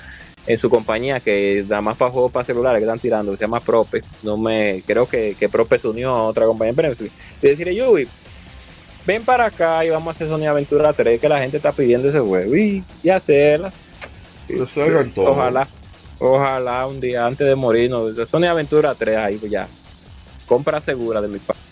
[0.48, 3.44] en su compañía que nada más para juegos para celulares que están tirando, que se
[3.44, 4.02] llama Prope.
[4.24, 6.74] No me, creo que, que Prope se unió a otra compañía.
[6.76, 8.08] Pero, y decirle, Yubi,
[9.06, 12.10] ven para acá y vamos a hacer Sony Aventura 3, que la gente está pidiendo
[12.10, 13.74] ese juego y, y hacerla.
[15.32, 15.68] Ojalá,
[16.20, 19.68] ojalá un día antes de morirnos, Sony Aventura 3 ahí pues ya.
[20.46, 21.64] Compra segura de mi parte.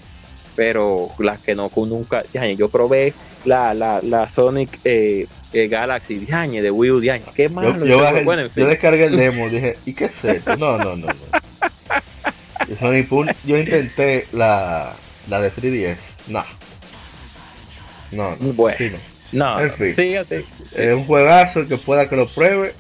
[0.56, 3.14] Pero las que no nunca, ya, yo probé
[3.46, 7.02] la, la, la Sonic eh, eh, Galaxy, de Wii U,
[7.36, 7.86] qué malo.
[7.86, 10.56] Yo, yo, descargué el demo, dije, ¿y qué es esto?
[10.58, 11.08] No, no, no.
[11.08, 12.76] no.
[12.76, 13.10] Sonic
[13.46, 14.94] yo intenté la,
[15.30, 15.98] la de 3DS,
[16.28, 16.44] no.
[18.12, 18.54] No, no.
[18.54, 18.98] Bueno.
[19.32, 19.60] no.
[19.60, 19.96] en fin.
[19.96, 22.74] Sí, así, Es un juegazo que pueda que lo pruebe,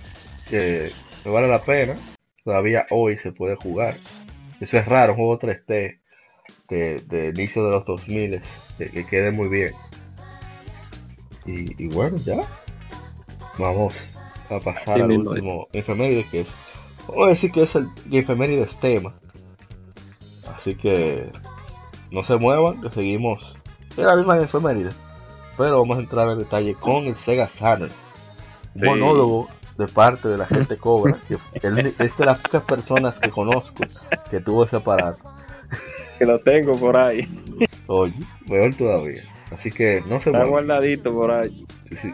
[0.49, 0.91] que
[1.25, 1.95] vale la pena.
[2.43, 3.95] Todavía hoy se puede jugar.
[4.59, 5.99] Eso es raro, un juego 3D
[6.69, 8.41] de, de inicio de los 2000
[8.77, 9.73] que, que quede muy bien.
[11.45, 12.47] Y, bueno, ya.
[13.57, 14.17] Vamos
[14.49, 16.53] a pasar al último efeméride que es.
[17.07, 19.13] Vamos a decir que es el efeméride tema.
[20.55, 21.31] Así que
[22.11, 23.55] no se muevan, que seguimos
[23.97, 24.89] en la misma efeméride.
[25.57, 27.91] Pero vamos a entrar en detalle con el Sega Saturn.
[28.75, 33.29] Un monólogo de parte de la gente Cobra, que es de las pocas personas que
[33.29, 33.83] conozco
[34.29, 35.19] que tuvo ese aparato.
[36.17, 37.27] Que lo tengo por ahí.
[37.87, 38.13] Oye,
[38.47, 39.21] mejor todavía.
[39.51, 41.65] Así que no se Está guardadito por ahí.
[41.85, 42.13] Sí, sí.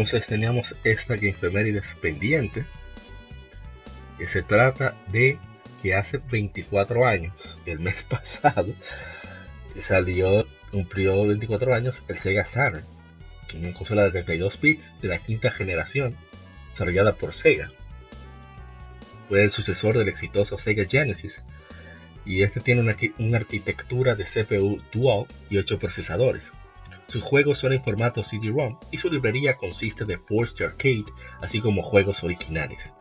[0.00, 2.64] Entonces teníamos esta que efemérides pendiente,
[4.16, 5.38] que se trata de
[5.82, 8.72] que hace 24 años, el mes pasado,
[9.78, 12.86] salió, cumplió 24 años el Sega Saturn,
[13.54, 16.16] una consola de 32 bits de la quinta generación,
[16.70, 17.70] desarrollada por Sega.
[19.28, 21.42] Fue el sucesor del exitoso Sega Genesis,
[22.24, 26.52] y este tiene una, una arquitectura de CPU dual y 8 procesadores,
[27.10, 31.06] sus juegos son en formato CD-ROM y su librería consiste de ports arcade,
[31.40, 32.92] así como juegos originales.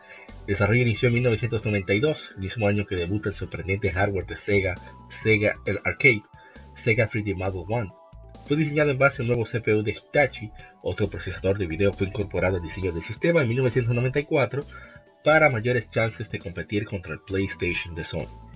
[0.41, 4.75] El desarrollo inició en 1992, el mismo año que debuta el sorprendente hardware de Sega,
[5.09, 6.23] Sega el Arcade,
[6.75, 7.95] Sega 3D Model 1.
[8.47, 10.49] Fue diseñado en base a un nuevo CPU de Hitachi,
[10.81, 14.65] otro procesador de video fue incorporado al diseño del sistema en 1994
[15.23, 18.48] para mayores chances de competir contra el PlayStation de Sony.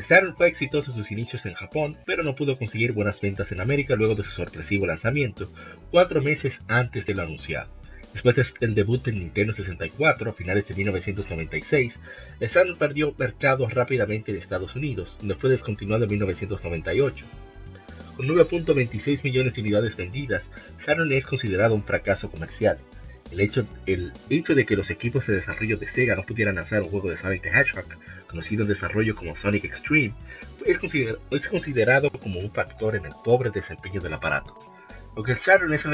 [0.00, 3.60] Saturn fue exitoso en sus inicios en Japón, pero no pudo conseguir buenas ventas en
[3.60, 5.52] América luego de su sorpresivo lanzamiento,
[5.90, 7.68] cuatro meses antes de lo anunciado.
[8.12, 12.00] Después del debut en Nintendo 64 a finales de 1996,
[12.38, 17.26] The Saturn perdió mercado rápidamente en Estados Unidos, donde fue descontinuado en 1998.
[18.16, 22.78] Con 9.26 millones de unidades vendidas, Saturn es considerado un fracaso comercial.
[23.32, 26.82] El hecho, el hecho de que los equipos de desarrollo de Sega no pudieran lanzar
[26.82, 27.86] un juego de Sonic the Hedgehog
[28.26, 30.12] conocido en desarrollo como Sonic Extreme,
[30.66, 30.78] es,
[31.48, 34.71] considerado como un factor en el pobre desempeño del aparato.
[35.14, 35.84] Aunque Saturn es,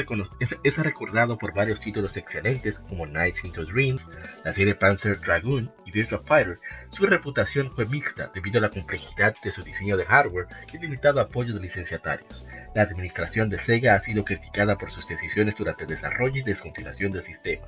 [0.63, 4.07] es, recordado por varios títulos excelentes como Nights into Dreams,
[4.45, 6.59] la serie Panzer Dragoon y Virtua Fighter,
[6.89, 10.83] su reputación fue mixta debido a la complejidad de su diseño de hardware y el
[10.83, 12.45] limitado apoyo de licenciatarios.
[12.73, 17.11] La administración de Sega ha sido criticada por sus decisiones durante el desarrollo y descontinuación
[17.11, 17.65] del sistema.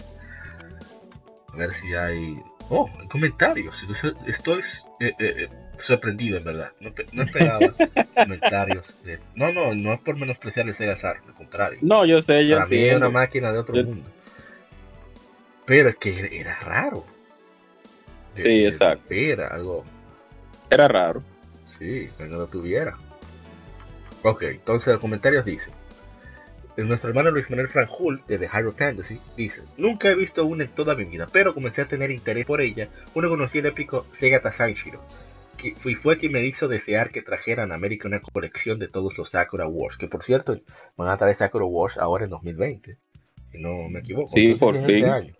[1.52, 2.38] A ver si hay
[2.74, 3.84] Oh, en comentarios.
[4.26, 4.62] Estoy
[5.02, 5.50] eh, eh,
[5.82, 6.72] sorprendido, en verdad.
[6.80, 7.60] No, esperaba
[8.16, 8.96] comentarios.
[9.36, 11.80] No, no, no es por menospreciar el Sega Saturn, al contrario.
[11.82, 14.08] No, yo sé, yo Para es una máquina de otro mundo.
[15.66, 17.06] Pero es que era raro.
[18.36, 19.14] sí, exacto.
[19.14, 19.86] Era algo.
[20.70, 21.24] Era raro.
[21.66, 22.98] Sí, que no lo tuviera.
[24.24, 25.74] Ok, entonces los comentarios dicen.
[26.78, 30.70] Nuestro hermano Luis Manuel Franjul, de The Hyrule Fantasy, dice: Nunca he visto una en
[30.70, 34.42] toda mi vida, pero comencé a tener interés por ella cuando conocí el épico Sega
[35.62, 35.90] Tasanshiro.
[35.90, 39.30] Y fue quien me hizo desear que trajeran a América una colección de todos los
[39.30, 39.98] Sakura Wars.
[39.98, 40.60] Que por cierto,
[40.98, 42.98] van a traer Sakura Wars ahora en 2020.
[43.52, 44.32] Si no me equivoco.
[44.34, 44.96] Sí, por fin.
[44.96, 45.34] Este año.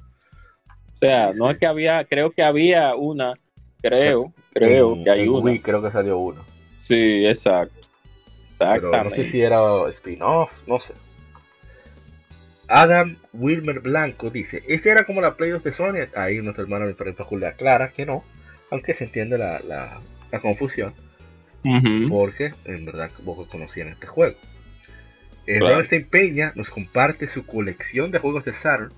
[0.96, 3.34] O sea, no es que había, creo que había una,
[3.82, 5.60] creo, creo que hay una.
[5.60, 6.46] creo que salió uno.
[6.88, 7.82] Sí, exacto.
[8.52, 9.04] Exactamente.
[9.04, 10.94] no sé si era spin-off, no sé.
[12.68, 16.88] Adam Wilmer Blanco dice, este era como la Play 2 de Sony, ahí nuestro hermano
[16.88, 18.24] diferente Julia Clara que no,
[18.70, 20.00] aunque se entiende la, la,
[20.40, 20.94] confusión,
[22.10, 24.38] porque en verdad pocos conocían este juego.
[25.46, 25.82] El claro.
[26.10, 28.94] Peña nos comparte su colección de juegos de Saturn,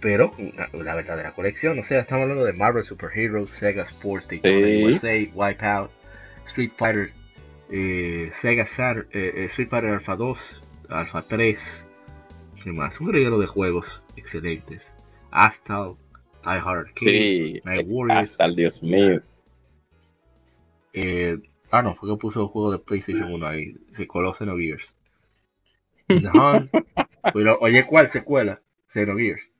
[0.00, 0.32] pero
[0.72, 5.14] la, verdadera colección, o sea, estamos hablando de Marvel Super Heroes, Sega Sports, Daytona USA,
[5.34, 5.90] Wipeout,
[6.46, 7.10] Street Fighter,
[7.70, 11.84] eh, Sega Saturn, eh, eh, Street Fighter Alpha 2, Alpha 3,
[12.62, 13.00] ¿qué más?
[13.00, 14.90] Un regalo de juegos excelentes.
[15.30, 15.96] Astal,
[16.44, 18.32] Die Hard sí, Night Warriors.
[18.32, 19.22] Astal, Dios mío.
[21.00, 21.38] Eh,
[21.70, 23.74] ah, no, fue que puso el juego de PlayStation 1 ahí.
[23.92, 24.96] Se coló Xenogears.
[26.08, 26.30] The
[27.32, 28.60] Pero, oye, ¿cuál secuela?
[28.88, 29.52] Xenogears.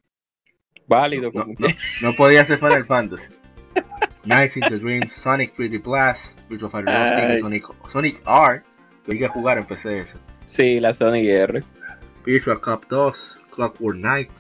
[0.89, 1.31] Válido.
[1.33, 1.69] No, no,
[2.03, 3.35] no, podía ser Final Fantasy.
[4.25, 8.63] Nights into Dreams, Sonic 3D Blast, Virtual Fighter Lost, Sonic, Sonic R.
[9.07, 10.19] Que jugar en PC eso.
[10.45, 11.63] Sí, la Sonic R.
[12.25, 14.31] Virtual Cup 2, Clockwork Knight,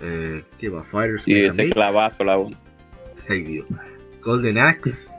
[0.00, 0.82] eh, ¿qué va?
[0.84, 1.24] Fighters.
[1.24, 2.56] Sí, ese clavazo la 1.
[4.22, 5.13] Golden Axe.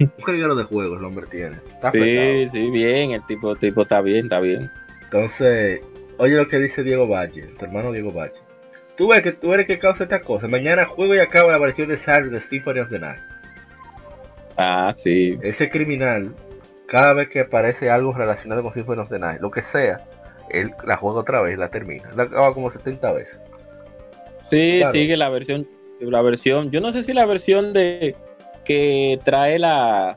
[0.00, 1.56] Un regalo de juegos el hombre tiene.
[1.56, 4.70] Está sí, sí, bien, el tipo, tipo está bien, está bien.
[5.04, 5.80] Entonces,
[6.16, 8.40] oye lo que dice Diego Valle, tu hermano Diego Valle.
[8.96, 10.48] Tú ves que tú eres que causa esta cosa.
[10.48, 13.20] Mañana juego y acaba la versión de Saturday de Symphony of the Night.
[14.56, 15.38] Ah, sí.
[15.42, 16.34] Ese criminal,
[16.86, 20.04] cada vez que aparece algo relacionado con Symphony of the Night, lo que sea,
[20.50, 22.10] él la juega otra vez, la termina.
[22.16, 23.40] La acaba como 70 veces.
[24.50, 25.68] Sí, sigue la versión,
[26.00, 28.16] la versión, yo no sé si la versión de
[28.64, 30.16] que trae la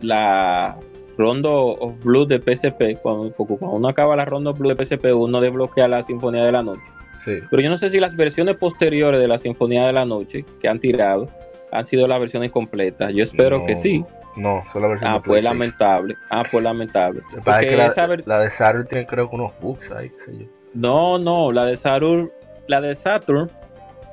[0.00, 0.76] la
[1.16, 5.06] Rondo of Blue de PSP, cuando, cuando uno acaba la Rondo of Blue de PSP,
[5.14, 6.82] uno desbloquea la Sinfonía de la Noche.
[7.16, 7.38] Sí.
[7.50, 10.68] Pero yo no sé si las versiones posteriores de la Sinfonía de la Noche que
[10.68, 11.28] han tirado
[11.70, 13.12] han sido las versiones completas.
[13.14, 14.04] Yo espero que sí.
[14.36, 16.16] No, son las versiones Ah, pues lamentable.
[16.30, 17.22] Ah, pues lamentable.
[17.44, 20.46] la, la, de Saturn tiene creo que unos bugs ahí, qué sé yo.
[20.74, 22.30] No, no, la de Saturn,
[22.66, 23.50] la de Saturn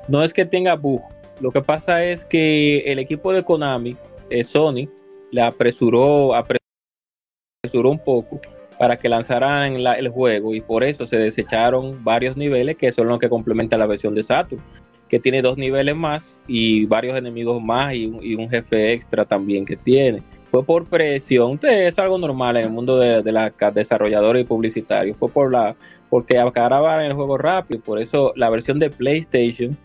[0.08, 1.02] no es que tenga bug.
[1.42, 3.96] Lo que pasa es que el equipo de Konami,
[4.30, 4.88] eh, Sony,
[5.32, 8.40] le apresuró, apresuró un poco
[8.78, 13.18] para que lanzaran el juego y por eso se desecharon varios niveles que son los
[13.18, 14.62] que complementan la versión de Saturn
[15.08, 19.76] que tiene dos niveles más y varios enemigos más y un, jefe extra también que
[19.76, 20.22] tiene.
[20.50, 25.16] Fue por presión, es algo normal en el mundo de, de los desarrolladores y publicitarios.
[25.18, 25.76] Fue por la,
[26.08, 29.76] porque acababan el juego rápido, por eso la versión de PlayStation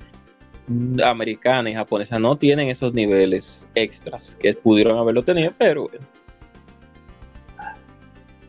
[1.03, 5.89] americana y japonesa no tienen esos niveles extras que pudieron haberlo tenido, pero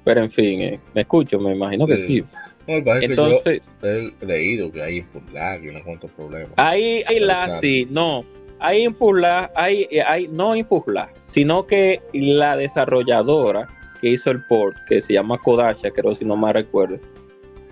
[0.05, 2.25] pero en fin, eh, me escucho, me imagino que sí.
[2.67, 6.53] Entonces, he leído que hay lag y unos cuantos problemas.
[6.57, 8.25] Hay, hay lag, sí, no.
[8.61, 13.69] Hay input lag, hay, eh, hay, no input lag, sino que la desarrolladora
[14.01, 16.99] que hizo el port, que se llama Kodacha, creo si no me recuerdo,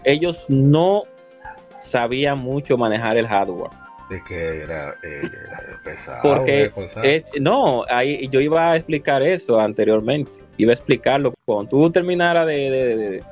[0.04, 1.04] ellos no
[1.78, 3.70] sabían mucho manejar el hardware
[4.08, 5.20] de que era, eh,
[5.82, 6.22] pesado.
[6.22, 6.72] Porque
[7.40, 10.30] no, ahí yo iba a explicar eso anteriormente.
[10.56, 13.22] Iba a explicarlo cuando tú terminaras de,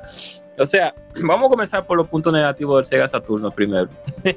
[0.57, 3.89] O sea, vamos a comenzar por los puntos negativos del Sega Saturno primero.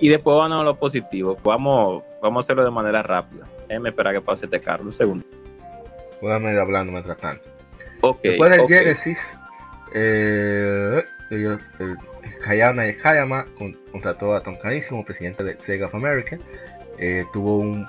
[0.00, 1.38] y después vamos a lo positivo.
[1.42, 3.46] Vamos, vamos a hacerlo de manera rápida.
[3.68, 5.24] Déjame esperar que pase este carro un segundo.
[6.20, 7.48] Podemos ir hablando mientras tanto.
[8.02, 9.38] Okay, después del Genesis,
[9.94, 11.94] eh, ellos, eh,
[12.46, 13.46] Hayama
[13.90, 16.38] contrató a Tom Kalinske como presidente de Sega of America.
[16.98, 17.88] Eh, tuvo un,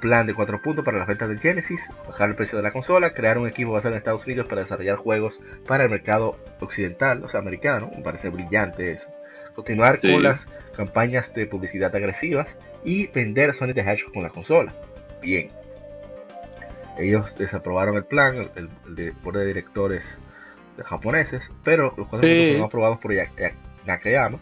[0.00, 3.14] plan de cuatro puntos para las ventas del Genesis, bajar el precio de la consola,
[3.14, 7.28] crear un equipo basado en Estados Unidos para desarrollar juegos para el mercado occidental, o
[7.28, 7.88] sea, americano.
[7.94, 9.08] Me parece brillante eso.
[9.54, 14.74] Continuar con las campañas de publicidad agresivas y vender Sonic the Hedgehog con la consola.
[15.22, 15.50] Bien.
[16.98, 20.18] Ellos desaprobaron el plan, el, el, de, de directores
[20.84, 23.12] japoneses, pero los cuatro puntos fueron aprobados por
[23.86, 24.38] Nakayama,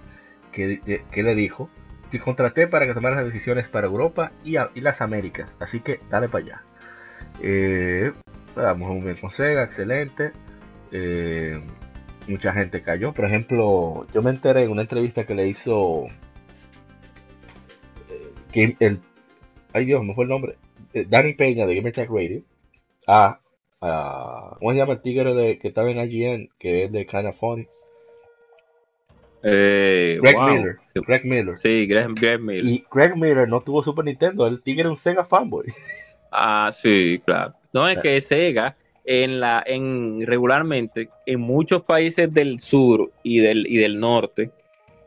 [0.53, 1.71] que, que le dijo,
[2.11, 6.29] te contraté para que tomaras las decisiones para Europa y, las Américas, así que dale
[6.29, 6.63] para allá.
[7.43, 8.13] Eh,
[8.55, 10.33] vamos muy bien con Sega, excelente.
[10.91, 11.61] Eh,
[12.27, 13.13] mucha gente cayó.
[13.13, 16.07] Por ejemplo, yo me enteré en una entrevista que le hizo
[18.55, 19.01] eh, el
[19.73, 20.57] ay Dios, me fue el nombre,
[20.93, 22.43] eh, Danny Peña de Gamer Tech Radio,
[23.07, 23.41] a,
[23.81, 27.33] a, ¿cómo se llama el tigre de, que estaba en IGN, que es de Kinda
[27.33, 27.67] Funny?
[29.43, 30.49] Eh, Greg wow.
[30.49, 30.77] Miller.
[30.93, 31.59] Sí, Greg Miller.
[31.59, 32.65] sí, Greg, Greg Miller.
[32.65, 35.67] Y Greg Miller no tuvo Super Nintendo, el tigre era un Sega fanboy.
[36.33, 37.55] Ah, sí, claro.
[37.73, 43.67] No es que Sega en la en regularmente en muchos países del sur y del
[43.67, 44.51] y del norte,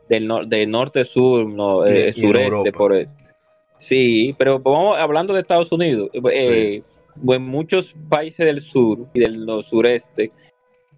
[0.09, 3.11] del, nor- del norte sur, no, Y- eh, y sureste por eso.
[3.77, 6.81] Sí, pero vamos hablando de Estados Unidos, eh,
[7.29, 10.31] en muchos países del sur y del sureste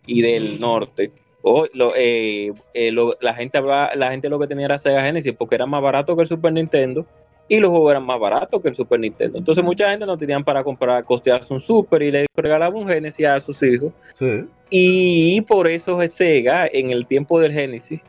[0.05, 1.11] y del norte,
[1.41, 5.01] o lo, eh, eh, lo- la gente hablaba- la gente lo que tenía era Sega
[5.03, 7.05] Genesis porque era más barato que el Super Nintendo
[7.49, 9.37] y los juegos eran más baratos que el Super Nintendo.
[9.37, 13.25] Entonces mucha gente no tenían para comprar, costearse un Super y le regalaba un Genesis
[13.25, 13.91] a sus hijos.
[14.13, 14.45] Sí.
[14.69, 18.01] Y por eso Sega en el tiempo del Genesis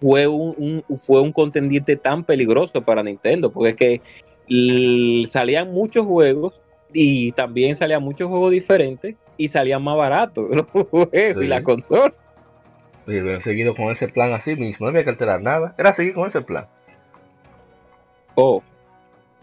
[0.00, 4.00] fue un, un- fue un contendiente tan peligroso para Nintendo, porque es que
[5.28, 6.60] salían muchos juegos
[6.92, 11.40] y también salían muchos juegos diferentes y salían más baratos los juegos Sí.
[11.42, 12.14] y la consola.
[13.06, 16.28] Oye, seguido con ese plan así mismo, no había que alterar nada, era seguir con
[16.28, 16.66] ese plan.
[18.34, 18.62] Oh,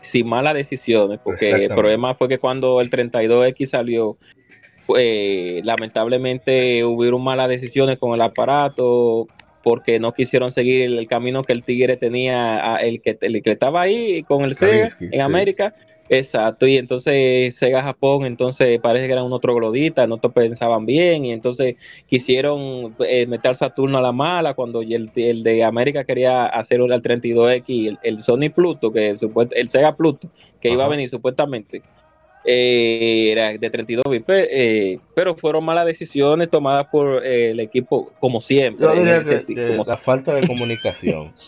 [0.01, 4.17] sin malas decisiones, porque el problema fue que cuando el 32X salió,
[4.85, 9.27] fue, lamentablemente hubieron malas decisiones con el aparato,
[9.63, 13.51] porque no quisieron seguir el, el camino que el Tigre tenía, el que, el que
[13.51, 15.19] estaba ahí con el Sega en sí.
[15.19, 15.73] América.
[16.07, 21.25] Exacto, y entonces Sega Japón, entonces parece que eran unos trogloditas, no te pensaban bien,
[21.25, 26.45] y entonces quisieron eh, meter Saturno a la mala cuando el, el de América quería
[26.45, 30.29] hacer el 32X, y el, el Sony Pluto, que supuest- el Sega Pluto,
[30.61, 31.81] que iba a venir supuestamente,
[32.43, 38.11] eh, era de 32 bits, eh, pero fueron malas decisiones tomadas por eh, el equipo,
[38.19, 38.85] como siempre.
[38.85, 41.33] En sentido, como la falta de comunicación.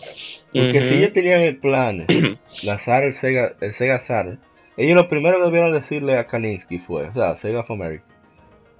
[0.53, 2.05] Porque si ellos tenían el plan
[2.63, 4.39] lanzar el Sega, el Sega Saturn,
[4.77, 8.05] ellos lo primero que debieron decirle a Kalinsky fue, o sea, Sega of America,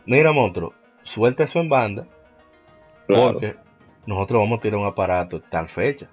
[0.06, 2.06] mira monstruo, suelta eso en banda,
[3.08, 3.56] Claro, porque
[4.06, 6.08] nosotros vamos a tirar un aparato tal fecha.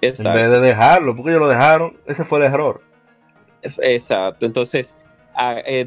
[0.00, 0.38] exacto.
[0.38, 2.80] En vez de dejarlo, porque ellos lo dejaron, ese fue el error.
[3.62, 4.94] Exacto, entonces
[5.34, 5.84] a- eh,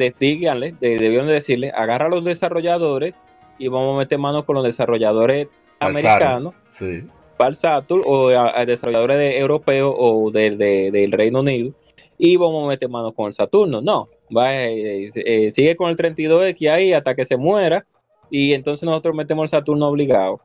[0.80, 3.14] de- debieron de decirle, agarra a los desarrolladores
[3.58, 5.48] y vamos a meter manos con los desarrolladores
[5.80, 7.04] americanos, Sí,
[7.38, 11.74] para el Saturn, o a, a desarrolladores de europeos o de- de- del Reino Unido,
[12.18, 13.82] y vamos a meter manos con el Saturno.
[13.82, 17.86] No, va, eh, eh, sigue con el 32X ahí hasta que se muera,
[18.30, 20.42] y entonces nosotros metemos el Saturno obligado,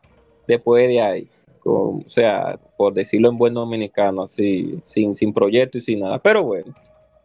[0.46, 1.28] después de ahí.
[1.60, 6.18] Con- o sea, por decirlo en buen dominicano, así, sin, sin proyecto y sin nada.
[6.18, 6.72] Pero bueno,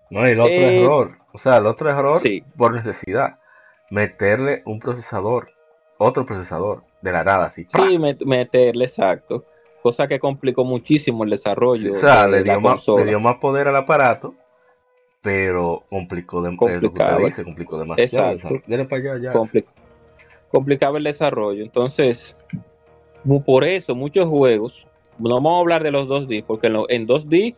[0.09, 2.43] no, y el otro Eh, error, o sea, el otro error sí.
[2.57, 3.37] por necesidad,
[3.89, 5.49] meterle un procesador,
[5.97, 7.65] otro procesador, de la nada, así.
[7.65, 7.83] ¡pra!
[7.83, 9.45] Sí, met- meterle exacto.
[9.83, 13.03] Cosa que complicó muchísimo el Sí, desarrollo o sea, de le la dio, más, consola.
[13.03, 14.33] le dio más poder al aparato,
[15.21, 17.19] pero complicó, de, es lo que usted Complicaba.
[17.19, 18.31] dice, complicó demasiado.
[18.31, 18.61] Exacto.
[18.65, 19.33] Viene para allá ya.
[19.33, 19.65] Compli-
[20.49, 21.61] complicaba el desarrollo.
[21.61, 22.37] Entonces,
[23.45, 24.87] por eso muchos juegos,
[25.19, 27.53] no vamos a hablar de los 2D, porque en, lo- en 2D,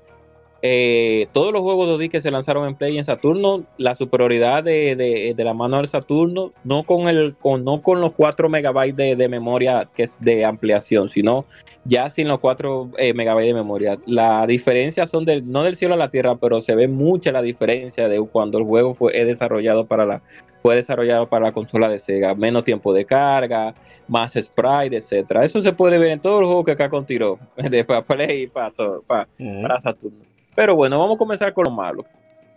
[0.62, 4.64] eh, todos los juegos 2D que se lanzaron en Play y en Saturno, la superioridad
[4.64, 8.50] de, de- de la mano del Saturno, no con el con, no con los 4
[8.50, 11.46] megabytes de, de memoria que es de ampliación, sino
[11.84, 14.00] ya sin los 4 eh, megabytes de memoria.
[14.08, 17.42] La diferencia son del, no del cielo a la tierra, pero se ve mucha la
[17.44, 20.22] diferencia de cuando el juego fue es desarrollado para la
[20.64, 23.76] fue desarrollado para la consola de Sega, menos tiempo de carga,
[24.08, 25.44] más sprite, etcétera.
[25.46, 28.48] Eso se puede ver en todos los juegos que acá tiró de para Play y
[28.48, 28.70] para,
[29.06, 30.26] para Saturno.
[30.56, 32.06] Pero bueno, vamos a comenzar con lo malo.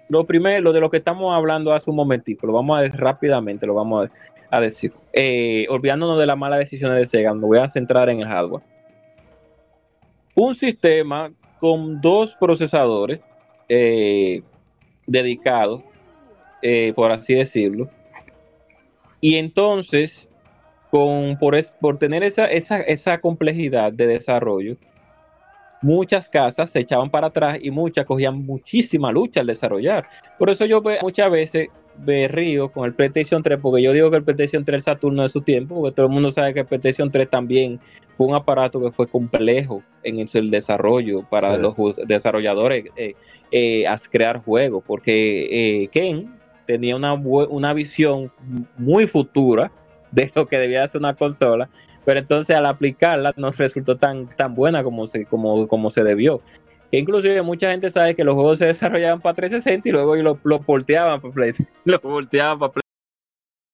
[0.08, 3.00] Lo primero, lo de lo que estamos hablando hace un momentito, lo vamos a decir
[3.00, 4.08] rápidamente, lo vamos
[4.50, 4.92] a, decir.
[5.12, 8.62] Eh, olvidándonos de las malas decisiones de Sega, me voy a centrar en el hardware.
[10.34, 13.20] Un sistema con dos procesadores
[13.68, 14.42] eh,
[15.06, 15.82] dedicados,
[16.62, 17.90] eh, por así decirlo,
[19.20, 20.32] y entonces,
[20.90, 24.76] con, por, por tener esa, esa, esa complejidad de desarrollo,
[25.82, 30.05] muchas casas se echaban para atrás y muchas cogían muchísima lucha al desarrollar.
[30.38, 31.68] Por eso yo ve- muchas veces
[32.05, 35.28] me río con el PlayStation 3, porque yo digo que el PlayStation 3 Saturno de
[35.28, 37.80] su tiempo, porque todo el mundo sabe que el PlayStation 3 también
[38.16, 41.62] fue un aparato que fue complejo en el, desarrollo para Sí.
[41.62, 41.74] los
[42.06, 43.14] desarrolladores eh,
[43.50, 46.32] eh, a crear juegos, porque eh, Ken
[46.66, 48.30] tenía una, una visión
[48.76, 49.70] muy futura
[50.10, 51.68] de lo que debía ser una consola,
[52.09, 56.40] pero entonces al aplicarla no resultó tan, tan buena como se, como, como se debió.
[56.90, 60.40] E inclusive mucha gente sabe que los juegos se desarrollaban para 360 y luego lo,
[60.43, 61.52] lo porteaban para Play,
[61.85, 62.82] lo volteaban para Play,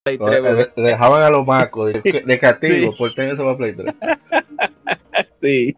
[0.05, 0.73] Play 3, Le- bebé.
[0.75, 2.99] le dejaban a los macos de, de castigo Sí.
[2.99, 3.95] por tener eso para Play 3.
[5.31, 5.77] Sí,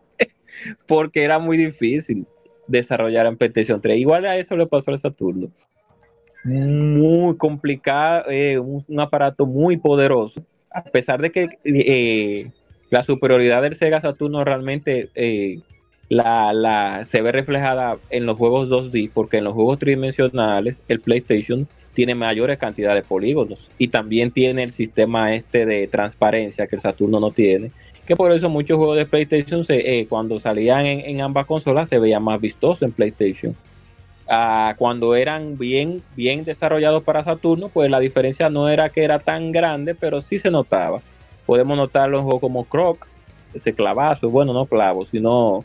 [0.86, 2.26] porque era muy difícil.
[2.68, 3.98] desarrollar en PlayStation 3.
[3.98, 5.50] Igual a eso le pasó al Saturno.
[6.42, 10.42] Muy complicado, eh, un, aparato muy poderoso.
[10.70, 12.50] A pesar de que eh,
[12.90, 15.60] la superioridad del Sega Saturno realmente eh,
[16.08, 21.66] la, se ve reflejada en los juegos 2D, porque en los juegos tridimensionales el PlayStation
[21.94, 27.20] tiene mayores cantidades de polígonos y también tiene el sistema este de transparencia que Saturno
[27.20, 27.70] no tiene
[28.06, 32.22] que por eso muchos juegos de PlayStation eh, cuando salían en, ambas consolas se veían
[32.22, 33.56] más vistosos en PlayStation.
[34.28, 39.20] Ah, cuando eran bien, bien desarrollados para Saturno, pues la diferencia no era que era
[39.20, 41.00] tan grande, pero sí se notaba.
[41.46, 43.06] Podemos notarlo en juegos como Croc,
[43.54, 45.64] ese clavazo, bueno, no clavo, sino,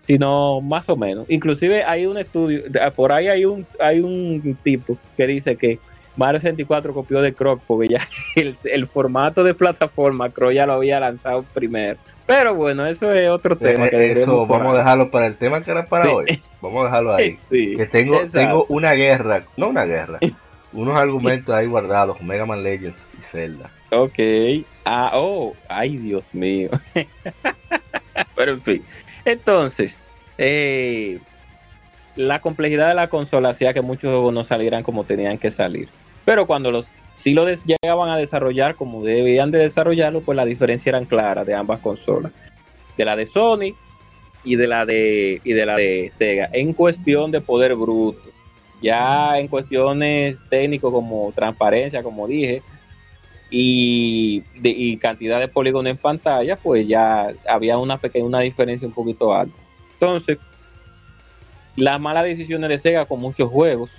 [0.00, 1.30] sino más o menos.
[1.30, 2.62] Inclusive hay un estudio,
[2.96, 5.78] por ahí hay un, hay un tipo que dice que
[6.16, 8.08] Mario 64 copió de Croc porque ya
[8.64, 11.98] el, formato de plataforma Croc ya lo había lanzado primero.
[12.26, 13.88] Pero bueno, eso es otro tema.
[13.88, 16.42] que eso vamos a dejarlo para el tema que era para hoy.
[16.60, 17.36] Vamos a dejarlo ahí.
[17.50, 20.18] que tengo, tengo una guerra, no una guerra,
[20.72, 23.70] unos argumentos ahí guardados, Mega Man Legends y Zelda.
[23.90, 24.18] Ok.
[24.84, 26.70] Ah, oh, ay Dios mío.
[28.36, 28.84] Pero en fin.
[29.24, 29.98] Entonces,
[30.38, 31.18] eh,
[32.16, 35.88] la complejidad de la consola hacía que muchos juegos no salieran como tenían que salir.
[36.24, 40.90] Pero cuando los sí lo llegaban a desarrollar como debían de desarrollarlo, pues la diferencia
[40.90, 42.32] eran clara de ambas consolas.
[42.96, 43.74] De la de Sony
[44.44, 46.48] y de la de, y de la de Sega.
[46.52, 48.30] En cuestión de poder bruto.
[48.80, 52.62] Ya en cuestiones técnicas como transparencia, como dije,
[53.48, 58.94] y, de, cantidad de polígonos en pantalla, pues ya había una pequeña una diferencia un
[58.94, 59.54] poquito alta.
[59.92, 60.38] Entonces,
[61.76, 63.90] las malas decisiones de Sega con muchos juegos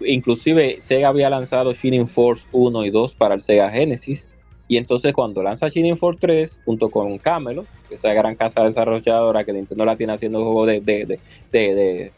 [0.00, 4.28] inclusive Sega había lanzado Shining Force 1 y 2 para el Sega Genesis.
[4.66, 8.62] Y entonces cuando lanza Shining Force 3 junto con Camelot, que es la gran casa
[8.62, 11.18] desarrolladora que Nintendo la tiene haciendo juegos de, de,
[11.52, 12.12] de,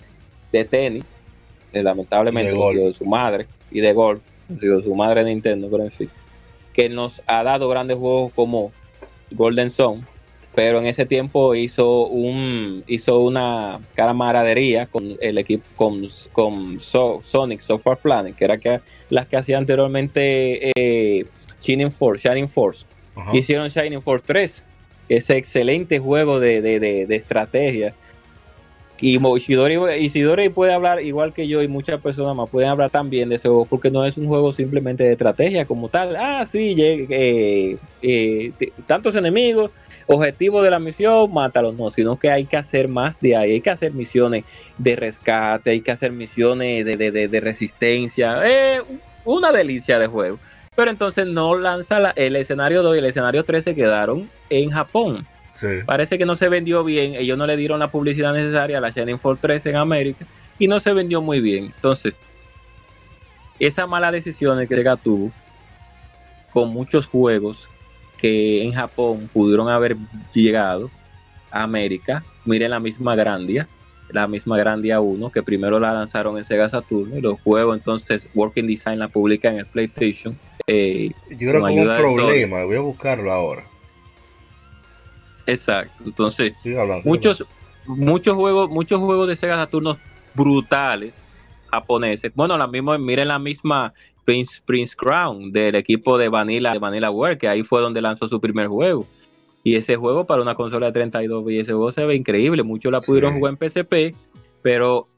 [0.53, 1.05] de, tenis,
[1.73, 6.09] eh, lamentablemente de, su madre, y de golf, de su madre Nintendo, pero en fin,
[6.73, 8.71] que nos ha dado grandes juegos como
[9.33, 10.03] Golden Zone,
[10.57, 17.61] pero en ese tiempo hizo un hizo una camaradería con el equipo con, con Sonic
[17.61, 18.81] Software Planet que era que
[19.11, 21.27] las que hacía anteriormente eh,
[21.63, 22.85] Shining Force Shining Force.
[23.33, 24.65] Hicieron Shining Force 3
[25.09, 27.95] ese excelente juego de, de, de, estrategia.
[29.01, 33.37] Y Isidori, puede hablar igual que yo y muchas personas más pueden hablar también de
[33.37, 36.17] ese juego porque no es un juego simplemente de estrategia como tal.
[36.17, 38.53] Ah sí eh, eh,
[38.87, 39.71] tantos enemigos
[40.07, 43.61] objetivo de la misión, mátalos, no, sino que hay que hacer más de ahí, hay
[43.61, 44.45] que hacer misiones
[44.79, 48.83] de rescate, hay que hacer misiones de, de, de, resistencia, eh,
[49.25, 50.39] una delicia de juego.
[50.75, 55.27] Pero entonces no lanza el escenario 2 y el escenario 3 se quedaron en Japón.
[55.87, 58.91] Parece que no se vendió bien, ellos no le dieron la publicidad necesaria a la
[58.91, 60.27] Shining Force 3 en América
[60.59, 61.73] y no se vendió muy bien.
[61.75, 62.15] Entonces,
[63.59, 65.33] esa mala decisión que Sega tuvo
[66.53, 67.71] con muchos juegos
[68.19, 69.97] que en Japón pudieron haber
[70.33, 70.91] llegado
[71.51, 72.25] a América.
[72.45, 73.69] Miren la misma Grandia,
[74.11, 78.29] la misma Grandia 1, que primero la lanzaron en Sega Saturn y los juegos entonces
[78.35, 80.39] Working Design la publica en el PlayStation.
[80.67, 83.65] Eh, Yo creo que un problema, voy a buscarlo ahora.
[85.47, 86.55] Exacto, entonces
[87.05, 87.45] muchos,
[87.87, 89.97] muchos juegos, muchos juegos de Sega Saturn
[90.35, 91.15] brutales
[91.71, 92.33] japoneses.
[92.35, 93.93] Bueno, la misma, miren la misma
[94.27, 98.29] Prince, Prince Crown del equipo de Vanilla, de Vanilla World, que ahí fue donde lanzó
[98.29, 99.07] su primer juego.
[99.65, 102.63] Y ese juego para una consola de 32 y ese juego se ve increíble.
[102.63, 104.15] Muchos la pudieron jugar en PSP,
[104.63, 105.09] pero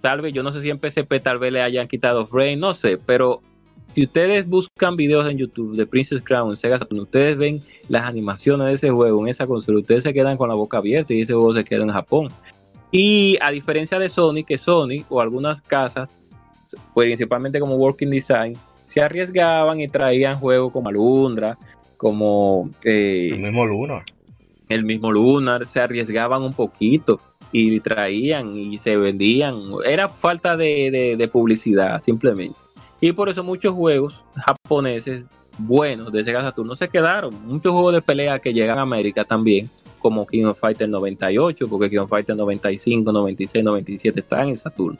[0.00, 2.74] tal vez, yo no sé si en PSP tal vez le hayan quitado frame, no
[2.74, 3.40] sé, pero
[3.94, 8.66] si ustedes buscan videos en YouTube de Princess Crown, Sega Saturn, ustedes ven las animaciones
[8.66, 11.32] de ese juego en esa consola, ustedes se quedan con la boca abierta y ese
[11.32, 12.28] juego se queda en Japón.
[12.90, 16.08] Y a diferencia de Sony, que Sony o algunas casas
[16.94, 18.56] principalmente como Working Design,
[18.86, 21.58] se arriesgaban y traían juegos como Alundra,
[21.96, 22.70] como...
[22.84, 24.04] Eh, el mismo Lunar.
[24.68, 27.20] El mismo Lunar, se arriesgaban un poquito
[27.52, 29.60] y traían y se vendían.
[29.84, 32.58] Era falta de, publicidad, simplemente.
[33.00, 35.28] Y por eso muchos juegos japoneses
[35.58, 37.34] buenos de Sega Saturn no se quedaron.
[37.46, 41.90] Muchos juegos de pelea que llegan a América también, como King of Fighters 98, porque
[41.90, 44.98] King of Fighters 95, 96, 97 están en Saturn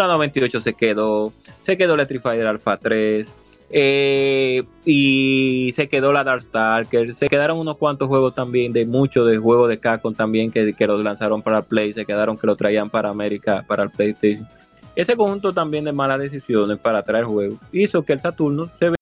[0.00, 3.32] la 98 se quedó, se quedó Electrifier Alpha 3,
[3.74, 9.26] eh, y se quedó la Dark Stalker, se quedaron unos cuantos juegos también, de muchos
[9.26, 12.54] de juegos de Capcom también que, que los lanzaron para Play, se quedaron que lo
[12.54, 14.46] traían para América, para el PlayStation.
[14.94, 18.92] Ese conjunto también de malas decisiones para traer juegos hizo que el Saturno se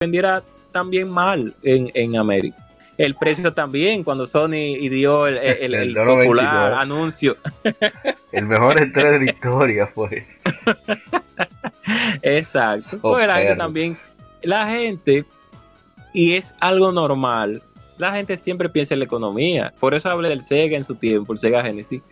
[0.00, 0.42] vendiera
[0.72, 2.67] también mal en, en América.
[2.98, 7.36] El precio también, cuando Sony dio el, el, popular anuncio.
[8.32, 10.40] El mejor entrega de historia pues.
[12.22, 12.98] Exacto.
[13.00, 13.96] Pues la gente también,
[14.42, 15.24] la gente,
[16.12, 17.62] y es algo normal,
[17.98, 19.72] la gente siempre piensa en la economía.
[19.78, 22.02] Por eso hablé del Sega en su tiempo, el Sega Genesis.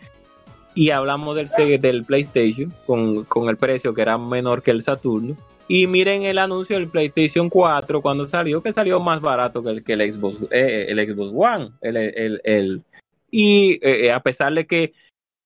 [0.74, 4.82] Y hablamos del Sega del PlayStation con, con el precio que era menor que el
[4.82, 5.36] Saturno
[5.68, 9.84] y miren el anuncio del PlayStation 4 cuando salió, que salió más barato que el,
[9.84, 11.70] que el Xbox, eh, el Xbox One.
[11.80, 12.82] El,
[13.30, 14.92] y eh, a pesar de que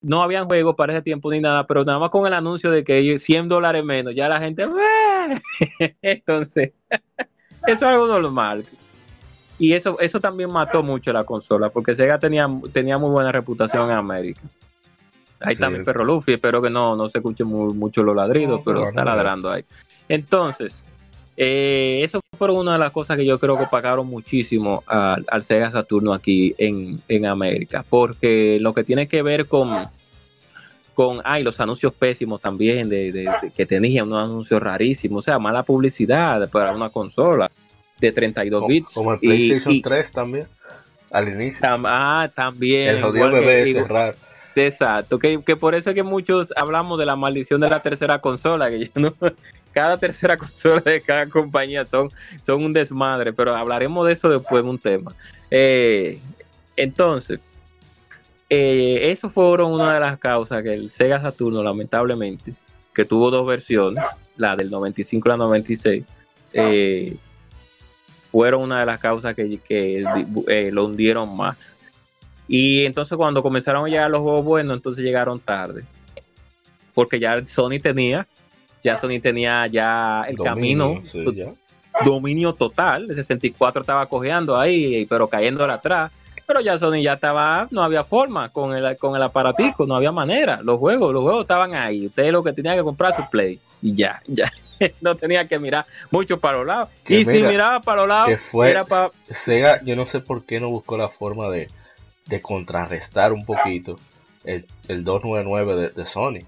[0.02, 2.84] no habían juegos para ese tiempo ni nada, pero nada más con el anuncio de
[2.84, 4.66] que 100 dólares menos, ya la gente,
[6.02, 6.72] entonces,
[7.66, 8.64] eso es algo normal.
[9.58, 13.90] Y eso, eso también mató mucho la consola, porque Sega tenía, tenía muy buena reputación
[13.90, 14.40] en América.
[15.38, 18.88] Ahí está mi perro Luffy, espero que no, no se escuche mucho los ladridos, pero
[18.88, 19.64] está ladrando ahí.
[20.10, 20.84] Entonces,
[21.36, 25.70] eh, eso fue una de las cosas que yo creo que pagaron muchísimo al, Sega
[25.70, 29.86] Saturno aquí en, América, porque lo que tiene que ver con,
[30.94, 35.62] con ay, los anuncios pésimos también, de, que tenía unos anuncios rarísimos, o sea, mala
[35.62, 37.48] publicidad para una consola
[38.00, 38.92] de 32 bits.
[38.92, 40.48] Como el PlayStation 3 también,
[41.12, 41.60] al inicio.
[41.62, 42.96] ah, también.
[42.96, 44.16] El jodido bebé cerrar.
[44.56, 48.20] Exacto, que, que por eso es que muchos hablamos de la maldición de la tercera
[48.20, 49.14] consola, que no,
[49.72, 52.10] cada tercera consola de cada compañía son,
[52.42, 55.14] son un desmadre, pero hablaremos de eso después en un tema.
[55.50, 56.18] Eh,
[56.76, 57.40] entonces,
[58.48, 62.52] eh, eso fueron una de las causas que el Sega Saturno, lamentablemente,
[62.92, 64.04] que tuvo dos versiones,
[64.36, 66.04] la del 95 y la 96,
[66.52, 67.16] eh,
[68.32, 70.04] fueron una de las causas que, que
[70.48, 71.76] eh, lo hundieron más.
[72.52, 75.84] Y entonces cuando comenzaron a llegar los juegos buenos, entonces llegaron tarde.
[76.92, 78.26] Porque ya Sony tenía
[78.82, 81.00] ya Sony tenía ya el camino,
[82.04, 86.10] dominio total, el 64 estaba cojeando ahí, pero cayendo atrás.
[86.44, 90.10] Pero ya Sony ya estaba, no había forma con el, con el aparatico, no había
[90.10, 90.60] manera.
[90.64, 92.06] Los juegos, los juegos estaban ahí.
[92.06, 93.60] Usted lo que tenía que comprar su play.
[93.80, 94.50] Y ya, ya.
[95.00, 96.88] no tenía que mirar mucho para los lados.
[97.06, 99.12] y si miraba para los lados, era para.
[99.30, 101.68] Sega, yo no sé por qué no buscó la forma de,
[102.38, 103.98] contrarrestar un poquito
[104.44, 106.46] el, el 299 de, de Sony.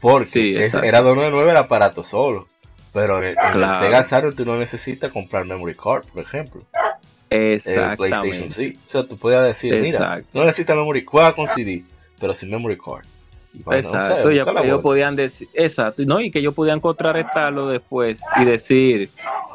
[0.00, 2.48] Porque era 299 el aparato solo.
[2.92, 6.62] Pero en, el Sega Saturn tú no necesitas comprar memory card, por ejemplo.
[7.28, 7.90] Exactamente.
[7.90, 8.78] El PlayStation sí.
[8.86, 11.84] O sea, tú podías decir, mira, no necesitas memory card con CD,
[12.18, 13.04] pero sin memory card.
[13.72, 19.10] exacto, ya, ellos podían decir, exacto, no, y que ellos podían contrarrestarlo después y decir,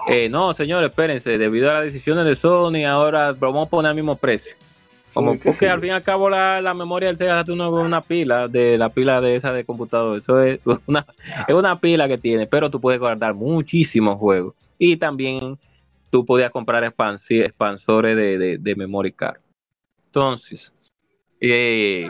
[0.07, 3.95] eh, no, señores, espérense, debido a las decisiones de Sony, ahora vamos a poner el
[3.95, 4.55] mismo precio.
[5.15, 8.49] Como porque al fin y al cabo la, memoria del Sega Saturn es una pila
[8.49, 10.17] de la pila de esa de computador.
[10.17, 11.05] Eso es una,
[11.47, 14.55] es una pila que tiene, pero tú puedes guardar muchísimos juegos.
[14.77, 15.57] Y también
[16.09, 19.37] tú podías comprar expansores de, de, memory card.
[20.07, 20.75] Entonces,
[21.39, 22.09] eh,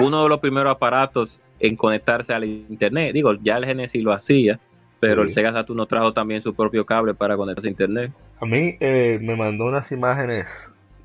[0.00, 3.14] uno de los primeros aparatos en conectarse al internet.
[3.14, 4.60] Digo, ya el Genesis lo hacía,
[5.00, 8.12] pero el Sega Saturn trajo también su propio cable para conectarse a internet.
[8.38, 10.46] A mí eh, me mandó unas imágenes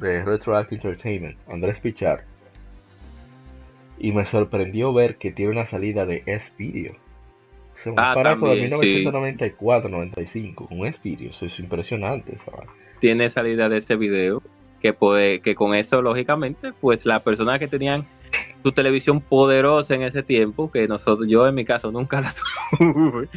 [0.02, 2.26] de Retroactive Entertainment, Andrés Pichar,
[3.98, 6.94] y me sorprendió ver que tiene una salida de S-Video.
[7.86, 12.36] un ah, aparato de 1994-95 con S-Video, eso es impresionante.
[13.00, 14.42] Tiene salida de ese video,
[14.82, 18.08] que, puede, que con eso, lógicamente, pues las personas que tenían
[18.62, 22.34] tu televisión poderosa en ese tiempo, que nosotros, yo en mi caso nunca la
[22.78, 23.30] tuve,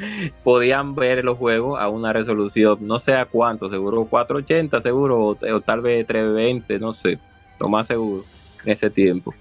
[0.42, 5.60] podían ver los juegos a una resolución, no sé a cuánto, seguro 480, seguro, o,
[5.60, 7.18] tal vez 320, no sé,
[7.58, 8.24] lo más seguro
[8.64, 9.34] en ese tiempo.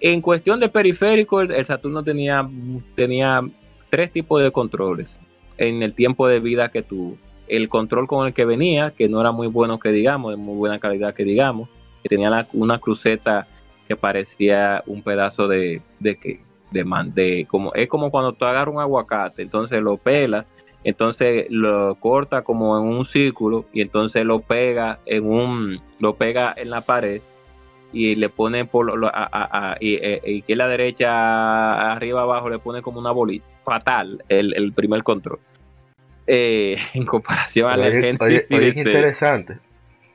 [0.00, 2.48] En cuestión de periférico, el, Saturno tenía,
[2.94, 3.42] tenía
[3.88, 5.20] tres tipos de controles
[5.56, 7.16] en el tiempo de vida que tuvo.
[7.46, 10.56] El control con el que venía, que no era muy bueno que digamos, de muy
[10.56, 11.68] buena calidad que digamos,
[12.02, 13.46] que tenía una cruceta
[13.86, 16.40] que parecía un pedazo de, de que
[16.70, 16.84] de,
[17.14, 20.44] de como es como cuando tú agarras un aguacate, entonces lo pela,
[20.82, 26.52] entonces lo corta como en un círculo y entonces lo pega en un lo pega
[26.56, 27.22] en la pared
[27.92, 32.58] y le pone por lo, a, y, e, e, y, la derecha arriba abajo le
[32.58, 35.38] pone como una bolita fatal el, primer control.
[36.26, 39.58] Eh, en comparación a la gente es interesante.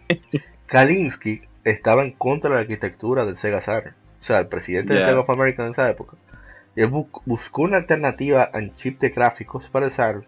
[0.66, 1.41] Kalinsky
[1.72, 3.96] estaba en contra de la arquitectura del Sega Saturn.
[4.20, 6.18] O sea, el presidente de Sega of America en esa época.
[6.76, 6.90] Él
[7.26, 10.26] buscó una alternativa en chip de gráficos para el Saturn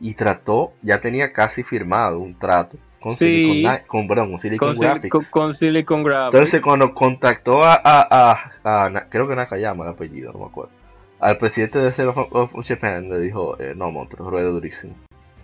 [0.00, 5.30] y trató, ya tenía casi firmado un trato con Silicon, con, perdón, con Silicon Graphics.
[5.30, 6.34] Con, Silicon Graphics.
[6.34, 10.72] Entonces cuando contactó a, a, a, creo que Nakayama el apellido, no me acuerdo,
[11.18, 14.94] al presidente de Sega of Japan le dijo, eh, no, monstruo, rueda durísimo.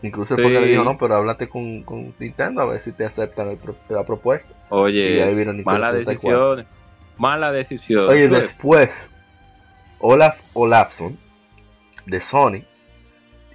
[0.03, 3.59] Incluso porque le dijo, no, pero háblate con, con, Nintendo a ver si te aceptan
[3.89, 4.53] la propuesta.
[4.69, 5.25] Oye,
[5.65, 6.67] mala decisión.
[7.17, 8.09] Mala decisión.
[8.09, 9.11] Oye, después,
[9.99, 11.19] Olaf Olafson,
[12.05, 12.63] de Sony,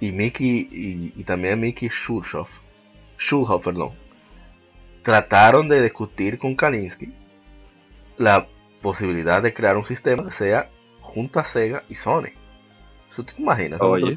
[0.00, 2.50] y Mickey, y, también Mickey Schulhoff,
[3.18, 3.92] Schulhoff, perdón,
[5.04, 7.12] trataron de discutir con Kalinsky
[8.18, 8.48] la
[8.82, 10.68] posibilidad de crear un sistema que sea
[11.00, 12.30] junto a Sega y Sony.
[13.10, 13.80] ¿Eso te imaginas?
[13.80, 14.12] Oye,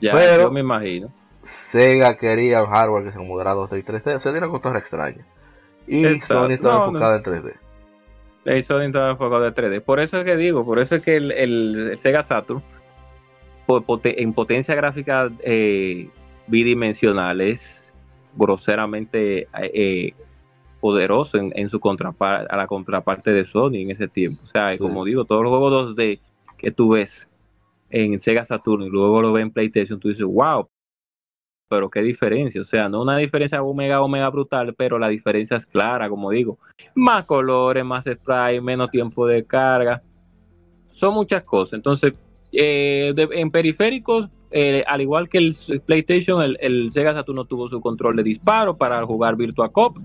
[0.00, 1.10] ya, Pero, yo me imagino.
[1.42, 4.16] Sega quería un hardware que se acomodara 2D y 3D.
[4.16, 5.26] O sea, una cosa extraña.
[5.86, 7.54] Y Sony estaba enfocada en 3D.
[8.44, 9.82] Y Sony estaba enfocada en 3D.
[9.82, 12.62] Por eso es que digo, por eso es que el, Sega Saturn,
[14.04, 16.08] en potencia gráfica eh,
[16.46, 17.94] bidimensional, es
[18.34, 20.14] groseramente eh,
[20.80, 24.42] poderoso en, su contraparte, a la contraparte de Sony en ese tiempo.
[24.44, 26.20] O sea, como digo, todos los juegos 2D
[26.58, 27.30] que tú ves
[27.90, 30.68] en Sega Saturn y luego lo ves en PlayStation, tú dices, wow,
[31.68, 35.66] pero qué diferencia, o sea, no una diferencia omega, omega brutal, pero la diferencia es
[35.66, 36.58] clara, como digo,
[36.94, 40.02] más colores, más spray, menos tiempo de carga,
[40.92, 41.74] son muchas cosas.
[41.74, 42.12] Entonces,
[42.52, 45.54] eh, en periféricos, eh, al igual que el
[45.86, 49.96] PlayStation, el, el, Sega Saturn tuvo su control de disparo para jugar Virtua Cop.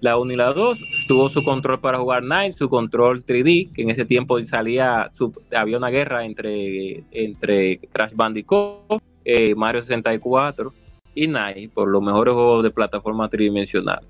[0.00, 0.78] La 1 y la 2
[1.08, 5.10] tuvo su control para jugar Night, su control 3D, que en ese tiempo salía,
[5.56, 10.72] había una guerra entre, entre Crash Bandicoot, eh, Mario 64
[11.14, 14.00] y Nike por los mejores juegos de plataforma tridimensional.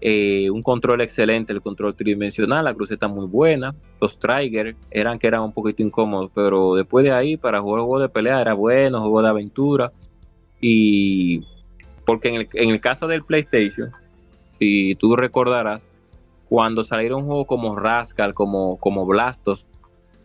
[0.00, 3.72] Eh, un control excelente, el control tridimensional, la cruceta muy buena.
[4.00, 8.08] Los Trigger eran que eran un poquito incómodos, pero después de ahí, para juegos de
[8.08, 9.92] pelea era bueno, juego de aventura.
[10.60, 11.44] Y
[12.04, 13.92] porque en el, el caso del PlayStation,
[14.58, 15.86] si tú recordarás,
[16.48, 19.64] cuando salieron juegos como Rascal, como, como Blastos,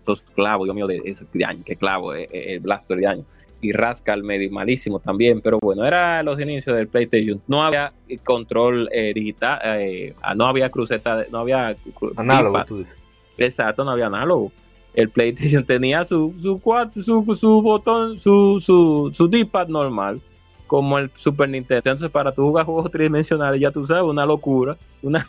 [0.08, 3.26] los clavos, Dios mío, de ese año, que clavo, eh, eh, el Blaster de año
[3.62, 7.42] y Rascal medio malísimo también, pero bueno, era los inicios del PlayStation.
[7.48, 7.94] No había
[8.24, 11.76] control eh, digital, eh, ah, no había cruceta, no había
[12.16, 12.96] análogo, tú dices.
[13.38, 14.52] Exacto, no había análogo.
[14.94, 16.62] El PlayStation tenía su su
[17.04, 20.22] su, su botón, su su su D-pad normal,
[20.68, 21.78] como el Super Nintendo.
[21.78, 25.28] Entonces, para tu jugar juegos tridimensionales, ya tú sabes, una locura, una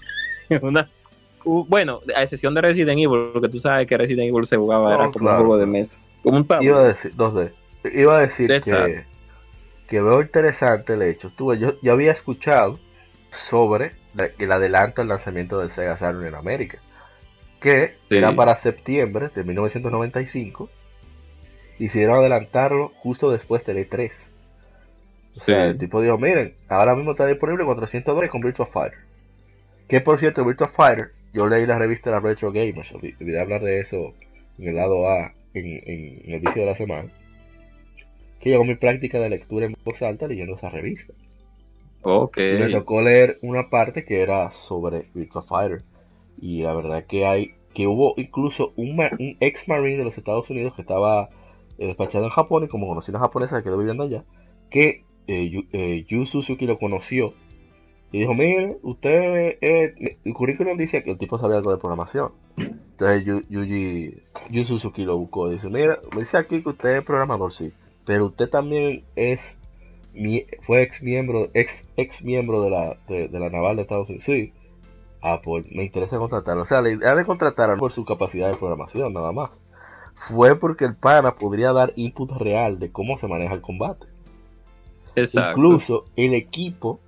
[0.62, 0.88] una
[1.44, 5.10] bueno, a excepción de Resident Evil, porque tú sabes que Resident Evil se jugaba era
[5.10, 7.52] como un juego de mesa, como un Iba a decir 2D.
[7.84, 9.04] Iba a decir que,
[9.86, 11.28] que, veo interesante el hecho.
[11.28, 12.78] Estuve, yo, yo había escuchado
[13.30, 13.92] sobre
[14.38, 16.78] el adelanto al lanzamiento del Sega Saturn en América,
[17.60, 20.68] que era para septiembre de 1995.
[21.78, 24.26] Hicieron adelantarlo justo después del E3.
[25.36, 28.98] O sea, el tipo dijo, miren, ahora mismo está disponible 400 dólares con Virtua Fighter.
[29.86, 33.62] Que por cierto, Virtua Fighter, yo leí la revista de la Retro Gamers, olvidé hablar
[33.62, 34.14] de eso
[34.58, 37.08] en el lado A, en, en el vicio de la semana
[38.40, 41.12] que llegó mi práctica de lectura en voz alta leyendo esa revista.
[42.02, 42.38] Ok.
[42.38, 45.82] Y me tocó leer una parte que era sobre Virtua Fighter.
[46.40, 48.98] Y la verdad que hay que hubo incluso un,
[49.40, 51.28] ex marine de los Estados Unidos que estaba
[51.78, 54.24] eh, despachado en Japón y como conocí a japonesa que quedó viviendo allá,
[54.70, 57.34] que eh, eh, Yu Suzuki lo conoció
[58.10, 62.32] y dijo, mire, usted, el currículum dice que el tipo sabía algo de programación.
[62.56, 67.52] Entonces Yu, Suzuki lo buscó y dice, mira, me dice aquí que usted es programador,
[67.52, 67.70] sí
[68.08, 69.58] pero usted también es
[70.62, 74.24] fue ex miembro ex, ex miembro de la, de, la naval de Estados Unidos.
[74.24, 74.54] Sí.
[75.20, 76.62] Ah pues me interesa contratarlo.
[76.62, 79.50] O sea la idea de contratar por su capacidad de programación nada más.
[80.14, 84.06] Fue porque el pana podría dar input real de cómo se maneja el combate.
[85.14, 85.50] Exacto.
[85.50, 87.00] incluso el equipo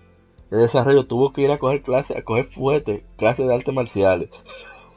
[0.51, 4.29] de desarrollo tuvo que ir a coger clases a coger fuerte clases de artes marciales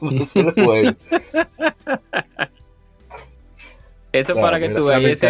[4.14, 5.20] Eso para que tú veas.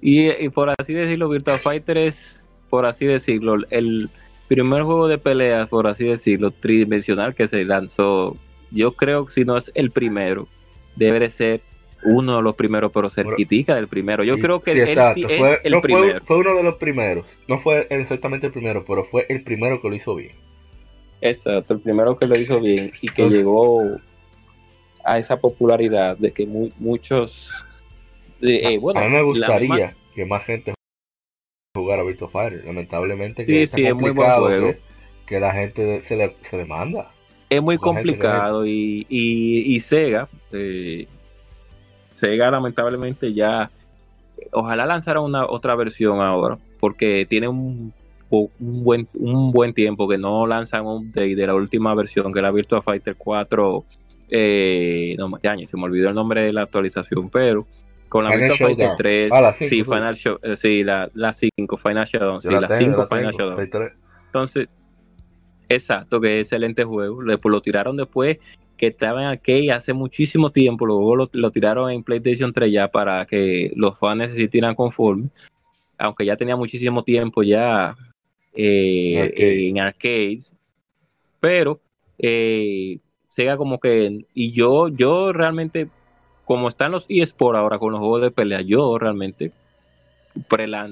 [0.00, 4.08] y, y, por así decirlo, Virtua Fighter es, por así decirlo, el
[4.48, 8.36] primer juego de peleas, por así decirlo, tridimensional que se lanzó.
[8.70, 10.48] Yo creo que si no es el primero,
[10.96, 11.60] debe de ser
[12.04, 14.24] uno de los primeros, pero cerquitica del primero.
[14.24, 16.20] Yo creo que es el primero.
[16.24, 17.26] Fue, uno de los primeros.
[17.46, 20.32] No fue exactamente el primero, pero fue el primero que lo hizo bien.
[21.20, 23.98] Exacto, el primero que lo hizo bien y que llegó
[25.04, 27.50] a esa popularidad de que muchos
[28.40, 30.74] eh, bueno, a mí me gustaría que más gente
[31.74, 34.74] jugara Virtua Fighter lamentablemente que sí, es muy buen juego.
[35.26, 37.10] Que, la gente se le, se le manda
[37.48, 41.06] es muy complicado y, y, Sega eh,
[42.14, 43.70] Sega lamentablemente ya
[44.52, 47.92] ojalá lanzara una otra versión ahora porque tiene un,
[48.30, 52.40] un buen un buen tiempo que no lanzan un update de la última versión que
[52.40, 53.84] era Virtua Fighter 4
[54.36, 57.68] eh, no, ya, se me olvidó el nombre de la actualización, pero
[58.08, 59.32] Con la Final Fighter 3.
[59.32, 62.42] Ah, la 5, sí, Final Show, eh, sí, la, la 5, Final Showdown.
[62.42, 63.92] Sí, la 5 Final Showdown.
[64.26, 64.68] Entonces,
[65.68, 67.22] exacto, que es excelente juego.
[67.22, 68.38] Después lo tiraron después
[68.76, 72.88] que estaba en arcade hace muchísimo tiempo, luego lo, lo, tiraron en PlayStation 3 ya
[72.88, 75.30] para que los fans se sintieran conformes,
[75.96, 77.94] aunque ya tenía muchísimo tiempo ya
[78.52, 80.52] eh, en arcades,
[81.38, 81.80] pero
[82.18, 82.98] eh,
[83.34, 85.88] Sega como que, y yo, yo realmente,
[86.44, 89.52] como están los eSports ahora con los juegos de pelea, yo realmente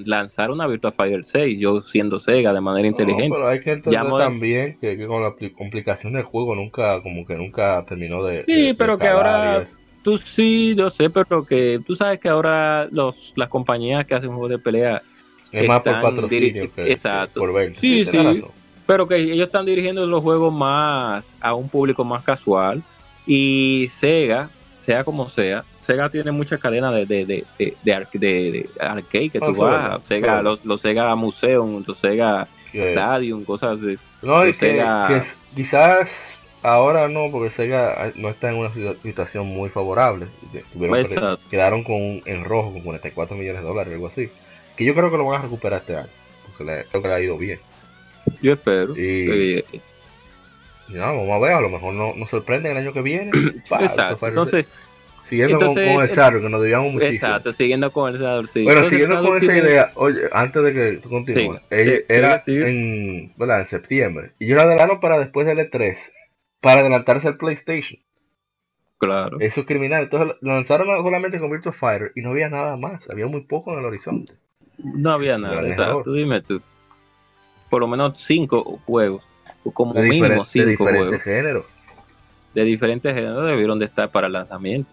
[0.05, 3.31] lanzar una Virtua Fighter 6, yo siendo Sega de manera inteligente.
[3.31, 7.85] Pero hay que entender también que, con la complicación del juego nunca, como que nunca
[7.87, 8.43] terminó de.
[8.43, 9.65] Sí, pero que ahora
[10.03, 14.31] tú sí, yo sé, pero que tú sabes que ahora los las compañías que hacen
[14.31, 15.03] juegos de pelea.
[15.51, 17.41] Es más por patrocinio que, Exacto.
[17.41, 17.79] por venta.
[17.79, 18.45] Sí, sí.
[18.87, 22.83] Pero que ellos están dirigiendo los juegos más a un público más casual.
[23.27, 24.51] Y Sega,
[24.81, 27.95] sea como sea, Sega tiene muchas cadenas de, de, de, de, de
[28.81, 33.99] arcade que tú vas, Sega, los, los, Sega Museum, los Sega Stadium, cosas así.
[34.23, 34.81] No, es que,
[35.55, 38.73] quizás ahora no, porque Sega no está en una
[39.03, 40.27] situación muy favorable.
[41.51, 44.31] quedaron con en rojo con 44 millones de dólares, algo así.
[44.77, 46.09] Que yo creo que lo van a recuperar este año,
[46.47, 47.61] porque le, creo que le ha ido bien.
[48.43, 48.97] Yo espero.
[48.97, 49.65] Y,
[50.89, 53.31] vamos a ver, a lo mejor no nos sorprende el año que viene.
[53.81, 54.29] Exacto.
[54.29, 54.67] Entonces,
[55.25, 57.15] Siguiendo con, el Sador, que nos debíamos muchísimo.
[57.15, 58.65] Exacto, siguiendo con el Sador, sí.
[58.65, 63.61] Bueno, siguiendo con esa idea, oye, antes de que tú continúes, era en, ¿verdad?
[63.61, 64.33] en septiembre.
[64.39, 65.97] Y yo la adelanto para después del E3,
[66.61, 67.99] para adelantarse al PlayStation.
[68.99, 69.39] Claro.
[69.41, 70.03] Eso es criminal.
[70.03, 73.09] Entonces lanzaron solamente con Virtua Fighter y no había nada más.
[73.09, 74.35] Había muy poco en el horizonte.
[74.79, 76.13] No había nada, exacto.
[76.13, 76.61] Dime tú.
[77.73, 79.23] Por lo menos cinco juegos.
[79.73, 81.65] Como mínimo cinco de diferentes géneros.
[82.53, 84.91] De diferentes géneros debieron de estar para el lanzamiento.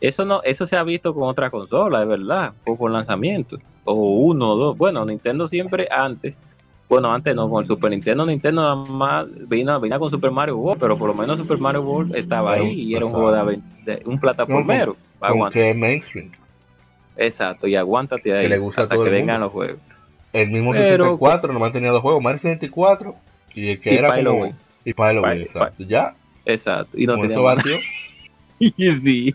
[0.00, 3.94] Eso no, eso se ha visto con otra consola, es verdad, o con lanzamiento, o
[3.94, 4.78] uno o dos.
[4.78, 6.36] Bueno, Nintendo siempre antes,
[6.88, 10.56] bueno, antes no, con el Super Nintendo, Nintendo nada más vino, vino con Super Mario
[10.56, 14.02] World, pero por lo menos Super Mario World estaba ahí y era un juego de,
[14.04, 14.96] un plataformero.
[15.74, 16.30] Mainstream.
[17.16, 19.80] Exacto, y aguántate ahí hasta que vengan los juegos.
[20.32, 23.14] El mismo 64 nomás tenía dos juegos, Mario 64
[23.54, 24.54] y el que era como...
[24.84, 25.84] Y Pilo exacto.
[25.84, 26.14] Ya.
[26.44, 26.96] Exacto.
[26.98, 27.38] Y no tenía
[28.58, 29.34] y sí.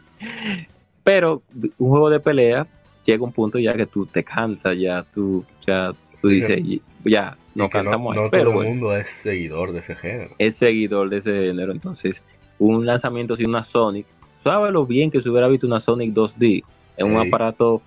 [1.03, 1.43] Pero
[1.77, 2.65] un juego de pelea
[3.05, 5.91] llega un punto ya que tú te cansas, ya tú, ya
[6.21, 6.59] tú dices,
[7.03, 8.15] ya, no cansamos.
[8.15, 10.35] No, todo el mundo es seguidor de ese género.
[10.37, 12.23] Es seguidor de ese género, entonces
[12.59, 14.05] un lanzamiento sin una Sonic,
[14.43, 16.63] sabes lo bien que se hubiera visto una Sonic 2D
[16.97, 17.81] en un aparato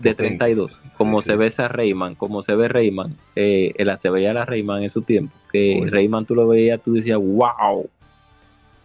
[0.00, 4.44] de 32, como se ve esa Rayman, como se ve Rayman, eh, se veía la
[4.46, 7.88] Rayman en su tiempo, que Rayman tú lo veías, tú decías, wow,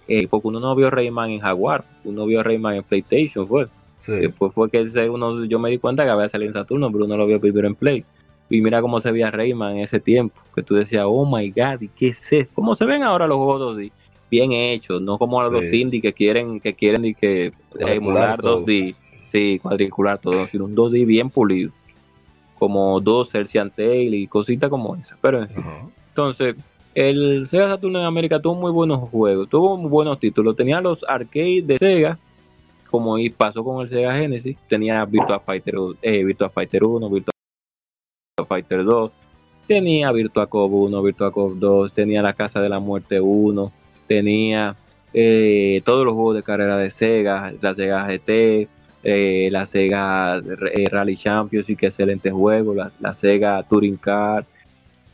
[0.07, 3.67] eh, porque uno no vio Rayman en Jaguar, uno vio Rayman en PlayStation, fue.
[4.07, 7.17] Después fue que uno, yo me di cuenta que había salido en Saturno, pero uno
[7.17, 8.05] lo vio primero en Play.
[8.51, 11.81] Y mira cómo se veía Rayman en ese tiempo, que tú decías, oh my god,
[11.81, 12.53] ¿y qué es esto?
[12.53, 13.91] ¿Cómo se ven ahora los juegos 2D?
[14.29, 18.95] Bien hechos, no como los indie que quieren que quieren y que emular 2D,
[19.35, 21.71] sí, cuadricular todo, sino un 2D bien pulido,
[22.57, 25.17] como dos Celsian Tail y cositas como esa.
[25.21, 25.45] Pero
[26.09, 26.55] entonces,
[26.93, 30.55] el Sega Saturn en América tuvo muy buenos juegos, tuvo muy buenos títulos.
[30.55, 32.17] Tenía los arcades de Sega,
[32.89, 34.57] como pasó con el Sega Genesis.
[34.69, 37.33] Tenía Virtua Fighter, eh, Virtua Fighter 1, Virtua
[38.47, 39.11] Fighter 2.
[39.67, 41.91] Tenía Virtua Cop 1, Virtua Cop 2.
[41.91, 43.71] Tenía la Casa de la Muerte 1.
[44.07, 44.77] Tenía
[45.13, 48.69] eh, todos los juegos de carrera de Sega, la Sega GT,
[49.05, 54.45] eh, la Sega Rally Champions y que excelente juego, la, la Sega Touring Car.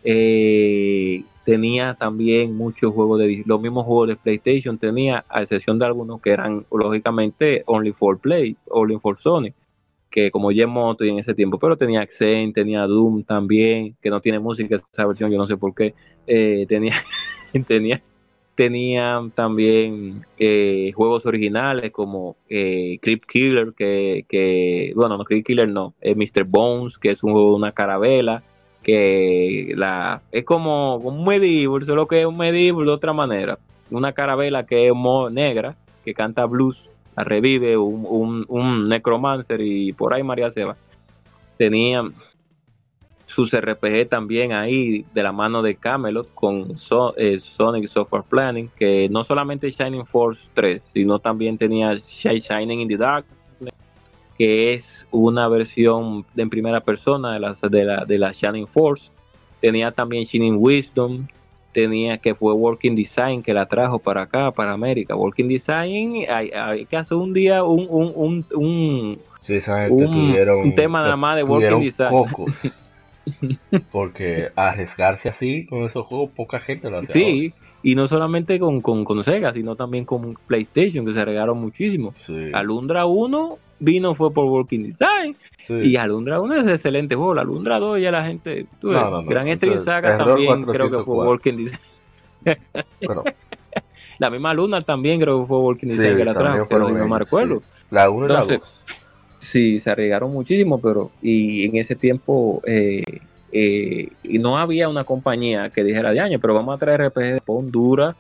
[0.04, 5.86] Eh, tenía también muchos juegos de los mismos juegos de PlayStation tenía a excepción de
[5.86, 9.52] algunos que eran lógicamente only for play only for Sony
[10.10, 14.22] que como Moto y en ese tiempo pero tenía Xen tenía Doom también que no
[14.22, 15.94] tiene música esa versión yo no sé por qué
[16.28, 16.96] eh, tenía
[17.68, 18.02] tenía
[18.62, 26.14] tenía también eh, juegos originales como eh, Killer que, bueno no Crypt Killer no eh,
[26.14, 26.44] Mr.
[26.44, 28.44] Bones que es un una carabela
[28.84, 33.58] que la es como un medieval, solo que es un medieval de otra manera.
[33.90, 34.94] Una carabela que es
[35.32, 35.76] negra,
[36.06, 40.76] que canta blues, la revive un, un, necromancer y por ahí María Seba.
[41.58, 42.04] Tenía
[43.32, 46.74] sus RPG también ahí de la mano de Camelot con
[47.18, 52.88] eh, Sonic Software Planning, que no solamente Shining Force 3, sino también tenía Shining in
[52.90, 53.26] the Dark,
[54.38, 59.10] que es una versión en primera persona de la, de la, de la Shining Force.
[59.62, 61.28] Tenía también Shining Wisdom,
[61.72, 65.16] tenía que fue Working Design que la trajo para acá, para América.
[65.16, 70.60] Working Design, hay, que hacer un día un, un, un, Sí, esa gente un, tuvieron,
[70.60, 72.26] un tema nada más de Walking Design.
[73.92, 77.14] Porque arriesgarse así con esos juegos, poca gente lo hace.
[77.14, 77.54] Sí,
[77.84, 82.10] y no solamente con, con, con Sega, sino también con PlayStation, que se regaron muchísimo.
[82.10, 82.20] ahora.
[82.22, 85.36] Sí, Alundra 1 vino fue por Walking Design.
[85.58, 85.74] sí.
[85.74, 87.34] Y Alundra 1 es excelente juego.
[87.34, 88.66] La Alundra 2 ya la gente.
[88.80, 91.30] tú ves, No, no, no, Gran es Saga también creo que fue 404.
[91.30, 91.80] Walking Design.
[93.06, 93.24] Bueno,
[94.20, 96.90] La misma Luna también creo que fue Walking Sí, Design que la trajo, pero no
[96.90, 97.62] me sí.
[97.90, 99.01] la 1 y la Entonces, 2.
[99.42, 103.02] Sí, se arriesgaron muchísimo, pero y en ese tiempo eh,
[103.52, 107.42] eh, y no había una compañía que dijera año, pero vamos a traer RPG de
[107.48, 108.16] Honduras,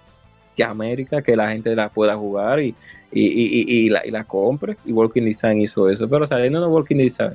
[0.55, 2.75] que América, que la gente la pueda jugar y,
[3.11, 4.77] y, y, y- la, y la compre.
[4.83, 7.33] Y Walking Design hizo eso, pero saliendo de Walking Design,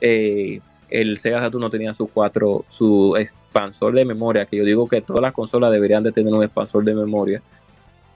[0.00, 4.88] eh, el Sega Saturn no tenía su cuatro, su expansor de memoria, que yo digo
[4.88, 7.40] que todas las consolas deberían de tener un expansor de memoria.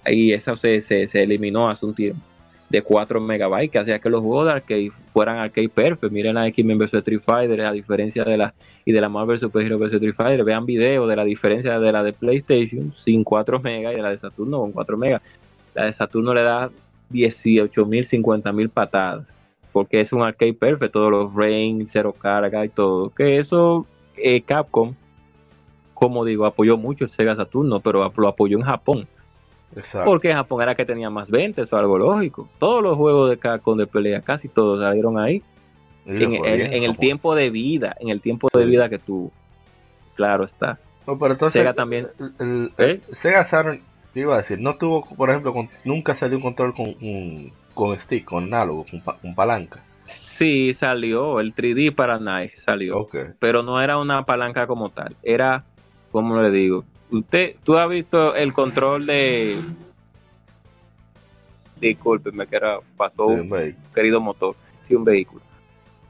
[0.06, 2.20] Y eso se, se, se eliminó hace un tiempo
[2.68, 6.12] de 4 megabytes, que hacía que los juegos de arcade fueran arcade perfect.
[6.12, 9.64] Miren la X-Men vs Street Fighter, a diferencia de la y de la Marvel Super
[9.64, 13.60] Hero vs Street Fighter, vean videos de la diferencia de la de PlayStation sin 4
[13.60, 15.22] megas y de la de Saturno con 4 megas.
[15.74, 16.70] La de Saturno le da
[17.10, 19.26] 18 mil, 50 mil patadas,
[19.72, 23.10] porque es un arcade perfect, todos los rain, cero carga y todo.
[23.10, 23.86] Que eso
[24.16, 24.94] eh, Capcom,
[25.94, 29.06] como digo, apoyó mucho el Sega Saturno, pero lo apoyó en Japón.
[29.74, 30.04] Exacto.
[30.10, 32.48] Porque Japón era que tenía más ventas, eso es algo lógico.
[32.58, 35.42] Todos los juegos de Capcom de pelea, casi todos salieron ahí.
[36.06, 38.58] En, fue en- bien, en el tiempo de vida, en el tiempo Sí.
[38.60, 39.32] de vida que tuvo.
[40.14, 40.78] Claro está.
[41.06, 42.08] No, pero entonces, Sega también.
[42.38, 43.00] el- el- ¿Eh?
[43.12, 43.80] Sega Saturn,
[44.14, 47.52] te iba a decir, no tuvo, por ejemplo, con- nunca salió un control con, con,
[47.74, 49.82] con stick, con análogo, con, pa- con palanca.
[50.06, 52.98] Sí, salió el 3D para Nike, salió.
[53.00, 53.16] Ok.
[53.40, 55.16] Pero no era una palanca como tal.
[55.24, 55.64] Era,
[56.12, 56.84] ¿cómo le digo?
[57.10, 59.58] Usted, tú has visto el control de.
[61.80, 65.42] Discúlpeme, que era, pasó Sí, un querido motor, sí, un vehículo.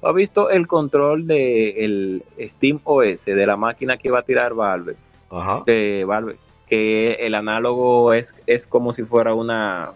[0.03, 4.55] ¿Ha visto el control de el Steam OS de la máquina que iba a tirar
[4.55, 4.97] Valve?
[5.29, 5.65] Ajá.
[5.67, 6.37] de Valve,
[6.69, 9.91] que el análogo es, es como si fuera una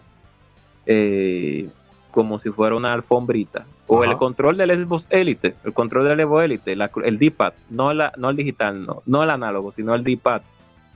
[0.85, 1.69] eh,
[2.11, 4.11] como si fuera una alfombrita o Ajá.
[4.11, 8.11] el control del Xbox Elite el control del Evo Elite la- el D-pad no, la,
[8.17, 10.41] no el digital no, no el análogo sino el D-pad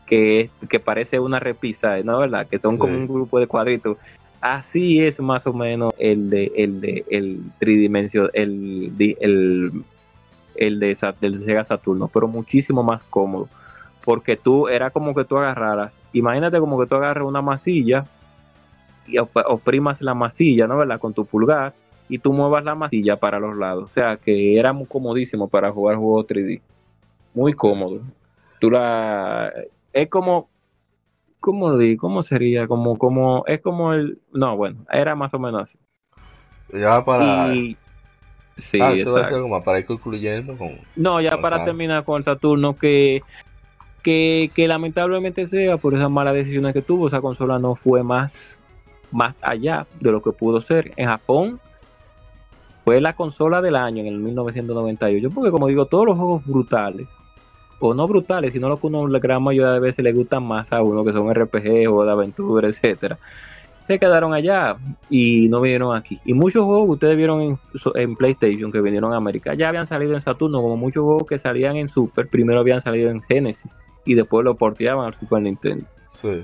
[0.06, 2.80] que, que parece una repisa no verdad que son Sí.
[2.80, 3.98] como un grupo de cuadritos
[4.41, 9.72] así es más o menos el de el de el tridimensional el, el
[10.56, 13.49] el de Sa- del Sega Saturno pero muchísimo más cómodo
[14.03, 18.06] porque tú era como que tú agarraras, imagínate como que tú agarras una masilla
[19.07, 20.77] y op- oprimas la masilla, ¿no?
[20.77, 20.99] ¿Verdad?
[20.99, 21.73] Con tu pulgar
[22.07, 23.84] y tú muevas la masilla para los lados.
[23.86, 26.61] O sea que era muy comodísimo para jugar juegos 3D.
[27.34, 28.02] Muy cómodo.
[28.60, 29.52] Tú la
[29.95, 30.49] es como
[31.39, 32.01] ¿cómo lo digo?
[32.01, 32.67] ¿Cómo sería?
[32.67, 35.80] Como como es como el no, bueno, era más o menos así.
[36.73, 37.55] Ya para.
[37.55, 37.77] Y
[38.57, 39.47] sí, ah, exacto.
[39.63, 40.77] para ir concluyendo con.
[40.95, 43.22] No, ya Con para terminar con el Saturno, que,
[44.03, 48.61] que, que lamentablemente sea por esas malas decisiones que tuvo, esa consola no fue más,
[49.11, 50.91] más allá de lo que pudo ser.
[50.97, 51.59] En Japón
[52.84, 57.07] fue la consola del año en el 1998, porque como digo, todos los juegos brutales,
[57.90, 60.72] o no brutales, sino lo que uno la gran mayoría de veces le gustan más
[60.72, 63.18] a uno, que son RPG, juegos de aventura, etcétera
[63.86, 64.78] se quedaron allá
[65.10, 66.20] y no vinieron aquí.
[66.26, 67.60] Y muchos juegos que ustedes vieron en,
[67.95, 71.38] en PlayStation que vinieron a América ya habían salido en Saturno, como muchos juegos que
[71.38, 73.72] salían en Super, primero habían salido en Genesis
[74.03, 75.86] y después lo porteaban al Super Nintendo.
[76.12, 76.44] Sí.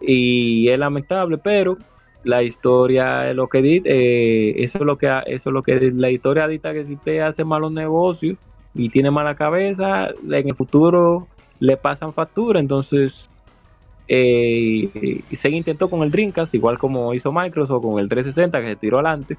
[0.00, 1.76] Y es lamentable, pero
[2.24, 6.10] la historia es lo que eh, eso es lo que eso es lo que la
[6.10, 8.38] historia dicta que si usted hace malos negocios
[8.74, 11.28] y tiene mala cabeza, en el futuro
[11.60, 13.28] le pasan factura, entonces
[14.08, 18.76] eh, se intentó con el Dreamcast, igual como hizo Microsoft con el 360 que se
[18.76, 19.38] tiró adelante.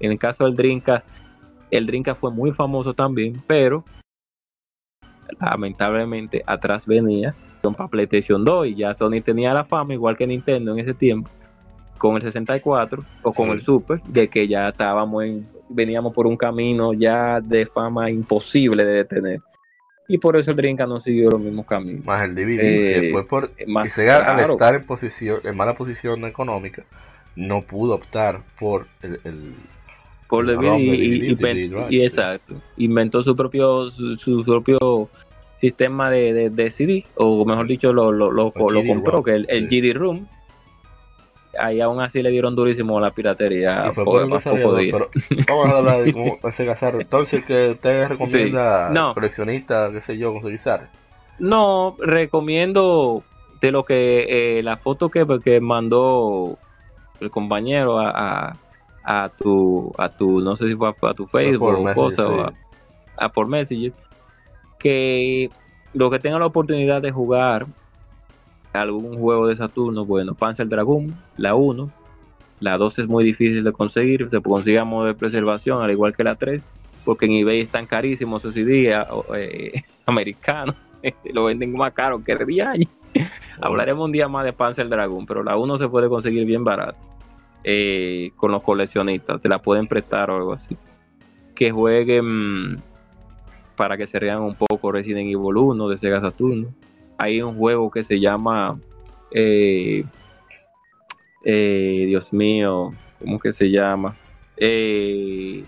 [0.00, 1.06] En el caso del Dreamcast,
[1.70, 3.84] el Dreamcast fue muy famoso también, pero
[5.40, 10.26] lamentablemente atrás venía son para PlayStation 2 y ya Sony tenía la fama, igual que
[10.26, 11.30] Nintendo en ese tiempo,
[11.96, 13.52] con el 64 o con Sí.
[13.52, 18.84] el Super, de que ya estábamos en, veníamos por un camino ya de fama imposible
[18.84, 19.40] de detener.
[20.06, 22.04] Y por eso el Dreamcast no siguió los mismos caminos.
[22.04, 23.50] Más el DVD, Eh, que fue por.
[23.66, 24.52] más y al claro.
[24.52, 26.84] estar en posición, en mala posición económica,
[27.36, 29.54] no pudo optar por el, el-
[30.28, 31.34] por el y,
[31.90, 35.08] y- exacto inventó su propio su, su propio
[35.56, 39.22] sistema de, de, de CD o mejor dicho lo, lo, lo, El lo GD compró
[39.22, 39.80] que el, el sí.
[39.80, 40.26] GD Room
[41.58, 44.58] ahí aún así le dieron durísimo la piratería y fue por por el más pocos
[44.58, 45.44] desarrollador, días.
[45.46, 47.02] pero vamos a hablar de cómo fue Sega Saturn.
[47.02, 48.94] Entonces, que usted recomienda Sí.
[48.94, 49.14] No.
[49.14, 50.60] coleccionista, qué sé yo, conseguir
[51.38, 53.22] no recomiendo
[53.60, 56.58] de lo que eh, la foto que, que mandó
[57.20, 58.56] el compañero a, a,
[59.04, 62.52] a tu, a tu, no sé si fue a, tu Facebook o cosa,
[63.16, 63.92] a, por Messenger,
[64.78, 65.50] que
[65.92, 67.66] los que tengan la oportunidad de jugar
[68.82, 71.90] algún juego de Saturno, bueno, Panzer Dragoon, la 1,
[72.60, 76.14] la 2 es muy difícil de conseguir, se consigue a modo de preservación, al igual
[76.14, 76.62] que la 3,
[77.04, 78.92] porque en eBay están carísimos esos CD
[79.36, 80.76] eh, americanos,
[81.32, 82.72] lo venden más caro que el día.
[83.60, 86.98] Hablaremos un día más de Panzer Dragoon, pero la 1 se puede conseguir bien barato
[87.62, 90.76] eh, con los coleccionistas, te la pueden prestar o algo así.
[91.54, 92.82] Que jueguen
[93.76, 96.68] para que se rean un poco Resident Evil 1 de Sega Saturno.
[97.18, 98.78] Hay un juego que se llama
[99.30, 100.04] eh,
[101.44, 104.16] eh, Dios mío, ¿cómo que se llama?
[104.56, 105.64] Eh,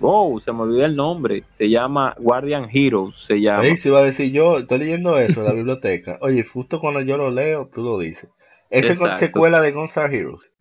[0.00, 1.44] oh, se me olvidó el nombre.
[1.50, 3.16] Se llama Guardian Heroes.
[3.16, 3.62] Se llama.
[3.62, 6.18] Ahí se iba a decir yo, estoy leyendo eso en la biblioteca.
[6.20, 8.30] Oye, justo cuando yo lo leo, tú lo dices.
[8.70, 10.52] ¿Es secuela de Gunstar Heroes?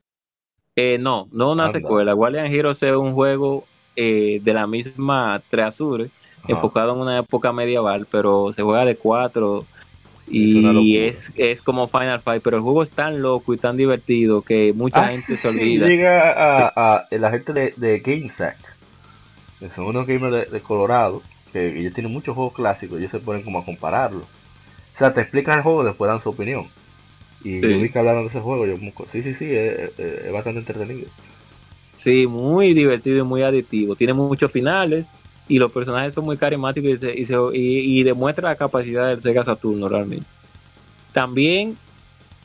[0.76, 2.14] Eh, no, no una secuela.
[2.14, 3.65] Guardian Heroes es un juego
[3.95, 6.10] eh, de la misma Treasure,
[6.48, 9.66] enfocado en una época medieval, pero se juega de cuatro
[10.32, 14.41] y es, es, como Final Fight, pero el juego es tan loco y tan divertido
[14.41, 15.88] que mucha ah, gente se olvida.
[15.88, 18.57] llega a, la gente de, de GameSack,
[19.60, 23.44] que son unos gamers de, Colorado, que ellos tienen muchos juegos clásicos, ellos se ponen
[23.44, 24.24] como a compararlos.
[24.24, 26.68] O sea, te explican el juego, después dan su opinión.
[27.44, 28.76] Y yo vi que hablaron de ese juego, yo
[29.07, 31.07] sí, sí, sí, es, es bastante entretenido.
[31.95, 33.95] Sí, muy divertido y muy adictivo.
[33.95, 35.07] Tiene muchos finales
[35.50, 40.26] y los personajes son muy carismáticos y, y, demuestra la capacidad del Sega Saturno realmente.
[41.12, 41.76] También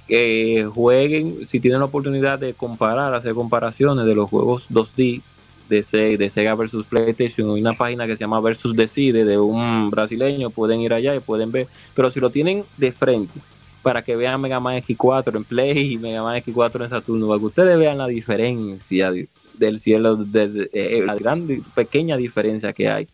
[0.09, 5.23] que jueguen, si tienen la oportunidad de comparar, hacer comparaciones de los juegos 2D
[5.69, 9.39] de Sega, de Sega versus PlayStation, hay una página que se llama Versus Decide de
[9.39, 13.39] un brasileño, pueden ir allá y pueden ver, pero si lo tienen de frente,
[13.83, 17.39] para que vean Mega Man X4 en Play y Mega Man X4 en Saturno, para
[17.39, 19.11] que ustedes vean la diferencia
[19.59, 23.09] del cielo, de, eh, la gran pequeña diferencia que hay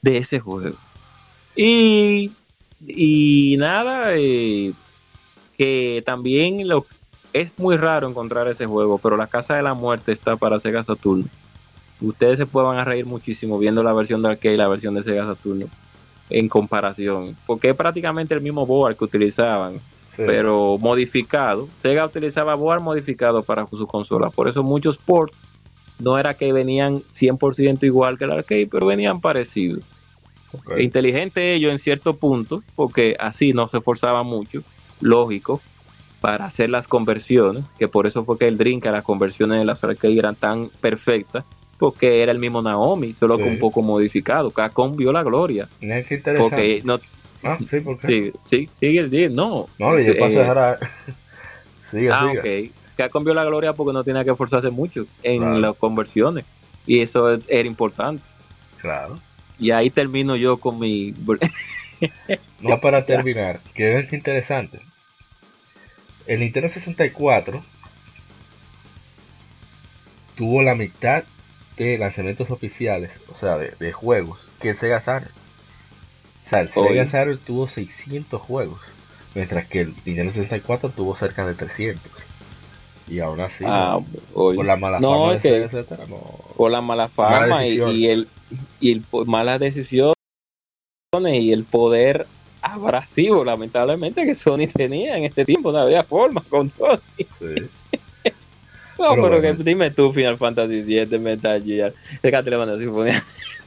[0.00, 0.76] de ese juego.
[1.54, 2.32] Y,
[2.86, 4.72] y nada, eh,
[5.56, 6.86] que también lo,
[7.32, 10.82] es muy raro encontrar ese juego, pero la Casa de la Muerte está para Sega
[10.82, 11.24] Saturno.
[12.00, 15.26] Ustedes se puedan reír muchísimo viendo la versión de arcade y la versión de Sega
[15.26, 15.66] Saturno
[16.30, 19.80] en comparación, porque es prácticamente el mismo board que utilizaban
[20.16, 21.68] pero modificado.
[21.78, 25.36] Sega utilizaba board modificado para su consola, por eso muchos ports
[25.98, 29.84] no era que venían 100% igual que el arcade, pero venían parecidos.
[30.78, 34.62] Inteligente ellos en cierto punto, porque así no se esforzaba mucho,
[35.00, 35.60] lógico,
[36.20, 39.82] para hacer las conversiones, que por eso fue que el Drink, las conversiones de las
[39.82, 41.44] arcade eran tan perfectas,
[41.78, 44.52] porque era el mismo Naomi, solo que un poco modificado.
[44.52, 45.68] Capcom vio la gloria.
[46.38, 47.00] Porque no,
[47.42, 48.32] Ah, sí, ¿por qué?
[48.44, 49.68] Sí, sigue el día, no.
[49.78, 50.78] No, yo paso a dejar
[51.90, 52.38] Sigue, ah, sigue.
[52.68, 52.96] ok.
[52.96, 56.44] Que cambió la gloria porque no tenía que esforzarse mucho en las conversiones.
[56.86, 58.22] Y eso era importante.
[58.80, 59.18] Claro.
[59.58, 61.14] Y ahí termino yo con mi...
[62.60, 64.80] no para terminar, que es interesante.
[66.26, 67.62] El Nintendo 64
[70.34, 71.24] tuvo la mitad
[71.76, 75.32] de lanzamientos oficiales, o sea, de, juegos, que el Sega Saturn
[76.50, 78.80] el Sega Saturn tuvo 600 juegos,
[79.34, 82.02] mientras que el Nintendo 64 tuvo cerca de 300.
[83.08, 83.98] Y aún así, ah,
[84.32, 85.84] por la mala fama de Sega
[86.56, 88.28] por la mala fama y, el
[88.80, 90.14] y el malas decisiones
[91.24, 92.26] y el poder
[92.62, 97.00] abrasivo, lamentablemente, que Sony tenía en este tiempo, no había forma con Sony.
[97.38, 97.54] Sí.
[98.98, 101.92] no, pero, que, dime tú, Final Fantasy VII, Metal Gear,
[102.22, 102.78] déjate levantar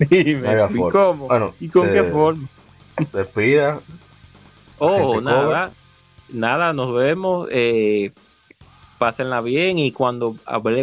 [0.09, 1.53] Dime, ¿y cómo?
[1.59, 2.47] ¿Y con qué forma?
[3.13, 3.79] Despida.
[4.77, 5.71] Oh, nada.
[6.29, 7.47] Nada, nos vemos.
[7.51, 8.11] Eh,
[8.97, 10.35] pásenla bien y cuando,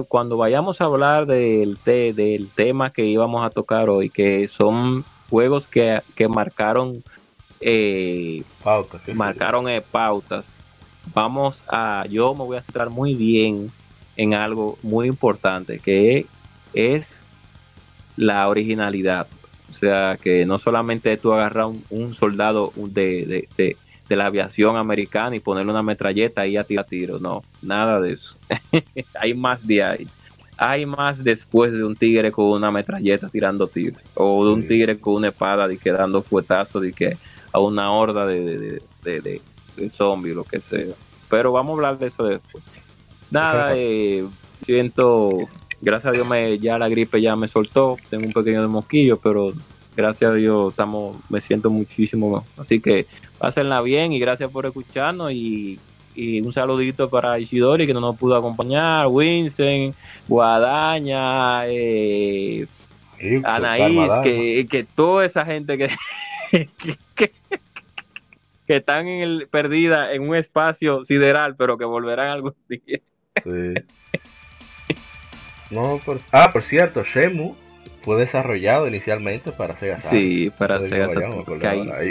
[0.09, 5.67] cuando vayamos a hablar del, del tema que íbamos a tocar hoy, que son juegos
[5.67, 7.03] que, marcaron
[7.61, 10.61] eh, pautas, marcaron eh, pautas.
[11.15, 13.73] Vamos a, yo me voy a centrar muy bien
[14.17, 16.27] en algo muy importante que
[16.75, 17.27] es
[18.17, 19.27] la originalidad.
[19.73, 23.49] O sea, que no solamente tú agarras un, soldado de,
[24.09, 28.37] la aviación americana y ponerle una metralleta y a tirar tiro, no, nada de eso.
[29.19, 30.09] hay más de ahí.
[30.59, 34.99] Hay más después de un tigre con una metralleta tirando tiros, o de un tigre
[34.99, 37.17] con una espada y que dando fuetazos y que
[37.51, 39.41] a una horda de, de,
[39.89, 40.95] zombies, lo que sea.
[41.31, 42.63] Pero vamos a hablar de eso después.
[43.31, 44.27] Nada, eh,
[44.67, 45.49] siento
[45.83, 49.19] gracias a Dios me, ya la gripe ya me soltó, tengo un pequeño de mosquillo,
[49.19, 49.53] pero
[49.95, 53.07] gracias a Dios estamos, me siento muchísimo Así que
[53.39, 55.79] pásenla bien y gracias por escucharnos y
[56.15, 59.95] y un saludito para Ishidori que no nos pudo acompañar, Winston,
[60.29, 62.67] Guadaña, eh,
[63.45, 65.89] Anaís, que, que, toda esa gente que,
[67.15, 67.33] que,
[68.67, 73.01] están en el, perdida en un espacio sideral, pero que volverán algún día.
[73.43, 73.75] Sí.
[75.73, 76.01] No,
[76.31, 77.55] Ah, por cierto, Shemu
[78.03, 80.21] fue desarrollado inicialmente para Sega Saturn.
[80.21, 81.63] Sí, para Sega Saturn.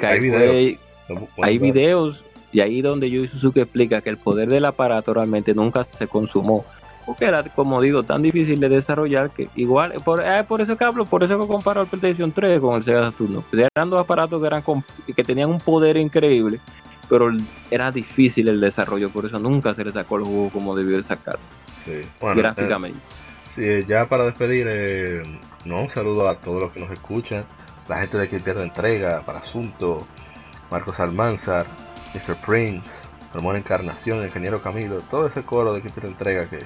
[0.04, 0.80] Hay, videos.
[1.42, 5.86] hay videos y ahí donde Yu Suzuki explica que el poder del aparato realmente nunca
[5.98, 6.66] se consumó.
[7.06, 10.84] Porque era, como digo, tan difícil de desarrollar que igual, por, eh, por eso que
[10.84, 13.44] hablo, por eso que comparo el PlayStation 3 con el Sega Saturn.
[13.76, 14.64] Eran dos aparatos que, eran,
[15.16, 16.60] que tenían un poder increíble,
[17.10, 17.32] pero
[17.70, 21.48] era difícil el desarrollo, por eso nunca se le sacó el juego como debió sacarse.
[21.86, 22.02] Sí.
[22.36, 23.00] gráficamente.
[23.00, 23.21] Eh,
[23.56, 25.24] sí, ya para despedir, eh,
[25.66, 27.46] no, un saludo a todos los que nos escuchan,
[27.88, 30.06] la gente de que pierde entrega, para Asunto,
[30.70, 31.66] Marcos Almanzar,
[32.14, 32.36] Mr.
[32.46, 32.90] Prince,
[33.34, 36.60] Ramón Encarnación, el Ingeniero Camilo, todo ese coro de que pierde entrega que,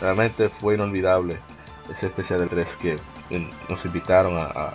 [0.00, 1.38] realmente fue inolvidable,
[1.90, 2.98] ese especial del 3 que
[3.68, 4.72] nos invitaron a,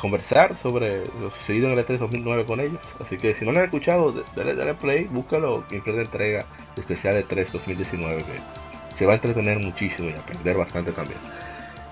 [0.00, 2.80] conversar sobre lo sucedido en el E3 2009 con ellos.
[2.98, 6.46] Así que si no lo han escuchado, dale, play, búscalo, quien pierde entrega
[6.76, 8.61] especial de 3 2019 que
[9.02, 11.18] se va a entretener muchísimo y aprender bastante también.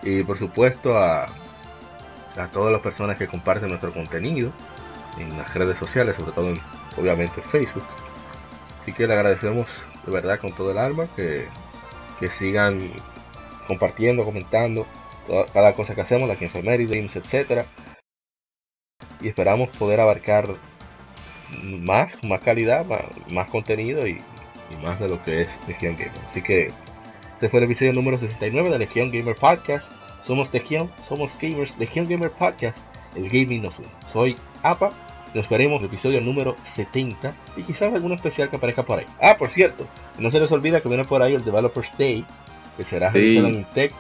[0.00, 4.52] Y por supuesto a, a todas las personas que comparten nuestro contenido
[5.18, 6.60] en las redes sociales, sobre todo en,
[6.96, 7.82] obviamente Facebook.
[8.80, 9.66] Así que le agradecemos
[10.06, 11.48] de verdad con todo el alma que,
[12.20, 12.92] que sigan
[13.66, 14.86] compartiendo, comentando
[15.52, 17.66] cada cosa que hacemos, la que games, etcétera.
[19.20, 20.54] Y esperamos poder abarcar
[21.64, 22.86] más, más calidad,
[23.32, 24.20] más, contenido y,
[24.80, 26.12] más de lo que es Legion Gamer.
[26.28, 26.70] Así que
[27.40, 29.90] este fue el episodio número 69 de Legion Gamer Podcast.
[30.22, 32.76] Somos Legion, somos gamers, Legion Gamer Podcast,
[33.16, 33.88] el gaming nos une.
[34.12, 34.92] Soy APA,
[35.32, 39.06] nos veremos el episodio número 70 y quizás algún especial que aparezca por ahí.
[39.22, 39.86] Ah, por cierto,
[40.18, 42.26] no se les olvida que viene por ahí el Developers Day,
[42.76, 43.94] que será realizado en Tech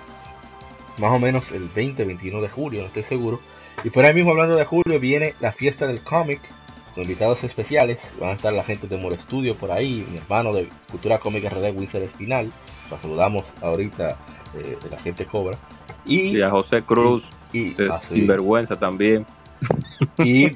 [0.98, 3.40] más o menos el 20-21 de julio, no estoy seguro.
[3.82, 6.42] Y por ahí mismo hablando de julio viene la fiesta del cómic
[6.94, 8.02] con invitados especiales.
[8.20, 11.48] Van a estar la gente de Moro Studio por ahí, mi hermano de Cultura Cómica
[11.48, 12.52] RD, Winsor Espinal.
[12.98, 14.16] Saludamos ahorita
[14.56, 15.56] eh, la gente Cobra.
[16.04, 19.26] Y, a José Cruz, y, Sinvergüenza también.
[20.24, 20.46] Y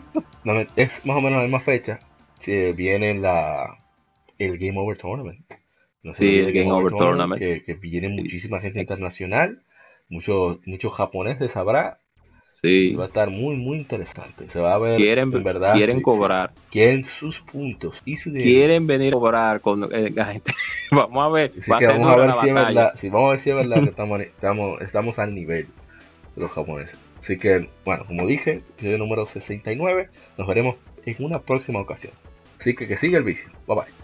[0.76, 2.00] es más o menos la misma fecha.
[2.38, 3.78] Si viene la,
[4.38, 5.44] el Game Over Tournament.
[6.14, 7.40] sí, el Game, Over Tournament.
[7.40, 9.62] Que, viene muchísima gente internacional.
[10.08, 12.00] Muchos muchos japoneses habrá.
[12.62, 12.94] Sí.
[12.94, 14.48] Va a estar muy, muy interesante.
[14.48, 15.74] Se va a ver, quieren, en verdad.
[15.74, 16.52] Quieren cobrar.
[16.70, 20.52] Quieren sus puntos y su Quieren venir a cobrar con eh, la gente.
[20.90, 21.52] vamos a ver.
[21.68, 22.94] vamos a ver si es verdad.
[23.02, 25.66] vamos a ver si es verdad que estamos, estamos, estamos al nivel
[26.36, 26.96] de los japoneses.
[27.20, 30.08] Así que, bueno, como dije, episodio número 69.
[30.38, 32.12] Nos veremos en una próxima ocasión.
[32.60, 33.50] Así que que siga el vicio.
[33.66, 34.03] Bye bye.